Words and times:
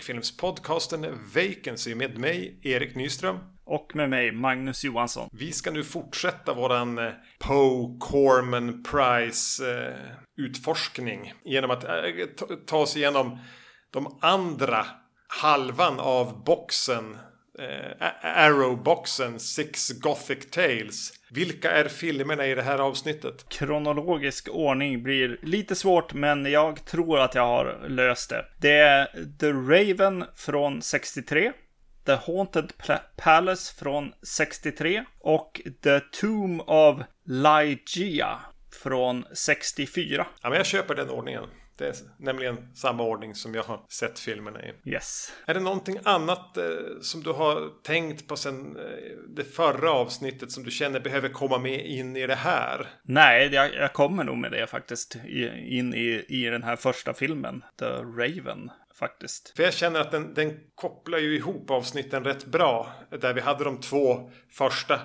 Skräckfilmspodcasten 0.00 1.06
Vacancy 1.34 1.94
med 1.94 2.18
mig, 2.18 2.60
Erik 2.62 2.94
Nyström. 2.94 3.38
Och 3.64 3.90
med 3.94 4.10
mig, 4.10 4.32
Magnus 4.32 4.84
Johansson. 4.84 5.28
Vi 5.32 5.52
ska 5.52 5.70
nu 5.70 5.84
fortsätta 5.84 6.54
våran 6.54 6.98
eh, 6.98 7.12
Poe 7.38 7.98
Corman 8.00 8.82
Prize 8.82 9.70
eh, 9.70 9.94
genom 11.44 11.70
att 11.70 11.84
eh, 11.84 11.90
ta 12.66 12.76
oss 12.76 12.96
igenom 12.96 13.38
de 13.90 14.18
andra 14.20 14.86
halvan 15.28 16.00
av 16.00 16.44
boxen 16.44 17.16
Arrow-boxen 18.22 19.38
Six 19.38 19.90
Gothic 19.90 20.50
Tales. 20.50 21.12
Vilka 21.30 21.70
är 21.70 21.88
filmerna 21.88 22.46
i 22.46 22.54
det 22.54 22.62
här 22.62 22.78
avsnittet? 22.78 23.48
Kronologisk 23.48 24.48
ordning 24.48 25.02
blir 25.02 25.38
lite 25.42 25.74
svårt, 25.74 26.12
men 26.12 26.46
jag 26.46 26.84
tror 26.84 27.18
att 27.18 27.34
jag 27.34 27.46
har 27.46 27.88
löst 27.88 28.30
det. 28.30 28.44
Det 28.58 28.78
är 28.78 29.06
The 29.40 29.52
Raven 29.52 30.24
från 30.36 30.82
63. 30.82 31.52
The 32.06 32.12
Haunted 32.12 32.72
Palace 33.16 33.74
från 33.78 34.12
63 34.22 35.04
och 35.20 35.60
The 35.82 36.00
Tomb 36.00 36.60
of 36.66 37.00
Lygia 37.24 38.38
från 38.82 39.24
64. 39.32 40.26
Ja, 40.42 40.48
men 40.48 40.56
jag 40.56 40.66
köper 40.66 40.94
den 40.94 41.10
ordningen. 41.10 41.44
Det 41.80 41.88
är 41.88 41.94
nämligen 42.16 42.68
samma 42.74 43.02
ordning 43.02 43.34
som 43.34 43.54
jag 43.54 43.62
har 43.62 43.80
sett 43.88 44.18
filmerna 44.18 44.62
i. 44.62 44.72
Yes. 44.84 45.32
Är 45.46 45.54
det 45.54 45.60
någonting 45.60 45.98
annat 46.04 46.56
eh, 46.56 46.64
som 47.00 47.22
du 47.22 47.32
har 47.32 47.82
tänkt 47.82 48.28
på 48.28 48.36
sen 48.36 48.76
eh, 48.76 48.82
det 49.28 49.44
förra 49.44 49.92
avsnittet 49.92 50.52
som 50.52 50.64
du 50.64 50.70
känner 50.70 51.00
behöver 51.00 51.28
komma 51.28 51.58
med 51.58 51.86
in 51.86 52.16
i 52.16 52.26
det 52.26 52.34
här? 52.34 52.86
Nej, 53.02 53.54
jag, 53.54 53.74
jag 53.74 53.92
kommer 53.92 54.24
nog 54.24 54.36
med 54.36 54.52
det 54.52 54.66
faktiskt 54.66 55.16
i, 55.16 55.46
in 55.78 55.94
i, 55.94 56.24
i 56.28 56.44
den 56.44 56.62
här 56.62 56.76
första 56.76 57.14
filmen, 57.14 57.64
The 57.78 57.84
Raven 57.84 58.70
faktiskt. 58.94 59.52
För 59.56 59.62
jag 59.62 59.74
känner 59.74 60.00
att 60.00 60.10
den, 60.10 60.34
den 60.34 60.60
kopplar 60.74 61.18
ju 61.18 61.36
ihop 61.36 61.70
avsnitten 61.70 62.24
rätt 62.24 62.44
bra. 62.44 62.92
Där 63.20 63.34
vi 63.34 63.40
hade 63.40 63.64
de 63.64 63.80
två 63.80 64.30
första 64.50 65.00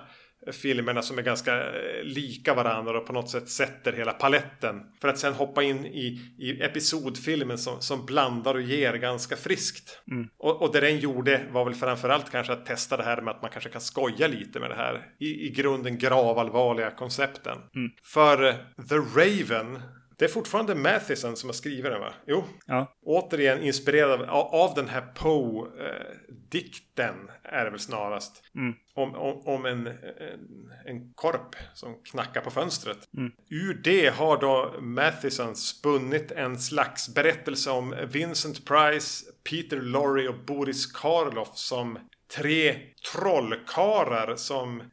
filmerna 0.51 1.01
som 1.01 1.17
är 1.17 1.21
ganska 1.21 1.57
eh, 1.57 2.03
lika 2.03 2.53
varandra 2.53 2.97
och 2.97 3.05
på 3.05 3.13
något 3.13 3.29
sätt 3.29 3.49
sätter 3.49 3.93
hela 3.93 4.11
paletten. 4.11 4.81
För 5.01 5.07
att 5.07 5.19
sen 5.19 5.33
hoppa 5.33 5.63
in 5.63 5.85
i, 5.85 6.19
i 6.37 6.61
episodfilmen 6.61 7.57
som, 7.57 7.81
som 7.81 8.05
blandar 8.05 8.55
och 8.55 8.61
ger 8.61 8.93
ganska 8.93 9.35
friskt. 9.35 10.01
Mm. 10.11 10.27
Och, 10.37 10.61
och 10.61 10.73
det 10.73 10.79
den 10.79 10.99
gjorde 10.99 11.41
var 11.51 11.65
väl 11.65 11.75
framförallt 11.75 12.31
kanske 12.31 12.53
att 12.53 12.65
testa 12.65 12.97
det 12.97 13.03
här 13.03 13.21
med 13.21 13.31
att 13.31 13.41
man 13.41 13.51
kanske 13.51 13.69
kan 13.69 13.81
skoja 13.81 14.27
lite 14.27 14.59
med 14.59 14.69
det 14.69 14.75
här 14.75 15.07
i, 15.19 15.47
i 15.47 15.49
grunden 15.49 15.97
gravallvarliga 15.97 16.91
koncepten. 16.91 17.57
Mm. 17.75 17.91
För 18.03 18.53
The 18.89 18.95
Raven 18.95 19.81
det 20.17 20.25
är 20.25 20.29
fortfarande 20.29 20.75
Mathison 20.75 21.35
som 21.35 21.49
har 21.49 21.53
skrivit 21.53 21.91
den 21.91 21.99
va? 21.99 22.13
Jo. 22.27 22.43
Ja. 22.65 22.95
Återigen 23.05 23.63
inspirerad 23.63 24.21
av, 24.21 24.55
av 24.55 24.73
den 24.75 24.87
här 24.89 25.01
Poe-dikten. 25.15 25.95
är 27.43 27.65
det 27.65 27.71
väl 27.71 27.79
snarast. 27.79 28.43
Mm. 28.55 28.75
Om, 28.93 29.15
om, 29.15 29.41
om 29.45 29.65
en, 29.65 29.87
en, 29.87 29.93
en, 30.85 31.13
korp 31.13 31.55
som 31.73 31.95
knackar 32.03 32.41
på 32.41 32.51
fönstret. 32.51 32.97
Mm. 33.17 33.31
Ur 33.49 33.73
det 33.73 34.15
har 34.15 34.41
då 34.41 34.75
Mathison 34.81 35.55
spunnit 35.55 36.31
en 36.31 36.59
slags 36.59 37.13
berättelse 37.13 37.71
om 37.71 37.95
Vincent 38.11 38.65
Price, 38.65 39.25
Peter 39.49 39.81
Lorre 39.81 40.29
och 40.29 40.45
Boris 40.45 40.85
Karloff 40.85 41.57
som 41.57 41.99
tre 42.35 42.75
trollkarlar 43.13 44.35
som, 44.35 44.83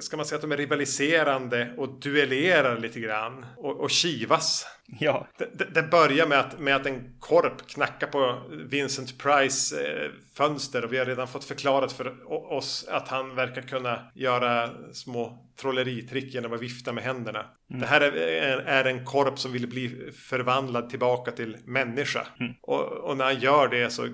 ska 0.00 0.16
man 0.16 0.26
säga 0.26 0.36
att 0.36 0.42
de 0.42 0.52
är 0.52 0.56
rivaliserande 0.56 1.74
och 1.76 1.88
duellerar 1.88 2.78
lite 2.78 3.00
grann 3.00 3.46
och, 3.56 3.80
och 3.80 3.90
kivas. 3.90 4.66
Ja. 4.98 5.26
Det, 5.38 5.74
det, 5.74 5.82
börjar 5.82 6.26
med 6.26 6.40
att, 6.40 6.58
med 6.58 6.76
att 6.76 6.86
en 6.86 7.16
korp 7.20 7.68
knackar 7.68 8.06
på 8.06 8.42
Vincent 8.50 9.18
Price 9.18 9.86
eh, 9.86 10.10
fönster 10.34 10.84
och 10.84 10.92
vi 10.92 10.98
har 10.98 11.04
redan 11.04 11.28
fått 11.28 11.44
förklarat 11.44 11.92
för 11.92 12.32
oss 12.52 12.86
att 12.88 13.08
han 13.08 13.34
verkar 13.34 13.62
kunna 13.62 13.98
göra 14.14 14.70
små 14.92 15.50
trolleritrick 15.60 16.34
genom 16.34 16.52
att 16.52 16.60
vifta 16.60 16.92
med 16.92 17.04
händerna. 17.04 17.46
Mm. 17.70 17.80
Det 17.80 17.86
här 17.86 18.00
är, 18.00 18.58
är, 18.58 18.84
en 18.84 19.04
korp 19.04 19.38
som 19.38 19.52
vill 19.52 19.68
bli 19.68 20.12
förvandlad 20.12 20.90
tillbaka 20.90 21.30
till 21.30 21.56
människa. 21.64 22.26
Mm. 22.40 22.52
Och, 22.60 22.82
och, 22.82 23.16
när 23.16 23.24
han 23.24 23.40
gör 23.40 23.68
det 23.68 23.90
så, 23.90 24.08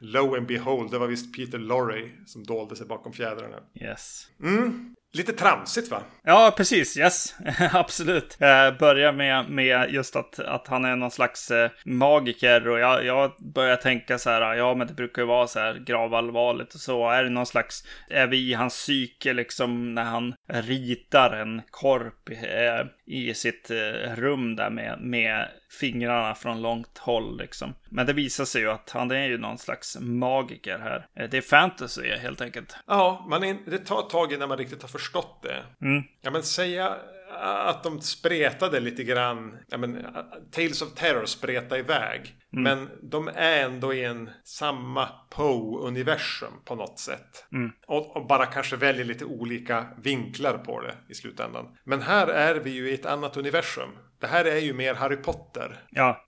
lo 0.00 0.36
and 0.36 0.46
behold, 0.46 0.90
det 0.90 0.98
var 0.98 1.06
visst 1.06 1.36
Peter 1.36 1.58
Lorre 1.58 2.10
som 2.26 2.44
dolde 2.44 2.76
sig 2.76 2.86
bakom 2.88 3.12
fjädrarna. 3.12 3.56
Yes. 3.80 4.26
Mm. 4.42 4.94
Lite 5.12 5.32
tramsigt 5.32 5.90
va? 5.90 6.02
Ja, 6.22 6.54
precis. 6.56 6.96
Yes, 6.96 7.34
absolut. 7.72 8.36
Jag 8.40 8.78
börjar 8.78 9.12
med, 9.12 9.50
med 9.50 9.90
just 9.90 10.16
att, 10.16 10.38
att 10.38 10.68
han 10.68 10.84
är 10.84 10.96
någon 10.96 11.10
slags 11.10 11.50
eh, 11.50 11.70
magiker 11.84 12.68
och 12.68 12.78
jag, 12.78 13.04
jag 13.04 13.32
börjar 13.54 13.76
tänka 13.76 14.18
så 14.18 14.30
här, 14.30 14.54
ja 14.54 14.74
men 14.74 14.86
det 14.86 14.94
brukar 14.94 15.22
ju 15.22 15.28
vara 15.28 15.46
så 15.46 15.58
här 15.58 15.74
gravallvarligt 15.74 16.74
och 16.74 16.80
så. 16.80 17.10
Är 17.10 17.24
det 17.24 17.30
någon 17.30 17.46
slags, 17.46 17.84
är 18.08 18.26
vi 18.26 18.50
i 18.50 18.54
hans 18.54 18.74
psyke 18.74 19.32
liksom 19.32 19.94
när 19.94 20.04
han 20.04 20.34
ritar 20.46 21.30
en 21.30 21.62
korp 21.70 22.28
eh, 22.28 22.86
i 23.08 23.34
sitt 23.34 23.70
eh, 23.70 24.16
rum 24.16 24.56
där 24.56 24.70
med, 24.70 25.00
med 25.00 25.48
fingrarna 25.80 26.34
från 26.34 26.62
långt 26.62 26.98
håll 26.98 27.38
liksom. 27.38 27.74
Men 27.88 28.06
det 28.06 28.12
visar 28.12 28.44
sig 28.44 28.62
ju 28.62 28.70
att 28.70 28.90
han 28.90 29.10
är 29.10 29.26
ju 29.26 29.38
någon 29.38 29.58
slags 29.58 29.96
magiker 30.00 30.78
här. 30.78 31.06
Eh, 31.14 31.30
det 31.30 31.36
är 31.36 31.40
fantasy 31.42 32.16
helt 32.16 32.40
enkelt. 32.40 32.76
Ja, 32.86 33.26
man 33.28 33.44
är, 33.44 33.56
det 33.66 33.78
tar 33.78 34.00
ett 34.00 34.10
tag 34.10 34.32
innan 34.32 34.48
man 34.48 34.58
riktigt 34.58 34.82
har 34.82 34.88
förstått 34.88 35.42
det. 35.42 35.86
Mm. 35.86 36.02
Ja, 36.20 36.30
men 36.30 36.42
säga 36.42 36.96
att 37.30 37.82
de 37.82 38.00
spretade 38.00 38.80
lite 38.80 39.04
grann. 39.04 39.58
Ja, 39.68 39.78
men, 39.78 40.06
Tales 40.50 40.82
of 40.82 40.94
Terror 40.94 41.24
spreta 41.24 41.78
iväg. 41.78 42.34
Mm. 42.52 42.62
Men 42.62 42.90
de 43.02 43.28
är 43.28 43.64
ändå 43.64 43.94
i 43.94 44.04
en 44.04 44.30
samma 44.44 45.08
Poe-universum 45.30 46.52
på 46.64 46.74
något 46.74 46.98
sätt. 46.98 47.46
Mm. 47.52 47.72
Och, 47.86 48.16
och, 48.16 48.26
bara 48.26 48.46
kanske 48.46 48.76
väljer 48.76 49.04
lite 49.04 49.24
olika 49.24 49.86
vinklar 50.02 50.58
på 50.58 50.80
det 50.80 50.94
i 51.08 51.14
slutändan. 51.14 51.76
Men 51.84 52.02
här 52.02 52.26
är 52.26 52.54
vi 52.54 52.70
ju 52.70 52.90
i 52.90 52.94
ett 52.94 53.06
annat 53.06 53.36
universum. 53.36 53.90
Det 54.20 54.26
här 54.26 54.44
är 54.44 54.58
ju 54.58 54.72
mer 54.72 54.94
Harry 54.94 55.16
Potter. 55.16 55.78
Ja, 55.90 56.27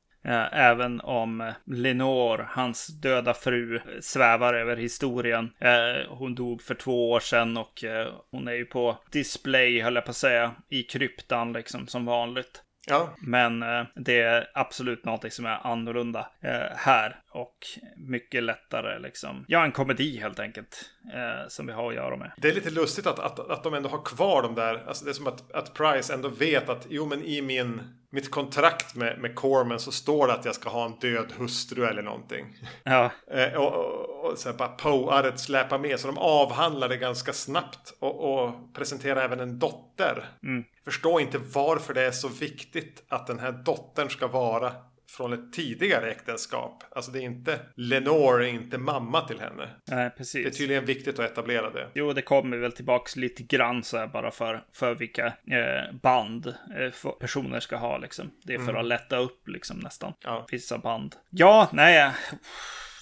även 0.52 1.00
om 1.00 1.52
Lenore, 1.66 2.46
hans 2.48 2.86
döda 2.86 3.34
fru, 3.34 3.80
svävar 4.00 4.54
över 4.54 4.76
historien. 4.76 5.50
Eh, 5.58 6.08
hon 6.08 6.34
dog 6.34 6.62
för 6.62 6.74
två 6.74 7.10
år 7.10 7.20
sedan 7.20 7.56
och 7.56 7.84
eh, 7.84 8.08
hon 8.30 8.48
är 8.48 8.52
ju 8.52 8.64
på 8.64 8.98
display, 9.12 9.80
höll 9.80 9.94
jag 9.94 10.04
på 10.04 10.10
att 10.10 10.16
säga, 10.16 10.52
i 10.68 10.82
kryptan 10.82 11.52
liksom 11.52 11.86
som 11.86 12.04
vanligt. 12.04 12.62
Ja. 12.86 13.14
Men 13.18 13.62
eh, 13.62 13.84
det 13.94 14.20
är 14.20 14.50
absolut 14.54 15.04
någonting 15.04 15.30
som 15.30 15.46
är 15.46 15.66
annorlunda 15.66 16.28
eh, 16.40 16.76
här. 16.76 17.20
Och 17.32 17.66
mycket 17.96 18.42
lättare 18.42 18.98
liksom. 18.98 19.44
Ja, 19.48 19.64
en 19.64 19.72
komedi 19.72 20.18
helt 20.18 20.38
enkelt. 20.38 20.90
Eh, 21.14 21.48
som 21.48 21.66
vi 21.66 21.72
har 21.72 21.88
att 21.88 21.94
göra 21.94 22.16
med. 22.16 22.32
Det 22.36 22.48
är 22.48 22.54
lite 22.54 22.70
lustigt 22.70 23.06
att, 23.06 23.18
att, 23.18 23.50
att 23.50 23.62
de 23.62 23.74
ändå 23.74 23.88
har 23.88 24.02
kvar 24.02 24.42
de 24.42 24.54
där. 24.54 24.84
Alltså 24.88 25.04
det 25.04 25.10
är 25.10 25.12
som 25.12 25.26
att, 25.26 25.52
att 25.52 25.74
Price 25.74 26.14
ändå 26.14 26.28
vet 26.28 26.68
att 26.68 26.86
jo 26.90 27.06
men 27.06 27.24
i 27.24 27.42
min, 27.42 27.80
mitt 28.10 28.30
kontrakt 28.30 28.94
med, 28.94 29.18
med 29.18 29.34
Corman 29.34 29.80
så 29.80 29.92
står 29.92 30.26
det 30.26 30.32
att 30.32 30.44
jag 30.44 30.54
ska 30.54 30.68
ha 30.68 30.84
en 30.84 30.98
död 30.98 31.32
hustru 31.38 31.84
eller 31.84 32.02
någonting. 32.02 32.56
Ja. 32.84 33.10
eh, 33.30 33.52
och, 33.52 33.74
och, 33.74 34.30
och 34.30 34.38
så 34.38 34.52
bara 34.52 34.68
Poe-arret 34.68 35.40
släpar 35.40 35.78
med. 35.78 36.00
Så 36.00 36.06
de 36.06 36.18
avhandlar 36.18 36.88
det 36.88 36.96
ganska 36.96 37.32
snabbt. 37.32 37.94
Och, 37.98 38.44
och 38.44 38.74
presenterar 38.74 39.24
även 39.24 39.40
en 39.40 39.58
dotter. 39.58 40.28
Mm. 40.42 40.64
Förstår 40.84 41.20
inte 41.20 41.38
varför 41.38 41.94
det 41.94 42.02
är 42.02 42.10
så 42.10 42.28
viktigt 42.28 43.04
att 43.08 43.26
den 43.26 43.38
här 43.38 43.52
dottern 43.52 44.10
ska 44.10 44.26
vara 44.26 44.72
från 45.16 45.32
ett 45.32 45.52
tidigare 45.52 46.10
äktenskap. 46.10 46.84
Alltså 46.90 47.10
det 47.10 47.18
är 47.18 47.22
inte 47.22 47.60
Lenore, 47.74 48.48
är 48.48 48.52
inte 48.52 48.78
mamma 48.78 49.20
till 49.20 49.40
henne. 49.40 49.68
Nej, 49.84 50.10
precis. 50.10 50.44
Det 50.44 50.48
är 50.48 50.58
tydligen 50.58 50.84
viktigt 50.84 51.18
att 51.18 51.30
etablera 51.30 51.70
det. 51.70 51.88
Jo, 51.94 52.12
det 52.12 52.22
kommer 52.22 52.56
väl 52.56 52.72
tillbaks 52.72 53.16
lite 53.16 53.42
grann 53.42 53.84
så 53.84 53.98
här 53.98 54.06
bara 54.06 54.30
för, 54.30 54.64
för 54.72 54.94
vilka 54.94 55.26
eh, 55.26 55.94
band 56.02 56.46
eh, 56.46 57.12
personer 57.20 57.60
ska 57.60 57.76
ha 57.76 57.98
liksom. 57.98 58.30
Det 58.42 58.54
är 58.54 58.58
för 58.58 58.68
mm. 58.68 58.80
att 58.80 58.86
lätta 58.86 59.16
upp 59.16 59.48
liksom 59.48 59.78
nästan. 59.78 60.12
Ja. 60.24 60.46
Vissa 60.50 60.78
band. 60.78 61.16
Ja, 61.30 61.68
nej. 61.72 62.12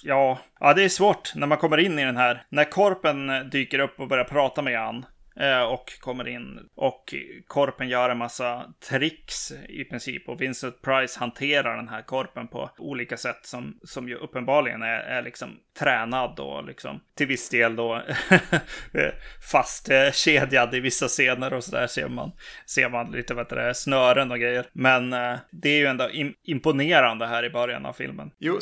Ja, 0.03 0.39
ja, 0.59 0.73
det 0.73 0.83
är 0.83 0.89
svårt 0.89 1.35
när 1.35 1.47
man 1.47 1.57
kommer 1.57 1.77
in 1.77 1.99
i 1.99 2.05
den 2.05 2.17
här. 2.17 2.43
När 2.49 2.63
korpen 2.63 3.49
dyker 3.51 3.79
upp 3.79 3.99
och 3.99 4.07
börjar 4.07 4.25
prata 4.25 4.61
med 4.61 4.81
Ann 4.81 5.05
Eh, 5.05 5.18
Eh, 5.39 5.63
och 5.63 5.99
kommer 5.99 6.27
in. 6.27 6.69
Och 6.75 7.13
korpen 7.47 7.89
gör 7.89 8.09
en 8.09 8.17
massa 8.17 8.73
tricks 8.89 9.51
i 9.69 9.83
princip. 9.83 10.29
Och 10.29 10.41
Vincent 10.41 10.81
Price 10.81 11.19
hanterar 11.19 11.77
den 11.77 11.87
här 11.87 12.01
korpen 12.01 12.47
på 12.47 12.69
olika 12.77 13.17
sätt 13.17 13.39
som, 13.45 13.79
som 13.83 14.09
ju 14.09 14.15
uppenbarligen 14.15 14.81
är, 14.81 14.99
är 14.99 15.21
liksom 15.21 15.59
tränad 15.79 16.39
och 16.39 16.65
liksom 16.65 16.99
till 17.17 17.27
viss 17.27 17.49
del 17.49 17.75
då 17.75 18.01
fastkedjad 19.51 20.75
i 20.75 20.79
vissa 20.79 21.07
scener 21.07 21.53
och 21.53 21.63
sådär 21.63 21.87
ser 21.87 22.07
man, 22.07 22.31
ser 22.65 22.89
man 22.89 23.11
lite 23.11 23.33
vad 23.33 23.49
det 23.49 23.61
är, 23.61 23.73
snören 23.73 24.31
och 24.31 24.39
grejer. 24.39 24.65
Men 24.73 25.13
eh, 25.13 25.37
det 25.51 25.69
är 25.69 25.77
ju 25.77 25.85
ändå 25.85 26.09
imponerande 26.43 27.25
här 27.25 27.45
i 27.45 27.49
början 27.49 27.85
av 27.85 27.93
filmen. 27.93 28.31
Jo, 28.39 28.59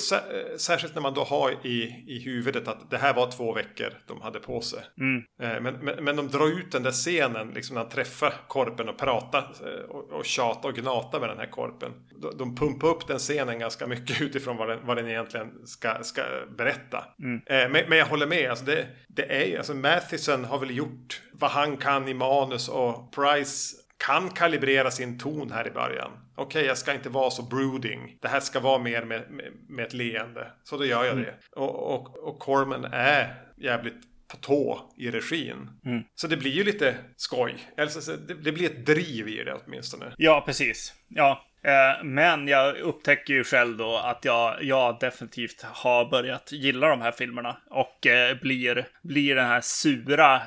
särskilt 0.57 0.95
när 0.95 1.01
man 1.01 1.13
då 1.13 1.23
har 1.23 1.51
i, 1.63 2.05
i 2.07 2.21
huvudet 2.25 2.67
att 2.67 2.89
det 2.91 2.97
här 2.97 3.13
var 3.13 3.31
två 3.31 3.53
veckor 3.53 3.93
de 4.07 4.21
hade 4.21 4.39
på 4.39 4.61
sig. 4.61 4.79
Mm. 4.99 5.23
Eh, 5.41 5.61
men, 5.61 5.73
men, 5.73 6.03
men 6.03 6.15
de 6.15 6.27
drar 6.27 6.47
ut 6.47 6.71
den 6.71 6.83
där 6.83 6.91
scenen, 6.91 7.49
liksom 7.49 7.73
när 7.73 7.81
han 7.81 7.91
träffar 7.91 8.33
korpen 8.47 8.89
och 8.89 8.97
pratar 8.97 9.39
eh, 9.39 9.89
och, 9.89 10.11
och 10.11 10.25
tjata 10.25 10.67
och 10.67 10.75
gnata 10.75 11.19
med 11.19 11.29
den 11.29 11.37
här 11.37 11.51
korpen. 11.51 11.91
De, 12.21 12.37
de 12.37 12.55
pumpar 12.55 12.87
upp 12.87 13.07
den 13.07 13.19
scenen 13.19 13.59
ganska 13.59 13.87
mycket 13.87 14.21
utifrån 14.27 14.57
vad 14.57 14.69
den, 14.69 14.79
vad 14.83 14.97
den 14.97 15.07
egentligen 15.07 15.67
ska, 15.67 16.03
ska 16.03 16.21
berätta. 16.57 17.03
Mm. 17.19 17.41
Eh, 17.45 17.69
men, 17.69 17.89
men 17.89 17.97
jag 17.97 18.05
håller 18.05 18.27
med, 18.27 18.49
alltså 18.49 18.65
det, 18.65 18.87
det 19.07 19.41
är 19.41 19.45
ju, 19.45 19.57
alltså 19.57 19.73
Mathison 19.73 20.45
har 20.45 20.59
väl 20.59 20.77
gjort 20.77 21.21
vad 21.31 21.51
han 21.51 21.77
kan 21.77 22.07
i 22.07 22.13
manus 22.13 22.69
och 22.69 23.11
Price 23.11 23.75
kan 23.97 24.29
kalibrera 24.29 24.91
sin 24.91 25.19
ton 25.19 25.51
här 25.51 25.67
i 25.67 25.71
början. 25.71 26.11
Okej, 26.35 26.45
okay, 26.45 26.65
jag 26.67 26.77
ska 26.77 26.93
inte 26.93 27.09
vara 27.09 27.29
så 27.29 27.43
brooding. 27.43 28.17
Det 28.21 28.27
här 28.27 28.39
ska 28.39 28.59
vara 28.59 28.79
mer 28.79 29.05
med, 29.05 29.31
med, 29.31 29.51
med 29.69 29.85
ett 29.85 29.93
leende. 29.93 30.51
Så 30.63 30.77
då 30.77 30.85
gör 30.85 31.03
jag 31.03 31.13
mm. 31.13 31.25
det. 31.25 31.59
Och, 31.59 31.93
och, 31.93 32.17
och 32.17 32.39
Corman 32.39 32.85
är 32.85 33.35
jävligt 33.57 34.07
på 34.27 34.37
tå 34.37 34.91
i 34.97 35.11
regin. 35.11 35.69
Mm. 35.85 36.03
Så 36.15 36.27
det 36.27 36.37
blir 36.37 36.51
ju 36.51 36.63
lite 36.63 36.95
skoj. 37.15 37.55
Alltså, 37.77 38.11
det, 38.11 38.33
det, 38.33 38.51
blir 38.51 38.65
ett 38.65 38.85
driv 38.85 39.27
i 39.27 39.43
det 39.43 39.57
åtminstone. 39.65 40.13
Ja, 40.17 40.43
precis. 40.45 40.93
Ja, 41.07 41.45
Eh, 41.67 42.03
men 42.03 42.47
jag 42.47 42.77
upptäcker 42.77 43.33
ju 43.33 43.43
själv 43.43 43.77
då 43.77 43.97
att 43.97 44.25
jag, 44.25 44.63
jag 44.63 44.97
definitivt 44.99 45.61
har 45.61 46.09
börjat 46.09 46.51
gilla 46.51 46.87
de 46.87 47.01
här 47.01 47.11
filmerna. 47.11 47.57
Och 47.69 48.07
eh, 48.07 48.37
blir, 48.41 48.87
blir 49.01 49.35
den 49.35 49.45
här 49.45 49.61
sura 49.61 50.41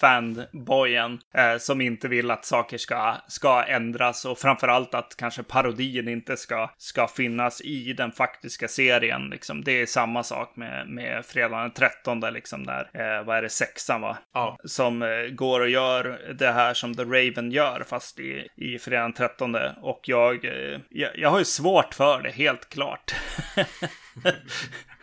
fanboyen 0.00 1.18
eh, 1.34 1.58
som 1.58 1.80
inte 1.80 2.08
vill 2.08 2.30
att 2.30 2.44
saker 2.44 2.78
ska, 2.78 3.14
ska 3.28 3.64
ändras 3.64 4.24
och 4.24 4.38
framförallt 4.38 4.94
att 4.94 5.16
kanske 5.16 5.42
parodin 5.42 6.08
inte 6.08 6.36
ska, 6.36 6.70
ska 6.76 7.08
finnas 7.08 7.60
i 7.60 7.92
den 7.92 8.12
faktiska 8.12 8.68
serien. 8.68 9.28
Liksom. 9.30 9.64
Det 9.64 9.82
är 9.82 9.86
samma 9.86 10.22
sak 10.22 10.56
med, 10.56 10.88
med 10.88 11.24
fredagen 11.24 11.62
den 11.62 11.70
13, 11.70 12.20
liksom 12.20 12.66
där, 12.66 12.90
eh, 12.94 13.24
vad 13.24 13.36
är 13.36 13.42
det, 13.42 13.48
sexan 13.48 14.00
va? 14.00 14.18
Ja. 14.34 14.56
Som 14.64 15.02
eh, 15.02 15.08
går 15.32 15.60
och 15.60 15.68
gör 15.68 16.34
det 16.38 16.52
här 16.52 16.74
som 16.74 16.94
The 16.94 17.02
Raven 17.02 17.50
gör, 17.50 17.84
fast 17.88 18.18
i, 18.18 18.48
i 18.56 18.78
fredagen 18.78 19.06
den 19.06 19.28
13. 19.28 19.56
Och 19.82 20.00
jag, 20.02 20.44
eh, 20.44 20.80
jag, 20.88 21.18
jag 21.18 21.30
har 21.30 21.38
ju 21.38 21.44
svårt 21.44 21.94
för 21.94 22.22
det, 22.22 22.30
helt 22.30 22.68
klart. 22.68 23.14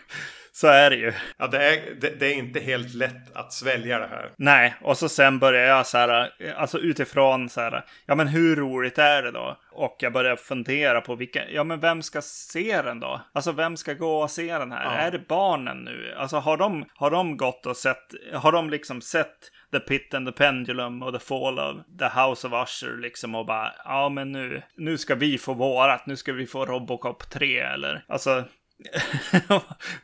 Så 0.55 0.67
är 0.67 0.89
det 0.89 0.95
ju. 0.95 1.13
Ja, 1.37 1.47
det 1.47 1.63
är, 1.63 1.95
det, 2.01 2.19
det, 2.19 2.25
är 2.25 2.33
inte 2.33 2.59
helt 2.59 2.93
lätt 2.93 3.35
att 3.35 3.53
svälja 3.53 3.99
det 3.99 4.07
här. 4.07 4.31
Nej, 4.37 4.75
och 4.81 4.97
så 4.97 5.09
sen 5.09 5.39
börjar 5.39 5.67
jag 5.67 5.87
så 5.87 5.97
här, 5.97 6.31
alltså 6.57 6.79
utifrån 6.79 7.49
så 7.49 7.61
här, 7.61 7.85
ja 8.05 8.15
men 8.15 8.27
hur 8.27 8.55
roligt 8.55 8.97
är 8.97 9.23
det 9.23 9.31
då? 9.31 9.57
Och 9.71 9.97
jag 9.99 10.13
börjar 10.13 10.35
fundera 10.35 11.01
på 11.01 11.15
vilka, 11.15 11.49
ja 11.49 11.63
men 11.63 11.79
vem 11.79 12.01
ska 12.01 12.21
se 12.21 12.81
den 12.81 12.99
då? 12.99 13.21
Alltså 13.33 13.51
vem 13.51 13.77
ska 13.77 13.93
gå 13.93 14.21
och 14.21 14.31
se 14.31 14.57
den 14.57 14.71
här? 14.71 14.83
Ja. 14.83 14.91
Är 14.91 15.11
det 15.11 15.27
barnen 15.27 15.77
nu? 15.77 16.13
Alltså 16.17 16.37
har 16.37 16.57
de, 16.57 16.85
har 16.95 17.11
de 17.11 17.37
gått 17.37 17.65
och 17.65 17.77
sett, 17.77 18.13
har 18.33 18.51
de 18.51 18.69
liksom 18.69 19.01
sett 19.01 19.51
The 19.71 19.79
Pit 19.79 20.13
and 20.13 20.27
the 20.27 20.31
Pendulum 20.31 21.03
och 21.03 21.13
The 21.13 21.19
Fall 21.19 21.59
of 21.59 21.75
the 21.99 22.05
House 22.05 22.47
of 22.47 22.53
Usher 22.53 22.97
liksom 22.97 23.35
och 23.35 23.45
bara, 23.45 23.71
ja 23.85 24.09
men 24.09 24.31
nu, 24.31 24.61
nu 24.75 24.97
ska 24.97 25.15
vi 25.15 25.37
få 25.37 25.53
vårat, 25.53 26.05
nu 26.05 26.15
ska 26.15 26.33
vi 26.33 26.47
få 26.47 26.65
Robocop 26.65 27.29
3 27.29 27.59
eller, 27.59 28.05
alltså 28.07 28.43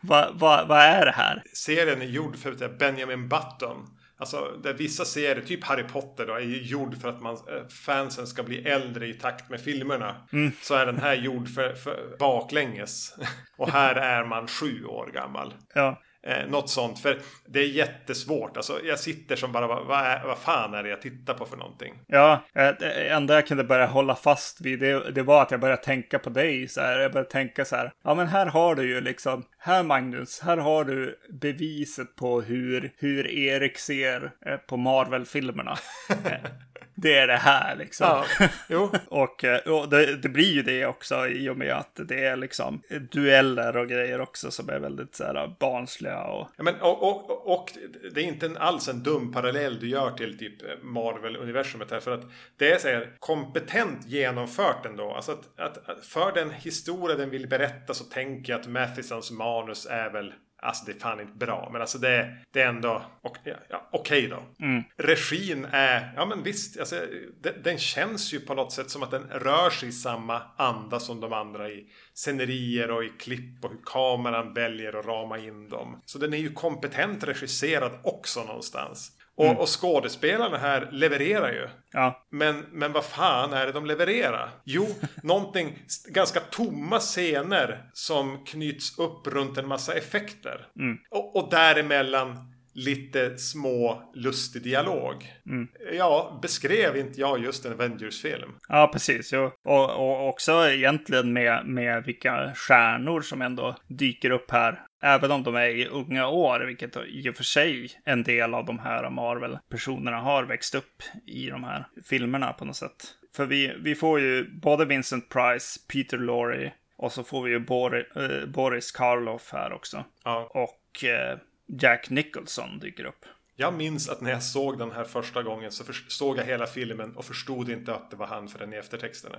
vad 0.01 0.39
va, 0.39 0.65
va 0.65 0.83
är 0.83 1.05
det 1.05 1.11
här? 1.11 1.43
Serien 1.53 2.01
är 2.01 2.05
gjord 2.05 2.37
för 2.37 2.77
Benjamin 2.77 3.29
Button. 3.29 3.87
Alltså 4.19 4.59
där 4.63 4.73
vissa 4.73 5.05
serier, 5.05 5.41
typ 5.41 5.63
Harry 5.63 5.83
Potter 5.83 6.25
då, 6.27 6.33
är 6.33 6.39
gjord 6.41 7.01
för 7.01 7.09
att 7.09 7.21
man, 7.21 7.33
eh, 7.33 7.67
fansen 7.85 8.27
ska 8.27 8.43
bli 8.43 8.63
äldre 8.63 9.07
i 9.07 9.13
takt 9.13 9.49
med 9.49 9.61
filmerna. 9.61 10.15
Mm. 10.33 10.51
Så 10.61 10.75
är 10.75 10.85
den 10.85 10.99
här 10.99 11.15
gjord 11.15 11.49
för, 11.49 11.73
för 11.73 12.17
baklänges. 12.19 13.15
Och 13.57 13.69
här 13.69 13.95
är 13.95 14.25
man 14.25 14.47
sju 14.47 14.85
år 14.85 15.11
gammal. 15.13 15.53
Ja. 15.73 16.01
Eh, 16.27 16.47
något 16.47 16.69
sånt. 16.69 16.99
För 16.99 17.19
det 17.45 17.59
är 17.59 17.67
jättesvårt. 17.67 18.57
Alltså, 18.57 18.79
jag 18.83 18.99
sitter 18.99 19.35
som 19.35 19.51
bara, 19.51 19.67
vad, 19.67 19.99
är, 19.99 20.23
vad 20.25 20.37
fan 20.37 20.73
är 20.73 20.83
det 20.83 20.89
jag 20.89 21.01
tittar 21.01 21.33
på 21.33 21.45
för 21.45 21.57
någonting? 21.57 21.93
Ja, 22.07 22.43
eh, 22.53 22.69
det 22.79 23.09
enda 23.09 23.33
jag 23.33 23.47
kunde 23.47 23.63
börja 23.63 23.85
hålla 23.85 24.15
fast 24.15 24.61
vid 24.61 24.79
det, 24.79 25.11
det 25.11 25.23
var 25.23 25.41
att 25.41 25.51
jag 25.51 25.59
började 25.59 25.83
tänka 25.83 26.19
på 26.19 26.29
dig. 26.29 26.67
Så 26.67 26.81
här. 26.81 26.99
Jag 26.99 27.11
började 27.11 27.29
tänka 27.29 27.65
så 27.65 27.75
här, 27.75 27.91
ja 28.03 28.15
men 28.15 28.27
här 28.27 28.45
har 28.45 28.75
du 28.75 28.89
ju 28.89 29.01
liksom, 29.01 29.43
här 29.57 29.83
Magnus, 29.83 30.39
här 30.39 30.57
har 30.57 30.83
du 30.83 31.19
beviset 31.41 32.15
på 32.15 32.41
hur, 32.41 32.91
hur 32.97 33.27
Erik 33.27 33.77
ser 33.77 34.31
eh, 34.45 34.57
på 34.57 34.77
Marvel-filmerna. 34.77 35.77
Eh, 36.99 37.01
det 37.01 37.17
är 37.17 37.27
det 37.27 37.37
här 37.37 37.75
liksom. 37.75 38.07
Ja, 38.07 38.47
jo. 38.67 38.91
och, 39.07 39.43
eh, 39.43 39.59
och 39.59 39.89
det, 39.89 40.15
det, 40.15 40.29
blir 40.29 40.51
ju 40.51 40.63
det 40.63 40.85
också 40.85 41.27
i 41.27 41.49
och 41.49 41.57
med 41.57 41.73
att 41.73 41.99
det 42.07 42.25
är 42.25 42.35
liksom 42.35 42.81
dueller 43.11 43.77
och 43.77 43.87
grejer 43.87 44.21
också 44.21 44.51
som 44.51 44.69
är 44.69 44.79
väldigt 44.79 45.15
så 45.15 45.23
här 45.23 45.55
barnsliga. 45.59 46.23
Och... 46.23 46.47
Ja, 46.57 46.63
men, 46.63 46.75
och, 46.81 47.03
och, 47.03 47.53
och 47.53 47.73
det 48.13 48.21
är 48.21 48.25
inte 48.25 48.51
alls 48.59 48.87
en 48.87 49.03
dum 49.03 49.31
parallell 49.31 49.79
du 49.79 49.89
gör 49.89 50.11
till 50.11 50.37
typ 50.37 50.83
Marvel-universumet 50.83 51.91
här. 51.91 51.99
För 51.99 52.11
att 52.11 52.25
det 52.57 52.71
är 52.71 52.77
så 52.77 52.87
här 52.87 53.11
kompetent 53.19 54.05
genomfört 54.07 54.85
ändå. 54.85 55.11
Alltså 55.11 55.31
att, 55.31 55.59
att, 55.59 55.89
att 55.89 56.05
för 56.05 56.31
den 56.31 56.51
historia 56.51 57.17
den 57.17 57.29
vill 57.29 57.47
berätta 57.47 57.93
så 57.93 58.03
tänker 58.03 58.53
jag 58.53 58.59
att 58.59 58.67
Mathesons 58.67 59.31
manus 59.31 59.87
är 59.89 60.09
väl 60.09 60.33
Alltså 60.61 60.85
det 60.85 60.91
är 60.91 60.99
fan 60.99 61.19
inte 61.19 61.45
bra. 61.45 61.69
Men 61.71 61.81
alltså 61.81 61.97
det, 61.97 62.37
det 62.51 62.61
är 62.61 62.67
ändå 62.67 63.01
och, 63.21 63.37
ja, 63.69 63.89
okej 63.91 64.27
okay 64.27 64.27
då. 64.27 64.65
Mm. 64.65 64.83
Regin 64.97 65.67
är, 65.71 66.13
ja 66.15 66.25
men 66.25 66.43
visst, 66.43 66.79
alltså, 66.79 66.95
det, 67.41 67.63
den 67.63 67.77
känns 67.77 68.33
ju 68.33 68.39
på 68.39 68.53
något 68.53 68.73
sätt 68.73 68.89
som 68.89 69.03
att 69.03 69.11
den 69.11 69.23
rör 69.23 69.69
sig 69.69 69.89
i 69.89 69.91
samma 69.91 70.41
anda 70.57 70.99
som 70.99 71.19
de 71.19 71.33
andra 71.33 71.69
i 71.69 71.85
scenerier 72.13 72.91
och 72.91 73.03
i 73.03 73.09
klipp 73.09 73.65
och 73.65 73.71
hur 73.71 73.79
kameran 73.85 74.53
väljer 74.53 74.99
att 74.99 75.05
rama 75.05 75.37
in 75.37 75.69
dem. 75.69 76.01
Så 76.05 76.17
den 76.19 76.33
är 76.33 76.37
ju 76.37 76.53
kompetent 76.53 77.23
regisserad 77.23 77.91
också 78.03 78.43
någonstans. 78.43 79.11
Och, 79.39 79.45
mm. 79.45 79.57
och 79.57 79.81
skådespelarna 79.81 80.57
här 80.57 80.89
levererar 80.91 81.51
ju. 81.51 81.67
Ja. 81.91 82.25
Men, 82.29 82.65
men 82.71 82.91
vad 82.91 83.05
fan 83.05 83.53
är 83.53 83.65
det 83.65 83.71
de 83.71 83.85
levererar? 83.85 84.49
Jo, 84.63 84.87
någonting 85.23 85.79
ganska 86.07 86.39
tomma 86.39 86.99
scener 86.99 87.89
som 87.93 88.45
knyts 88.45 88.99
upp 88.99 89.27
runt 89.27 89.57
en 89.57 89.67
massa 89.67 89.93
effekter. 89.93 90.67
Mm. 90.79 90.97
Och, 91.09 91.35
och 91.35 91.49
däremellan 91.49 92.48
lite 92.73 93.37
små 93.37 94.11
lustig 94.13 94.63
dialog. 94.63 95.25
Mm. 95.45 95.67
Ja, 95.93 96.39
beskrev 96.41 96.97
inte 96.97 97.19
jag 97.19 97.43
just 97.43 97.65
en 97.65 97.73
Avengers-film? 97.73 98.49
Ja, 98.67 98.89
precis. 98.93 99.33
Och, 99.33 99.89
och 99.89 100.27
också 100.27 100.51
egentligen 100.51 101.33
med, 101.33 101.65
med 101.65 102.03
vilka 102.03 102.51
stjärnor 102.55 103.21
som 103.21 103.41
ändå 103.41 103.75
dyker 103.87 104.29
upp 104.29 104.51
här. 104.51 104.81
Även 105.01 105.31
om 105.31 105.43
de 105.43 105.55
är 105.55 105.69
i 105.69 105.87
unga 105.87 106.27
år, 106.27 106.59
vilket 106.59 106.97
i 107.07 107.29
och 107.29 107.35
för 107.35 107.43
sig 107.43 107.91
en 108.05 108.23
del 108.23 108.53
av 108.53 108.65
de 108.65 108.79
här 108.79 109.09
Marvel-personerna 109.09 110.17
har 110.17 110.43
växt 110.43 110.75
upp 110.75 111.03
i 111.27 111.49
de 111.49 111.63
här 111.63 111.87
filmerna 112.09 112.53
på 112.53 112.65
något 112.65 112.75
sätt. 112.75 113.15
För 113.35 113.45
vi, 113.45 113.73
vi 113.79 113.95
får 113.95 114.19
ju 114.19 114.59
både 114.59 114.85
Vincent 114.85 115.29
Price, 115.29 115.79
Peter 115.93 116.17
Lorre 116.17 116.73
och 116.97 117.11
så 117.11 117.23
får 117.23 117.43
vi 117.43 117.51
ju 117.51 117.59
Boris, 117.59 118.05
äh, 118.15 118.45
Boris 118.45 118.91
Karloff 118.91 119.49
här 119.51 119.73
också. 119.73 120.05
Ja. 120.23 120.51
Och 120.53 121.03
äh, 121.03 121.37
Jack 121.69 122.09
Nicholson 122.09 122.79
dyker 122.79 123.05
upp. 123.05 123.25
Jag 123.55 123.73
minns 123.73 124.09
att 124.09 124.21
när 124.21 124.31
jag 124.31 124.43
såg 124.43 124.77
den 124.77 124.91
här 124.91 125.03
första 125.03 125.43
gången 125.43 125.71
så 125.71 125.83
såg 126.07 126.37
jag 126.37 126.43
hela 126.43 126.67
filmen 126.67 127.15
och 127.15 127.25
förstod 127.25 127.69
inte 127.69 127.93
att 127.93 128.11
det 128.11 128.17
var 128.17 128.27
han 128.27 128.47
förrän 128.47 128.73
i 128.73 128.77
eftertexterna. 128.77 129.37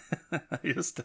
Just 0.62 0.96
det. 0.96 1.02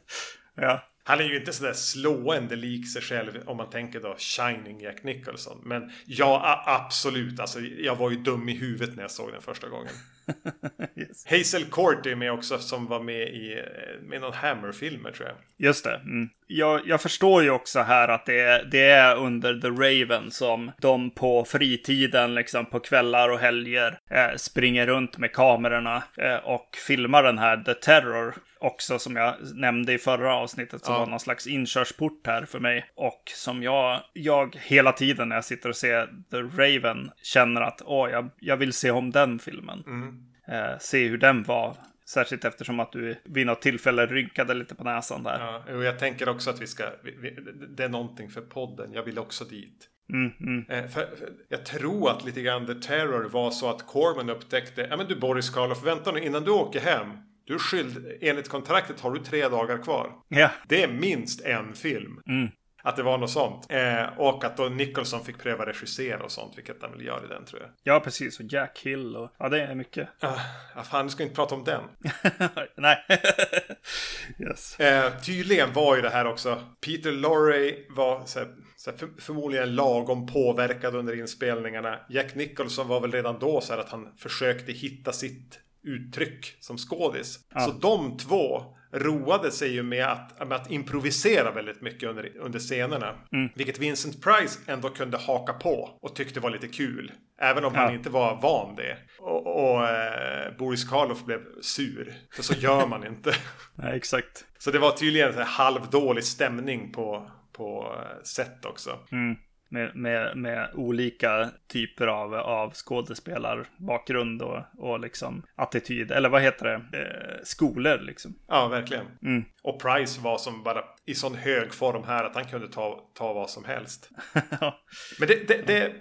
Ja. 0.55 0.83
Han 1.03 1.19
är 1.19 1.23
ju 1.23 1.37
inte 1.39 1.53
sådär 1.53 1.73
slående 1.73 2.55
lik 2.55 2.93
sig 2.93 3.01
själv 3.01 3.43
om 3.45 3.57
man 3.57 3.69
tänker 3.69 3.99
då 3.99 4.15
Shining 4.17 4.79
Jack 4.79 5.03
Nicholson. 5.03 5.61
Men 5.65 5.91
ja, 6.05 6.63
absolut. 6.65 7.39
Alltså, 7.39 7.59
jag 7.59 7.95
var 7.95 8.11
ju 8.11 8.17
dum 8.17 8.49
i 8.49 8.53
huvudet 8.53 8.95
när 8.95 9.03
jag 9.03 9.11
såg 9.11 9.31
den 9.31 9.41
första 9.41 9.69
gången. 9.69 9.93
yes. 10.95 11.25
Hazel 11.25 11.65
Court 11.65 12.05
är 12.05 12.15
med 12.15 12.31
också 12.31 12.59
som 12.59 12.85
var 12.85 13.03
med 13.03 13.27
i 13.27 13.53
eh, 13.53 14.01
med 14.01 14.21
någon 14.21 14.33
Hammer-filmer 14.33 15.11
tror 15.11 15.27
jag. 15.27 15.37
Just 15.57 15.83
det. 15.83 15.95
Mm. 15.95 16.29
Jag, 16.47 16.87
jag, 16.87 17.01
förstår 17.01 17.43
ju 17.43 17.49
också 17.49 17.79
här 17.79 18.07
att 18.07 18.25
det 18.25 18.39
är, 18.39 18.63
det 18.63 18.89
är 18.89 19.15
under 19.15 19.59
The 19.59 19.67
Raven 19.67 20.31
som 20.31 20.71
de 20.81 21.11
på 21.11 21.45
fritiden, 21.45 22.35
liksom 22.35 22.65
på 22.65 22.79
kvällar 22.79 23.29
och 23.29 23.39
helger, 23.39 23.99
eh, 24.09 24.35
springer 24.37 24.87
runt 24.87 25.17
med 25.17 25.33
kamerorna 25.33 26.03
eh, 26.17 26.35
och 26.35 26.69
filmar 26.87 27.23
den 27.23 27.37
här 27.37 27.57
The 27.57 27.73
Terror 27.73 28.35
också 28.59 28.99
som 28.99 29.15
jag 29.15 29.35
nämnde 29.53 29.93
i 29.93 29.97
förra 29.97 30.35
avsnittet 30.35 30.85
som 30.85 30.93
ja. 30.93 30.99
var 30.99 31.07
någon 31.07 31.19
slags 31.19 31.47
inkörsport 31.47 32.27
här 32.27 32.45
för 32.45 32.59
mig 32.59 32.85
och 32.95 33.23
som 33.35 33.63
jag, 33.63 34.01
jag 34.13 34.55
hela 34.61 34.91
tiden 34.91 35.29
när 35.29 35.35
jag 35.35 35.45
sitter 35.45 35.69
och 35.69 35.75
ser 35.75 36.09
The 36.31 36.37
Raven 36.37 37.11
känner 37.21 37.61
att 37.61 37.81
åh, 37.85 38.09
jag, 38.09 38.29
jag 38.39 38.57
vill 38.57 38.73
se 38.73 38.91
om 38.91 39.11
den 39.11 39.39
filmen. 39.39 39.83
Mm. 39.87 40.25
Eh, 40.47 40.77
se 40.79 41.07
hur 41.07 41.17
den 41.17 41.43
var. 41.43 41.75
Särskilt 42.07 42.45
eftersom 42.45 42.79
att 42.79 42.91
du 42.91 43.15
vid 43.23 43.45
något 43.45 43.61
tillfälle 43.61 44.05
rynkade 44.05 44.53
lite 44.53 44.75
på 44.75 44.83
näsan 44.83 45.23
där. 45.23 45.39
Ja, 45.39 45.75
och 45.75 45.83
jag 45.83 45.99
tänker 45.99 46.29
också 46.29 46.49
att 46.49 46.61
vi 46.61 46.67
ska, 46.67 46.83
vi, 47.03 47.11
vi, 47.11 47.35
det 47.67 47.83
är 47.83 47.89
någonting 47.89 48.29
för 48.29 48.41
podden. 48.41 48.93
Jag 48.93 49.03
vill 49.03 49.19
också 49.19 49.45
dit. 49.45 49.89
Mm, 50.09 50.31
mm. 50.39 50.65
Eh, 50.69 50.89
för, 50.91 51.15
för, 51.15 51.29
jag 51.49 51.65
tror 51.65 52.09
att 52.09 52.25
lite 52.25 52.41
grann 52.41 52.65
The 52.65 52.73
Terror 52.73 53.29
var 53.29 53.51
så 53.51 53.69
att 53.69 53.87
Corman 53.87 54.29
upptäckte, 54.29 54.87
ja 54.89 54.97
men 54.97 55.07
du 55.07 55.15
Boris 55.15 55.49
Karloff, 55.49 55.83
vänta 55.83 56.11
nu 56.11 56.19
innan 56.19 56.43
du 56.43 56.51
åker 56.51 56.79
hem. 56.79 57.07
Du 57.45 57.53
är 57.53 57.59
skyldig, 57.59 58.17
enligt 58.21 58.49
kontraktet 58.49 58.99
har 58.99 59.11
du 59.11 59.19
tre 59.19 59.47
dagar 59.47 59.83
kvar. 59.83 60.11
Ja. 60.27 60.51
Det 60.67 60.83
är 60.83 60.87
minst 60.87 61.41
en 61.41 61.73
film. 61.73 62.21
Mm. 62.27 62.47
Att 62.85 62.95
det 62.95 63.03
var 63.03 63.17
något 63.17 63.31
sånt. 63.31 63.65
Eh, 63.69 64.03
och 64.17 64.43
att 64.43 64.57
då 64.57 64.69
Nicholson 64.69 65.25
fick 65.25 65.37
pröva 65.37 65.65
regissera 65.65 66.23
och 66.23 66.31
sånt, 66.31 66.57
vilket 66.57 66.81
han 66.81 66.91
väl 66.91 67.05
gör 67.05 67.25
i 67.25 67.27
den 67.27 67.45
tror 67.45 67.61
jag. 67.61 67.71
Ja, 67.83 67.99
precis. 67.99 68.39
Och 68.39 68.45
Jack 68.49 68.81
Hill 68.83 69.15
och 69.15 69.31
ja, 69.37 69.49
det 69.49 69.61
är 69.61 69.75
mycket. 69.75 70.09
Ah, 70.19 70.83
fan, 70.83 71.05
du 71.05 71.11
ska 71.11 71.23
inte 71.23 71.35
prata 71.35 71.55
om 71.55 71.63
den. 71.63 71.83
Nej. 72.75 72.97
yes. 74.39 74.79
Eh, 74.79 75.19
tydligen 75.21 75.73
var 75.73 75.95
ju 75.95 76.01
det 76.01 76.09
här 76.09 76.25
också. 76.25 76.63
Peter 76.85 77.11
Lorre 77.11 77.73
var 77.89 78.25
så 78.25 78.39
här, 78.39 78.47
så 78.75 78.91
här, 78.91 78.97
för, 78.97 79.09
förmodligen 79.17 79.75
lagom 79.75 80.27
påverkad 80.27 80.95
under 80.95 81.19
inspelningarna. 81.19 81.99
Jack 82.09 82.35
Nicholson 82.35 82.87
var 82.87 83.01
väl 83.01 83.11
redan 83.11 83.39
då 83.39 83.61
så 83.61 83.73
här 83.73 83.79
att 83.79 83.89
han 83.89 84.07
försökte 84.17 84.71
hitta 84.71 85.11
sitt 85.11 85.59
uttryck 85.83 86.57
som 86.59 86.77
skådis. 86.77 87.39
Ja. 87.53 87.59
Så 87.59 87.71
de 87.71 88.17
två 88.17 88.63
roade 88.95 89.51
sig 89.51 89.73
ju 89.73 89.83
med 89.83 90.05
att, 90.05 90.47
med 90.47 90.55
att 90.61 90.71
improvisera 90.71 91.51
väldigt 91.51 91.81
mycket 91.81 92.09
under, 92.09 92.31
under 92.37 92.59
scenerna. 92.59 93.15
Mm. 93.31 93.49
Vilket 93.55 93.79
Vincent 93.79 94.23
Price 94.23 94.59
ändå 94.67 94.89
kunde 94.89 95.17
haka 95.17 95.53
på 95.53 95.97
och 96.01 96.15
tyckte 96.15 96.39
var 96.39 96.49
lite 96.49 96.67
kul. 96.67 97.11
Även 97.41 97.65
om 97.65 97.73
Ja. 97.75 97.79
han 97.81 97.93
inte 97.93 98.09
var 98.09 98.41
van 98.41 98.75
det. 98.75 98.97
Och, 99.19 99.47
och 99.71 99.87
eh, 99.87 100.57
Boris 100.57 100.89
Karloff 100.89 101.25
blev 101.25 101.39
sur. 101.61 102.13
För 102.35 102.43
så 102.43 102.53
gör 102.53 102.87
man 102.87 103.07
inte. 103.07 103.35
Nej, 103.75 103.97
exakt. 103.97 104.45
Så 104.57 104.71
det 104.71 104.79
var 104.79 104.91
tydligen 104.91 105.33
en 105.33 105.45
halvdålig 105.47 106.23
stämning 106.23 106.91
på, 106.91 107.31
på 107.53 107.95
eh, 107.99 108.23
set 108.23 108.65
också. 108.65 108.99
Mm. 109.11 109.35
Med, 109.69 109.95
med, 109.95 110.37
med 110.37 110.69
olika 110.73 111.49
typer 111.67 112.07
av, 112.07 112.33
av 112.33 112.73
skådespelarbakgrund 112.73 114.41
och, 114.41 114.61
och 114.77 114.99
liksom 114.99 115.43
attityd. 115.55 116.11
Eller 116.11 116.29
vad 116.29 116.41
heter 116.41 116.65
det? 116.65 116.99
Eh, 116.99 117.43
skolor 117.43 117.97
liksom. 117.97 118.35
Ja, 118.47 118.67
verkligen. 118.67 119.05
Mm. 119.21 119.45
Och 119.63 119.81
Price 119.81 120.21
var 120.21 120.37
som 120.37 120.63
bara 120.63 120.83
i 121.05 121.15
sån 121.15 121.35
hög 121.35 121.73
form 121.73 122.03
här 122.03 122.23
att 122.23 122.35
han 122.35 122.45
kunde 122.45 122.67
ta, 122.67 123.09
ta 123.13 123.33
vad 123.33 123.49
som 123.49 123.65
helst. 123.65 124.09
Men 125.19 125.27
det, 125.27 125.47
det, 125.47 125.61
det, 125.67 125.93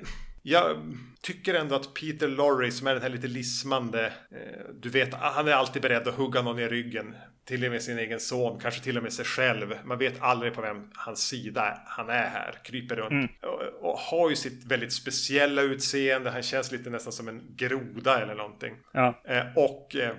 jag 0.43 0.77
tycker 1.23 1.55
ändå 1.55 1.75
att 1.75 1.95
Peter 1.95 2.29
Lorre 2.29 2.71
som 2.71 2.87
är 2.87 2.95
den 2.95 3.03
här 3.03 3.11
lite 3.11 3.27
lismande, 3.27 4.07
eh, 4.07 4.75
du 4.81 4.89
vet, 4.89 5.15
han 5.15 5.49
är 5.49 5.53
alltid 5.53 5.83
beredd 5.83 6.09
att 6.09 6.15
hugga 6.15 6.43
någon 6.43 6.59
i 6.59 6.69
ryggen. 6.69 7.15
Till 7.45 7.65
och 7.65 7.71
med 7.71 7.83
sin 7.83 7.99
egen 7.99 8.21
son, 8.21 8.61
kanske 8.61 8.81
till 8.81 8.97
och 8.97 9.03
med 9.03 9.13
sig 9.13 9.25
själv. 9.25 9.75
Man 9.85 9.99
vet 9.99 10.23
aldrig 10.23 10.55
på 10.55 10.61
vem 10.61 10.91
hans 10.95 11.27
sida 11.27 11.79
han 11.87 12.09
är 12.09 12.29
här. 12.29 12.59
Kryper 12.65 12.97
runt. 12.97 13.31
Och, 13.43 13.91
och 13.91 13.99
har 13.99 14.31
ju 14.31 14.37
sitt 14.37 14.65
väldigt 14.65 14.93
speciella 14.93 15.63
utseende. 15.63 16.31
Han 16.31 16.43
känns 16.43 16.73
lite 16.73 16.91
nästan 16.91 17.13
som 17.13 17.29
en 17.29 17.43
groda 17.57 18.23
eller 18.23 18.35
någonting. 18.35 18.75
Ja. 18.93 19.21
Eh, 19.25 19.45
och 19.57 19.97
eh, 19.97 20.15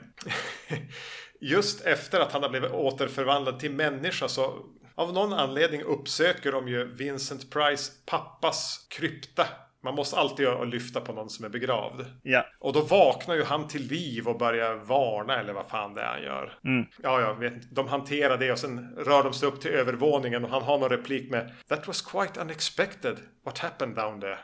just 1.39 1.85
efter 1.85 2.19
att 2.19 2.31
han 2.31 2.43
har 2.43 2.49
blivit 2.49 2.71
återförvandlad 2.71 3.59
till 3.59 3.71
människa 3.71 4.27
så 4.27 4.65
av 4.95 5.13
någon 5.13 5.33
anledning 5.33 5.81
uppsöker 5.81 6.51
de 6.51 6.67
ju 6.67 6.93
Vincent 6.93 7.51
Price 7.51 7.91
pappas 8.05 8.87
krypta. 8.89 9.47
Man 9.85 9.95
måste 9.95 10.17
alltid 10.17 10.47
lyfta 10.65 11.01
på 11.01 11.13
någon 11.13 11.29
som 11.29 11.45
är 11.45 11.49
begravd. 11.49 12.05
Ja. 12.23 12.45
Och 12.59 12.73
då 12.73 12.81
vaknar 12.81 13.35
ju 13.35 13.43
han 13.43 13.67
till 13.67 13.87
liv 13.87 14.27
och 14.27 14.37
börjar 14.37 14.75
varna 14.75 15.39
eller 15.39 15.53
vad 15.53 15.67
fan 15.67 15.93
det 15.93 16.01
är 16.01 16.05
han 16.05 16.23
gör. 16.23 16.59
Mm. 16.63 16.85
Ja, 17.03 17.21
jag 17.21 17.35
vet 17.35 17.53
inte. 17.53 17.67
De 17.71 17.87
hanterar 17.87 18.37
det 18.37 18.51
och 18.51 18.59
sen 18.59 18.95
rör 18.97 19.23
de 19.23 19.33
sig 19.33 19.47
upp 19.47 19.61
till 19.61 19.71
övervåningen 19.71 20.43
och 20.43 20.49
han 20.49 20.61
har 20.61 20.77
någon 20.77 20.89
replik 20.89 21.31
med 21.31 21.53
That 21.67 21.87
was 21.87 22.01
quite 22.01 22.41
unexpected. 22.41 23.17
What 23.45 23.59
happened 23.59 23.95
down 23.95 24.21
there? 24.21 24.37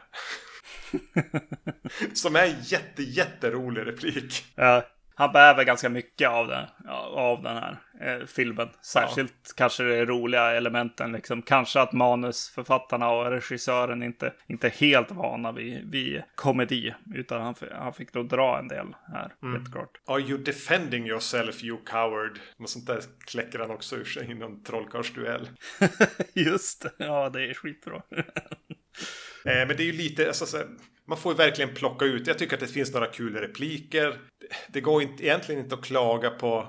Som 2.13 2.36
är 2.36 2.43
en 2.43 2.62
jätte, 2.62 3.03
jätterolig 3.03 3.88
replik. 3.88 4.43
Ja, 4.55 4.83
han 5.21 5.31
behöver 5.31 5.63
ganska 5.63 5.89
mycket 5.89 6.29
av 6.29 6.47
den, 6.47 6.65
ja, 6.85 6.97
av 7.15 7.43
den 7.43 7.57
här 7.57 7.77
eh, 8.01 8.25
filmen. 8.25 8.69
Särskilt 8.81 9.53
kanske 9.55 9.83
de 9.83 10.05
roliga 10.05 10.51
elementen. 10.51 11.11
Liksom. 11.11 11.41
Kanske 11.41 11.81
att 11.81 11.93
manusförfattarna 11.93 13.09
och 13.09 13.31
regissören 13.31 14.03
inte, 14.03 14.33
inte 14.47 14.67
är 14.67 14.71
helt 14.71 15.11
vana 15.11 15.51
vid, 15.51 15.91
vid 15.91 16.23
komedi. 16.35 16.95
Utan 17.15 17.41
han, 17.41 17.55
han 17.71 17.93
fick 17.93 18.13
då 18.13 18.23
dra 18.23 18.59
en 18.59 18.67
del 18.67 18.95
här, 19.13 19.33
helt 19.53 19.71
klart. 19.71 19.91
Are 20.05 20.21
you 20.21 20.37
defending 20.37 21.07
yourself 21.07 21.63
you 21.63 21.77
coward? 21.85 22.39
Något 22.57 22.69
sånt 22.69 22.87
där 22.87 23.01
kläcker 23.25 23.59
han 23.59 23.71
också 23.71 23.95
ur 23.95 24.05
sig 24.05 24.31
i 24.31 24.33
någon 24.33 24.63
trollkarlsduell. 24.63 25.49
Just 26.33 26.81
det, 26.81 26.91
ja 26.97 27.29
det 27.29 27.49
är 27.49 27.53
skitbra. 27.53 28.01
Eh, 29.45 29.67
men 29.67 29.77
det 29.77 29.83
är 29.83 29.86
ju 29.86 29.93
lite, 29.93 30.27
alltså, 30.27 30.45
så 30.45 30.63
man 31.05 31.17
får 31.17 31.31
ju 31.31 31.38
verkligen 31.38 31.74
plocka 31.74 32.05
ut. 32.05 32.27
Jag 32.27 32.38
tycker 32.38 32.53
att 32.53 32.60
det 32.60 32.67
finns 32.67 32.93
några 32.93 33.07
kul 33.07 33.36
repliker. 33.36 34.19
Det 34.67 34.81
går 34.81 35.01
inte, 35.01 35.24
egentligen 35.24 35.62
inte 35.63 35.75
att 35.75 35.86
klaga 35.86 36.29
på 36.29 36.67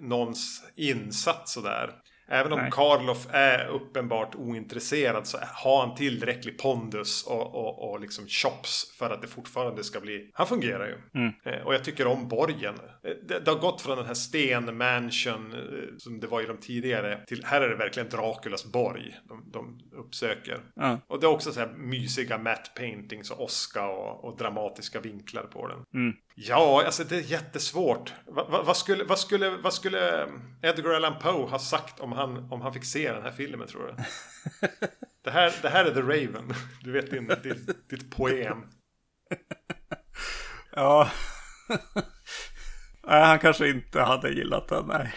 någons 0.00 0.62
insats 0.76 1.52
sådär. 1.52 1.90
Även 2.28 2.52
om 2.52 2.58
Nej. 2.58 2.70
Karloff 2.72 3.26
är 3.30 3.66
uppenbart 3.66 4.34
ointresserad 4.34 5.26
så 5.26 5.38
har 5.54 5.86
han 5.86 5.94
tillräcklig 5.94 6.58
pondus 6.58 7.26
och, 7.26 7.54
och, 7.54 7.90
och 7.90 8.00
liksom 8.00 8.26
chops 8.28 8.96
för 8.98 9.10
att 9.10 9.22
det 9.22 9.28
fortfarande 9.28 9.84
ska 9.84 10.00
bli... 10.00 10.30
Han 10.34 10.46
fungerar 10.46 10.86
ju. 10.86 11.20
Mm. 11.20 11.32
Eh, 11.44 11.66
Och 11.66 11.74
jag 11.74 11.84
tycker 11.84 12.06
om 12.06 12.28
borgen. 12.28 12.74
Eh, 13.04 13.10
Det, 13.28 13.38
det 13.44 13.50
har 13.50 13.58
gått 13.58 13.80
från 13.80 13.96
den 13.96 14.06
här 14.06 14.14
sten-mansion 14.14 15.52
eh, 15.52 15.96
som 15.98 16.20
det 16.20 16.26
var 16.26 16.42
i 16.42 16.46
de 16.46 16.56
tidigare 16.56 17.24
till 17.26 17.44
här 17.44 17.60
är 17.60 17.68
det 17.68 17.76
verkligen 17.76 18.08
Draculas 18.08 18.64
borg 18.64 19.16
de, 19.28 19.50
de 19.52 19.80
uppsöker. 19.92 20.60
Ja. 20.74 20.98
Och 21.06 21.20
det 21.20 21.26
är 21.26 21.30
också 21.30 21.52
så 21.52 21.60
här 21.60 21.72
mysiga 21.76 22.38
matte 22.38 22.70
paintings 22.76 23.30
och 23.30 23.44
oska 23.44 23.86
och, 23.86 24.24
och 24.24 24.36
dramatiska 24.38 25.00
vinklar 25.00 25.42
på 25.42 25.68
den. 25.68 25.78
Mm. 25.94 26.16
Ja, 26.36 26.82
alltså 26.86 27.04
det 27.04 27.16
är 27.16 27.20
jättesvårt. 27.20 28.12
Va, 28.26 28.46
va, 28.50 28.62
vad, 28.62 28.76
skulle, 28.76 29.04
vad, 29.04 29.18
skulle, 29.18 29.50
vad 29.50 29.74
skulle 29.74 30.26
Edgar 30.62 30.90
Allan 30.90 31.18
Poe 31.22 31.46
ha 31.50 31.58
sagt 31.58 32.00
om 32.00 32.12
han, 32.14 32.52
om 32.52 32.60
han 32.60 32.72
fick 32.72 32.84
se 32.84 33.12
den 33.12 33.22
här 33.22 33.32
filmen 33.32 33.68
tror 33.68 33.86
du? 33.86 33.94
det, 35.24 35.30
här, 35.30 35.52
det 35.62 35.68
här 35.68 35.84
är 35.84 35.94
The 35.94 36.00
Raven. 36.00 36.54
Du 36.82 36.92
vet 36.92 37.10
din, 37.10 37.26
ditt, 37.42 37.88
ditt 37.90 38.16
poem. 38.16 38.58
Ja. 40.76 41.10
nej, 43.06 43.22
han 43.22 43.38
kanske 43.38 43.68
inte 43.68 44.00
hade 44.00 44.30
gillat 44.30 44.68
den, 44.68 44.86
nej. 44.86 45.12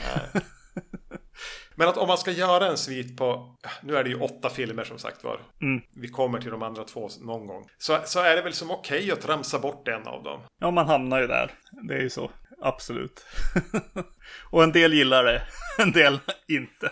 Men 1.75 1.87
att 1.87 1.97
om 1.97 2.07
man 2.07 2.17
ska 2.17 2.31
göra 2.31 2.67
en 2.67 2.77
svit 2.77 3.17
på, 3.17 3.55
nu 3.81 3.97
är 3.97 4.03
det 4.03 4.09
ju 4.09 4.19
åtta 4.19 4.49
filmer 4.49 4.83
som 4.83 4.99
sagt 4.99 5.23
var. 5.23 5.39
Mm. 5.61 5.81
Vi 5.95 6.07
kommer 6.07 6.39
till 6.41 6.51
de 6.51 6.63
andra 6.63 6.83
två 6.83 7.09
någon 7.21 7.47
gång. 7.47 7.63
Så, 7.77 7.97
så 8.05 8.19
är 8.19 8.35
det 8.35 8.41
väl 8.41 8.53
som 8.53 8.71
okej 8.71 9.11
att 9.11 9.21
tramsa 9.21 9.59
bort 9.59 9.87
en 9.87 10.07
av 10.07 10.23
dem. 10.23 10.41
Ja, 10.59 10.71
man 10.71 10.87
hamnar 10.87 11.21
ju 11.21 11.27
där. 11.27 11.51
Det 11.87 11.93
är 11.93 12.01
ju 12.01 12.09
så. 12.09 12.31
Absolut. 12.61 13.25
och 14.51 14.63
en 14.63 14.71
del 14.71 14.93
gillar 14.93 15.23
det, 15.23 15.41
en 15.79 15.91
del 15.91 16.19
inte. 16.47 16.91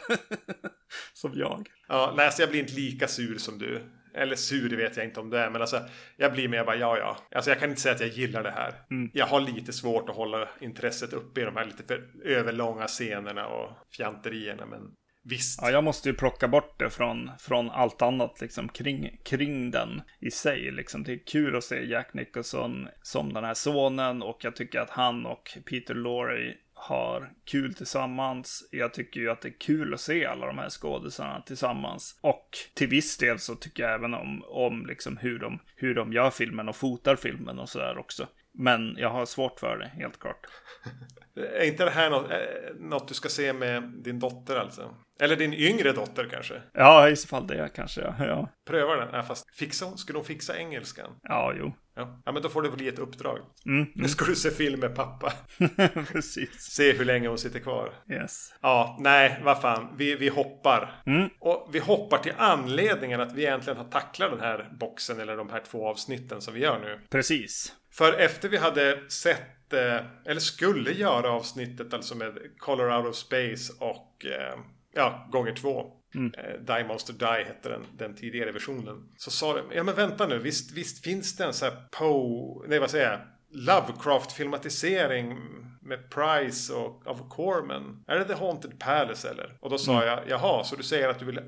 Som 1.14 1.32
jag. 1.36 1.68
Ja, 1.88 2.14
nej, 2.18 2.32
så 2.32 2.42
jag 2.42 2.50
blir 2.50 2.60
inte 2.60 2.74
lika 2.74 3.08
sur 3.08 3.38
som 3.38 3.58
du. 3.58 3.82
Eller 4.14 4.36
sur 4.36 4.78
vet 4.78 4.98
jag 4.98 5.06
inte 5.06 5.20
om 5.20 5.30
det 5.30 5.40
är, 5.40 5.50
men 5.50 5.62
alltså 5.62 5.82
jag 6.18 6.34
blir 6.34 6.48
mer 6.48 6.66
bara 6.66 6.76
ja, 6.76 6.98
ja. 6.98 7.18
Alltså 7.36 7.52
jag 7.52 7.60
kan 7.60 7.70
inte 7.70 7.82
säga 7.82 7.96
att 7.96 8.02
jag 8.02 8.10
gillar 8.10 8.44
det 8.44 8.52
här. 8.52 8.74
Mm. 8.92 9.12
Jag 9.14 9.26
har 9.26 9.40
lite 9.40 9.74
svårt 9.74 10.10
att 10.10 10.16
hålla 10.16 10.50
intresset 10.62 11.14
uppe 11.14 11.42
i 11.42 11.44
de 11.44 11.56
här 11.56 11.66
lite 11.66 11.84
för 11.84 12.10
överlånga 12.26 12.88
scenerna 12.88 13.48
och 13.48 13.70
fjanterierna, 13.92 14.66
men 14.66 14.82
visst. 15.26 15.60
Ja, 15.62 15.70
jag 15.70 15.84
måste 15.84 16.10
ju 16.10 16.16
plocka 16.16 16.48
bort 16.48 16.80
det 16.80 16.90
från, 16.90 17.32
från 17.40 17.70
allt 17.70 18.02
annat 18.02 18.42
liksom 18.42 18.70
kring, 18.70 19.18
kring 19.24 19.72
den 19.72 20.02
i 20.20 20.32
sig. 20.32 20.72
Liksom. 20.72 21.04
Det 21.04 21.14
är 21.14 21.26
kul 21.26 21.56
att 21.56 21.64
se 21.64 21.86
Jack 21.86 22.14
Nicholson 22.14 22.88
som 23.02 23.34
den 23.34 23.44
här 23.44 23.54
sonen 23.54 24.24
och 24.24 24.38
jag 24.44 24.56
tycker 24.56 24.80
att 24.80 24.90
han 24.90 25.26
och 25.26 25.58
Peter 25.66 25.94
Lorre 25.94 26.54
har 26.74 27.32
kul 27.46 27.74
tillsammans. 27.74 28.68
Jag 28.72 28.94
tycker 28.94 29.20
ju 29.20 29.32
att 29.32 29.42
det 29.42 29.48
är 29.48 29.60
kul 29.60 29.94
att 29.94 30.02
se 30.02 30.26
alla 30.26 30.48
de 30.48 30.58
här 30.58 30.70
skådisarna 30.70 31.42
tillsammans. 31.42 32.20
Och 32.22 32.50
till 32.74 32.88
viss 32.88 33.18
del 33.18 33.40
så 33.40 33.56
tycker 33.56 33.84
jag 33.84 33.94
även 33.94 34.14
om, 34.14 34.44
om 34.48 34.86
liksom 34.86 35.18
hur, 35.18 35.40
de, 35.40 35.60
hur 35.76 35.96
de 35.96 36.14
gör 36.14 36.30
filmen 36.30 36.70
och 36.70 36.76
fotar 36.76 37.16
filmen 37.16 37.60
och 37.60 37.70
sådär 37.70 37.98
också. 37.98 38.28
Men 38.58 38.96
jag 38.98 39.10
har 39.10 39.26
svårt 39.26 39.60
för 39.60 39.78
det, 39.78 39.88
helt 39.88 40.20
klart. 40.20 40.46
Är 41.60 41.66
inte 41.66 41.86
det 41.86 41.92
här 41.92 42.10
något, 42.10 42.32
eh, 42.32 42.38
något 42.80 43.08
du 43.08 43.14
ska 43.14 43.30
se 43.30 43.54
med 43.54 43.84
din 44.04 44.20
dotter 44.20 44.56
alltså? 44.56 44.96
Eller 45.20 45.36
din 45.36 45.54
yngre 45.54 45.92
dotter 45.92 46.28
kanske? 46.32 46.62
Ja, 46.74 47.10
i 47.10 47.16
så 47.16 47.28
fall 47.28 47.48
det 47.48 47.70
kanske. 47.76 48.02
Ja, 48.02 48.16
ja, 48.20 48.50
Pröva 48.68 48.96
den. 48.96 49.10
Ja, 49.14 49.24
fast 49.24 49.56
fixa, 49.56 49.98
skulle 49.98 50.18
hon 50.18 50.26
fixa 50.26 50.58
engelskan? 50.58 51.12
ja 51.24 51.54
jo. 51.58 51.74
Ja. 51.98 52.22
ja, 52.26 52.32
men 52.32 52.42
då 52.42 52.50
får 52.50 52.62
det 52.62 52.70
bli 52.70 52.88
ett 52.88 53.00
uppdrag. 53.00 53.40
Mm, 53.66 53.88
Nu 53.96 54.08
ska 54.08 54.26
du 54.26 54.36
se 54.36 54.50
film 54.52 54.80
med 54.80 54.96
pappa. 54.96 55.34
precis. 56.12 56.62
Se 56.62 56.92
hur 56.94 57.06
länge 57.06 57.28
hon 57.28 57.38
sitter 57.38 57.60
kvar. 57.60 57.94
Yes. 58.12 58.54
Ja, 58.62 58.98
nej, 59.00 59.42
vad 59.44 59.62
fan. 59.62 59.96
Vi, 59.98 60.16
vi 60.16 60.30
hoppar. 60.30 61.02
Mm. 61.06 61.30
Och 61.40 61.70
vi 61.72 61.80
hoppar 61.80 62.18
till 62.18 62.34
anledningen 62.38 63.22
att 63.22 63.34
vi 63.34 63.42
egentligen 63.46 63.78
har 63.78 63.86
tacklat 63.86 64.32
den 64.32 64.40
här 64.40 64.70
boxen 64.80 65.20
eller 65.20 65.38
de 65.38 65.50
här 65.50 65.62
två 65.72 65.88
avsnitten 65.90 66.42
som 66.42 66.54
vi 66.54 66.60
gör 66.60 66.80
nu. 66.80 67.00
Precis. 67.10 67.74
För 67.98 68.14
efter 68.14 68.50
vi 68.50 68.58
hade 68.58 69.10
sett, 69.10 69.74
eh, 69.74 70.00
eller 70.26 70.40
skulle 70.40 70.92
göra 70.92 71.32
avsnittet 71.32 71.94
alltså 71.94 72.16
med 72.16 72.38
Color 72.58 72.98
Out 72.98 73.06
of 73.06 73.16
Space 73.16 73.74
och 73.80 74.26
eh, 74.26 74.60
ja, 74.94 75.28
gånger 75.32 75.56
två. 75.56 75.92
Eh, 76.16 76.60
Die 76.60 76.84
Monster 76.88 77.14
Die 77.14 77.44
hette 77.44 77.70
den, 77.70 77.82
den 77.98 78.16
tidigare 78.16 78.52
versionen. 78.52 79.10
Så 79.18 79.32
sa 79.32 79.54
de, 79.54 79.76
ja 79.76 79.84
men 79.84 79.96
vänta 79.96 80.28
nu, 80.28 80.40
visst, 80.40 80.72
visst 80.72 81.04
finns 81.04 81.36
det 81.36 81.44
en 81.44 81.54
sån 81.54 81.70
här 81.70 81.78
Poe, 81.92 82.68
nej 82.68 82.80
vad 82.80 82.92
säger 82.92 83.12
jag? 83.12 83.20
Lovecraft-filmatisering 83.50 85.38
med 85.82 86.10
Price 86.10 86.74
och 86.74 87.08
av 87.08 87.30
Corman. 87.30 88.04
Är 88.08 88.20
det 88.20 88.26
The 88.26 88.34
Haunted 88.34 88.80
Palace 88.80 89.30
eller? 89.30 89.58
Och 89.62 89.70
då 89.70 89.78
sa 89.78 90.04
mm. 90.04 90.06
jag, 90.06 90.30
jaha, 90.30 90.64
så 90.64 90.76
du 90.76 90.84
säger 90.84 91.10
att 91.10 91.20
du 91.20 91.26
vill 91.26 91.40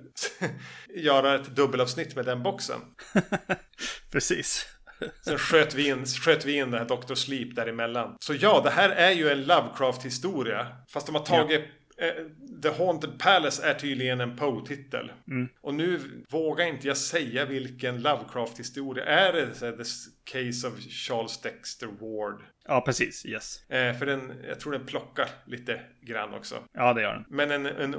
göra 0.95 1.35
ett 1.35 1.55
dubbelavsnitt 1.55 2.15
med 2.15 2.25
den 2.25 2.43
boxen? 2.43 2.79
Precis. 4.11 4.76
Sen 5.21 5.37
sköt 5.37 5.75
vi 5.75 5.87
in, 5.87 6.05
sköt 6.05 6.45
vi 6.45 6.57
in 6.57 6.71
det 6.71 6.77
här 6.77 6.85
Dr. 6.85 7.13
Sleep 7.13 7.55
däremellan. 7.55 8.17
Så 8.19 8.33
ja, 8.33 8.61
det 8.63 8.69
här 8.69 8.89
är 8.89 9.11
ju 9.11 9.29
en 9.29 9.43
Lovecraft-historia. 9.43 10.67
Fast 10.89 11.05
de 11.05 11.15
har 11.15 11.25
tagit 11.25 11.61
ja. 11.61 11.73
Eh, 11.99 12.13
The 12.61 12.69
Haunted 12.69 13.19
Palace 13.19 13.67
är 13.67 13.73
tydligen 13.73 14.21
en 14.21 14.37
Poe-titel. 14.37 15.11
Mm. 15.27 15.49
Och 15.61 15.73
nu 15.73 15.99
vågar 16.29 16.65
inte 16.65 16.87
jag 16.87 16.97
säga 16.97 17.45
vilken 17.45 18.01
Lovecraft-historia. 18.01 19.05
Är 19.05 19.33
det 19.33 19.47
The 19.53 19.83
Case 20.23 20.67
of 20.67 20.79
Charles 20.79 21.41
Dexter 21.41 21.87
Ward? 21.87 22.41
Ja, 22.67 22.81
precis. 22.81 23.25
Yes. 23.25 23.69
Eh, 23.69 23.97
för 23.97 24.05
den, 24.05 24.33
jag 24.47 24.59
tror 24.59 24.71
den 24.71 24.85
plockar 24.85 25.29
lite 25.45 25.81
grann 26.01 26.33
också. 26.33 26.55
Ja, 26.73 26.93
det 26.93 27.01
gör 27.01 27.13
den. 27.13 27.25
Men 27.29 27.51
en, 27.51 27.65
en 27.65 27.95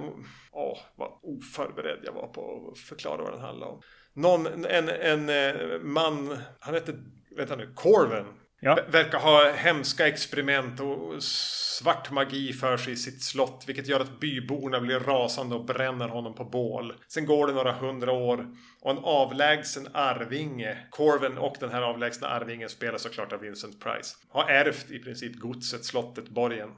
åh, 0.52 0.78
vad 0.96 1.10
oförberedd 1.22 1.98
jag 2.04 2.12
var 2.12 2.26
på 2.26 2.72
att 2.72 2.78
förklara 2.78 3.22
vad 3.22 3.32
den 3.32 3.40
handlar 3.40 3.66
om. 3.66 3.82
Någon, 4.18 4.64
en, 4.64 4.88
en 4.88 5.28
eh, 5.28 5.80
man, 5.80 6.38
han 6.60 6.74
heter, 6.74 6.94
vänta 7.36 7.56
nu, 7.56 7.72
Corven 7.74 8.26
Ja. 8.60 8.78
Verkar 8.88 9.18
ha 9.18 9.50
hemska 9.50 10.08
experiment 10.08 10.80
och 10.80 11.22
svart 11.22 12.10
magi 12.10 12.52
för 12.52 12.76
sig 12.76 12.92
i 12.92 12.96
sitt 12.96 13.22
slott. 13.22 13.64
Vilket 13.66 13.88
gör 13.88 14.00
att 14.00 14.20
byborna 14.20 14.80
blir 14.80 15.00
rasande 15.00 15.54
och 15.54 15.64
bränner 15.64 16.08
honom 16.08 16.34
på 16.34 16.44
bål. 16.44 16.94
Sen 17.08 17.26
går 17.26 17.46
det 17.46 17.52
några 17.52 17.72
hundra 17.72 18.12
år 18.12 18.46
och 18.80 18.90
en 18.90 18.98
avlägsen 18.98 19.88
arvinge, 19.92 20.78
Corven 20.90 21.38
och 21.38 21.56
den 21.60 21.70
här 21.70 21.82
avlägsna 21.82 22.28
arvingen 22.28 22.68
spelar 22.68 22.98
såklart 22.98 23.32
av 23.32 23.40
Vincent 23.40 23.80
Price. 23.80 24.16
Har 24.28 24.50
ärvt 24.50 24.90
i 24.90 24.98
princip 24.98 25.36
godset, 25.36 25.84
slottet, 25.84 26.28
borgen 26.28 26.68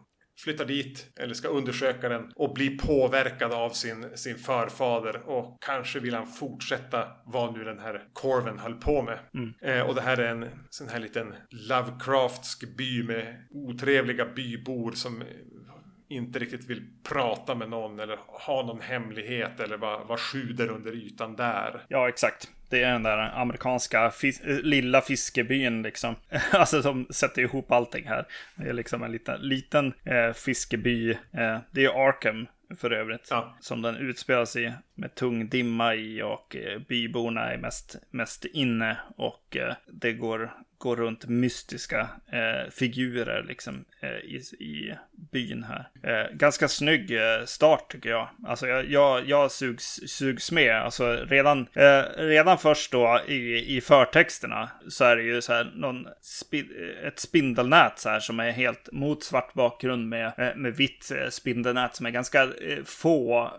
flyttar 0.45 0.65
dit 0.65 1.13
eller 1.21 1.35
ska 1.35 1.49
undersöka 1.49 2.09
den 2.09 2.33
och 2.35 2.55
bli 2.55 2.79
påverkad 2.79 3.53
av 3.53 3.71
sin, 3.71 4.17
sin 4.17 4.39
förfader 4.39 5.29
och 5.29 5.59
kanske 5.61 6.01
vill 6.01 6.15
han 6.15 6.27
fortsätta 6.27 7.09
vad 7.25 7.59
nu 7.59 7.65
den 7.65 7.79
här 7.79 8.05
Corven 8.13 8.59
höll 8.59 8.75
på 8.75 9.03
med. 9.03 9.19
Mm. 9.35 9.55
Eh, 9.63 9.87
och 9.87 9.95
det 9.95 10.01
här 10.01 10.19
är 10.19 10.29
en 10.29 10.49
sån 10.71 10.89
här 10.89 11.01
liten 11.01 11.35
Lovecraftsk 11.51 12.77
by 12.77 13.03
med 13.03 13.47
otrevliga 13.51 14.27
bybor 14.27 14.93
som 14.93 15.23
inte 16.09 16.39
riktigt 16.39 16.71
vill 16.71 16.83
prata 17.03 17.55
med 17.55 17.71
någon 17.71 18.01
eller 18.01 18.19
ha 18.47 18.67
någon 18.67 18.81
hemlighet 18.81 19.61
eller 19.61 19.77
vad, 19.77 20.07
vad 20.07 20.21
sjuder 20.21 20.69
under 20.69 20.93
ytan 20.93 21.37
där. 21.37 21.85
Ja, 21.89 22.09
exakt. 22.09 22.51
Det 22.71 22.83
är 22.83 22.93
den 22.93 23.03
där 23.03 23.19
amerikanska 23.19 24.11
fis 24.11 24.41
lilla 24.45 25.01
fiskebyn 25.01 25.83
liksom. 25.83 26.17
alltså 26.53 26.83
som 26.83 27.07
sätter 27.11 27.43
ihop 27.43 27.73
allting 27.73 28.09
här. 28.09 28.27
Det 28.55 28.69
är 28.69 28.73
liksom 28.73 29.03
en 29.03 29.13
liten, 29.13 29.41
liten 29.41 29.93
eh, 30.05 30.33
fiskeby. 30.33 31.11
Eh, 31.11 31.59
det 31.71 31.85
är 31.85 32.09
Arkham 32.09 32.47
för 32.77 32.91
övrigt. 32.91 33.29
Ja. 33.31 33.57
Som 33.61 33.83
den 33.83 33.97
utspelas 33.97 34.57
i 34.57 34.73
med 34.95 35.15
tung 35.15 35.49
dimma 35.49 35.95
i 35.95 36.23
och 36.23 36.57
eh, 36.57 36.79
byborna 36.79 37.53
är 37.53 37.59
mest, 37.59 37.97
mest 38.11 38.45
inne. 38.45 38.97
Och 39.17 39.57
eh, 39.57 39.75
det 39.87 40.13
går, 40.13 40.53
går 40.81 40.97
runt 40.97 41.27
mystiska 41.27 42.09
eh, 42.33 42.71
figurer 42.71 43.45
liksom 43.49 43.85
eh, 44.01 44.09
i, 44.11 44.43
i 44.59 44.95
byn 45.33 45.65
här. 45.65 45.89
Eh, 46.03 46.37
ganska 46.37 46.69
snygg 46.69 47.11
eh, 47.11 47.45
start 47.45 47.93
tycker 47.93 48.11
jag. 48.11 48.29
Alltså 48.47 48.67
jag, 48.67 48.91
jag, 48.91 49.29
jag 49.29 49.51
sugs, 49.51 50.01
sugs 50.07 50.53
med. 50.53 50.77
Alltså 50.77 51.13
redan, 51.13 51.67
eh, 51.75 52.03
redan 52.17 52.59
först 52.59 52.93
då 52.93 53.21
i, 53.27 53.77
i 53.77 53.81
förtexterna 53.81 54.71
så 54.89 55.05
är 55.05 55.17
det 55.17 55.23
ju 55.23 55.43
så 55.43 55.53
här 55.53 55.73
någon 55.75 56.07
spi, 56.23 56.59
eh, 56.61 57.07
ett 57.07 57.19
spindelnät 57.19 57.99
så 57.99 58.09
här 58.09 58.21
som 58.21 58.41
är 58.41 58.51
helt 58.51 58.89
mot 58.93 59.25
svart 59.25 59.55
bakgrund 59.55 60.09
med, 60.09 60.33
eh, 60.39 60.57
med 60.57 60.77
vitt 60.77 61.13
spindelnät 61.31 61.97
som 61.97 62.07
är 62.07 62.11
ganska 62.11 62.49
få 62.85 63.51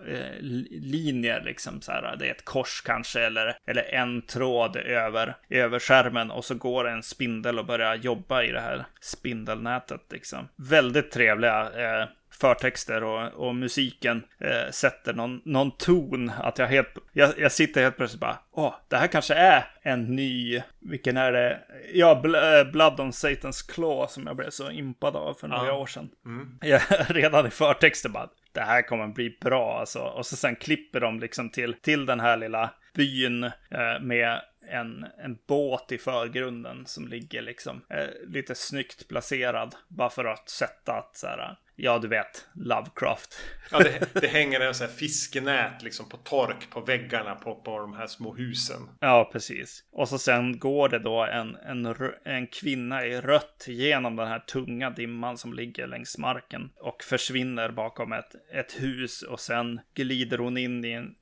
linjer 0.71 1.41
liksom 1.45 1.81
så 1.81 1.91
här. 1.91 2.15
Det 2.19 2.27
är 2.27 2.31
ett 2.31 2.45
kors 2.45 2.81
kanske 2.85 3.21
eller, 3.21 3.57
eller 3.65 3.83
en 3.83 4.21
tråd 4.21 4.75
över, 4.75 5.35
över 5.49 5.79
skärmen 5.79 6.31
och 6.31 6.45
så 6.45 6.55
går 6.55 6.87
en 6.87 7.03
spindel 7.11 7.59
och 7.59 7.65
börjar 7.65 7.95
jobba 7.95 8.43
i 8.43 8.51
det 8.51 8.61
här 8.61 8.85
spindelnätet 9.01 10.01
liksom. 10.09 10.47
Väldigt 10.55 11.11
trevliga 11.11 11.61
eh, 11.61 12.07
förtexter 12.41 13.03
och, 13.03 13.47
och 13.47 13.55
musiken 13.55 14.23
eh, 14.39 14.71
sätter 14.71 15.13
någon, 15.13 15.41
någon 15.45 15.71
ton. 15.71 16.31
Att 16.39 16.57
jag 16.57 16.67
helt, 16.67 16.97
jag, 17.13 17.33
jag 17.37 17.51
sitter 17.51 17.81
helt 17.81 17.97
plötsligt 17.97 18.21
bara, 18.21 18.39
åh, 18.51 18.75
det 18.87 18.97
här 18.97 19.07
kanske 19.07 19.33
är 19.33 19.65
en 19.81 20.15
ny, 20.15 20.61
vilken 20.79 21.17
är 21.17 21.31
det? 21.31 21.59
Ja, 21.93 22.11
eh, 22.11 22.71
Blood 22.71 22.99
on 22.99 23.11
Satan's 23.11 23.71
Claw 23.71 24.07
som 24.07 24.27
jag 24.27 24.35
blev 24.35 24.49
så 24.49 24.71
impad 24.71 25.15
av 25.15 25.33
för 25.33 25.47
några 25.47 25.67
ja. 25.67 25.73
år 25.73 25.85
sedan. 25.85 26.09
Mm. 26.25 26.57
Jag, 26.61 26.81
redan 27.07 27.47
i 27.47 27.49
förtexten 27.49 28.11
bara, 28.11 28.29
det 28.53 28.61
här 28.61 28.81
kommer 28.81 29.07
bli 29.07 29.37
bra 29.41 29.79
alltså. 29.79 29.99
Och 29.99 30.25
så 30.25 30.35
sen 30.35 30.55
klipper 30.55 30.99
de 30.99 31.19
liksom 31.19 31.49
till, 31.49 31.73
till 31.81 32.05
den 32.05 32.19
här 32.19 32.37
lilla 32.37 32.69
byn 32.93 33.43
eh, 33.43 34.01
med 34.01 34.41
en, 34.67 35.05
en 35.17 35.37
båt 35.47 35.91
i 35.91 35.97
förgrunden 35.97 36.85
som 36.85 37.07
ligger 37.07 37.41
liksom 37.41 37.81
eh, 37.89 38.07
lite 38.27 38.55
snyggt 38.55 39.07
placerad. 39.07 39.75
Bara 39.87 40.09
för 40.09 40.25
att 40.25 40.49
sätta 40.49 40.93
att 40.93 41.17
så 41.17 41.27
här, 41.27 41.55
ja 41.81 41.99
du 41.99 42.07
vet, 42.07 42.47
Lovecraft. 42.53 43.39
Ja, 43.71 43.79
det, 43.79 44.21
det 44.21 44.27
hänger 44.27 44.59
en 44.59 44.73
sån 44.73 44.87
här 44.87 44.93
fiskenät 44.93 45.83
liksom 45.83 46.09
på 46.09 46.17
tork 46.17 46.69
på 46.69 46.81
väggarna 46.81 47.35
på, 47.35 47.55
på 47.55 47.79
de 47.79 47.93
här 47.93 48.07
små 48.07 48.35
husen. 48.35 48.89
Ja, 48.99 49.29
precis. 49.31 49.83
Och 49.91 50.09
så 50.09 50.19
sen 50.19 50.59
går 50.59 50.89
det 50.89 50.99
då 50.99 51.25
en, 51.25 51.55
en, 51.55 51.95
en 52.23 52.47
kvinna 52.47 53.05
i 53.05 53.21
rött 53.21 53.65
genom 53.67 54.15
den 54.15 54.27
här 54.27 54.39
tunga 54.39 54.89
dimman 54.89 55.37
som 55.37 55.53
ligger 55.53 55.87
längs 55.87 56.17
marken 56.17 56.69
och 56.75 57.03
försvinner 57.03 57.69
bakom 57.69 58.13
ett, 58.13 58.35
ett 58.53 58.81
hus 58.81 59.21
och 59.21 59.39
sen 59.39 59.81
glider 59.93 60.37
hon 60.37 60.57
in 60.57 60.85
i 60.85 60.91
en, 60.91 61.15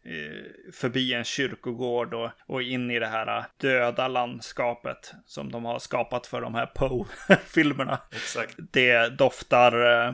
förbi 0.73 1.13
en 1.13 1.23
kyrkogård 1.23 2.13
och, 2.13 2.29
och 2.47 2.61
in 2.61 2.91
i 2.91 2.99
det 2.99 3.07
här 3.07 3.43
döda 3.57 4.07
landskapet 4.07 5.13
som 5.25 5.51
de 5.51 5.65
har 5.65 5.79
skapat 5.79 6.27
för 6.27 6.41
de 6.41 6.55
här 6.55 6.65
Poe-filmerna. 6.65 7.99
Exakt. 8.11 8.55
Det 8.71 9.17
doftar 9.17 10.07
eh, 10.07 10.09
Eh, 10.09 10.13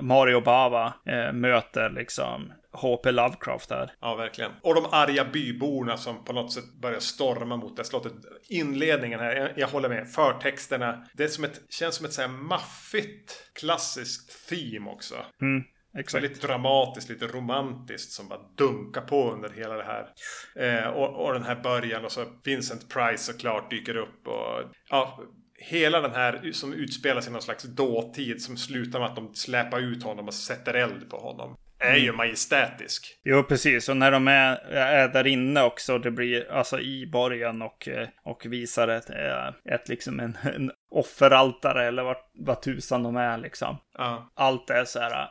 Mario 0.00 0.40
Bava 0.40 0.94
eh, 1.06 1.32
möter 1.32 1.90
liksom 1.90 2.52
HP 2.72 3.06
Lovecraft 3.12 3.70
här. 3.70 3.92
Ja, 4.00 4.14
verkligen. 4.14 4.50
Och 4.62 4.74
de 4.74 4.84
arga 4.90 5.24
byborna 5.24 5.96
som 5.96 6.24
på 6.24 6.32
något 6.32 6.52
sätt 6.52 6.74
börjar 6.82 7.00
storma 7.00 7.56
mot 7.56 7.76
det 7.76 7.84
slottet. 7.84 8.12
Inledningen 8.48 9.20
här, 9.20 9.36
jag, 9.36 9.50
jag 9.56 9.68
håller 9.68 9.88
med. 9.88 10.08
Förtexterna. 10.08 11.04
Det 11.14 11.28
som 11.28 11.44
ett, 11.44 11.60
känns 11.68 11.94
som 11.94 12.06
ett 12.06 12.12
så 12.12 12.20
här 12.20 12.28
maffigt 12.28 13.50
klassiskt 13.52 14.48
theme 14.48 14.90
också. 14.90 15.14
Mm. 15.42 15.62
Exakt. 15.98 16.24
Väldigt 16.24 16.42
dramatiskt, 16.42 17.08
lite 17.08 17.26
romantiskt 17.26 18.12
som 18.12 18.28
bara 18.28 18.40
dunkar 18.56 19.00
på 19.00 19.32
under 19.32 19.50
hela 19.50 19.74
det 19.74 19.84
här. 19.84 20.08
Eh, 20.56 20.88
och, 20.88 21.26
och 21.26 21.32
den 21.32 21.42
här 21.42 21.60
början 21.62 22.04
och 22.04 22.12
så 22.12 22.24
Vincent 22.44 22.88
Price 22.88 23.32
såklart 23.32 23.70
dyker 23.70 23.96
upp 23.96 24.26
och 24.26 24.72
ja, 24.90 25.22
hela 25.62 26.00
den 26.00 26.12
här 26.12 26.52
som 26.52 26.72
utspelar 26.72 27.20
sig 27.20 27.30
i 27.30 27.32
någon 27.32 27.42
slags 27.42 27.62
dåtid 27.64 28.42
som 28.42 28.56
slutar 28.56 28.98
med 28.98 29.08
att 29.08 29.16
de 29.16 29.34
släpar 29.34 29.80
ut 29.80 30.02
honom 30.02 30.26
och 30.26 30.34
sätter 30.34 30.74
eld 30.74 31.10
på 31.10 31.16
honom. 31.16 31.56
Är 31.78 31.96
ju 31.96 32.04
mm. 32.04 32.16
majestätisk. 32.16 33.20
Jo, 33.24 33.42
precis. 33.42 33.88
Och 33.88 33.96
när 33.96 34.10
de 34.10 34.28
är, 34.28 34.56
är 34.74 35.08
där 35.08 35.26
inne 35.26 35.62
också, 35.62 35.98
det 35.98 36.10
blir 36.10 36.50
alltså 36.50 36.80
i 36.80 37.06
borgen 37.06 37.62
och, 37.62 37.88
och 38.24 38.46
visar 38.46 38.88
ett, 38.88 39.10
eh, 39.10 39.74
ett 39.74 39.88
liksom 39.88 40.20
en, 40.20 40.36
en 40.54 40.70
offeraltare 40.90 41.84
eller 41.84 42.02
vad, 42.02 42.16
vad 42.32 42.62
tusan 42.62 43.02
de 43.02 43.16
är 43.16 43.38
liksom. 43.38 43.76
Ja. 43.98 44.32
Allt 44.34 44.70
är 44.70 44.84
så 44.84 44.98
här 44.98 45.28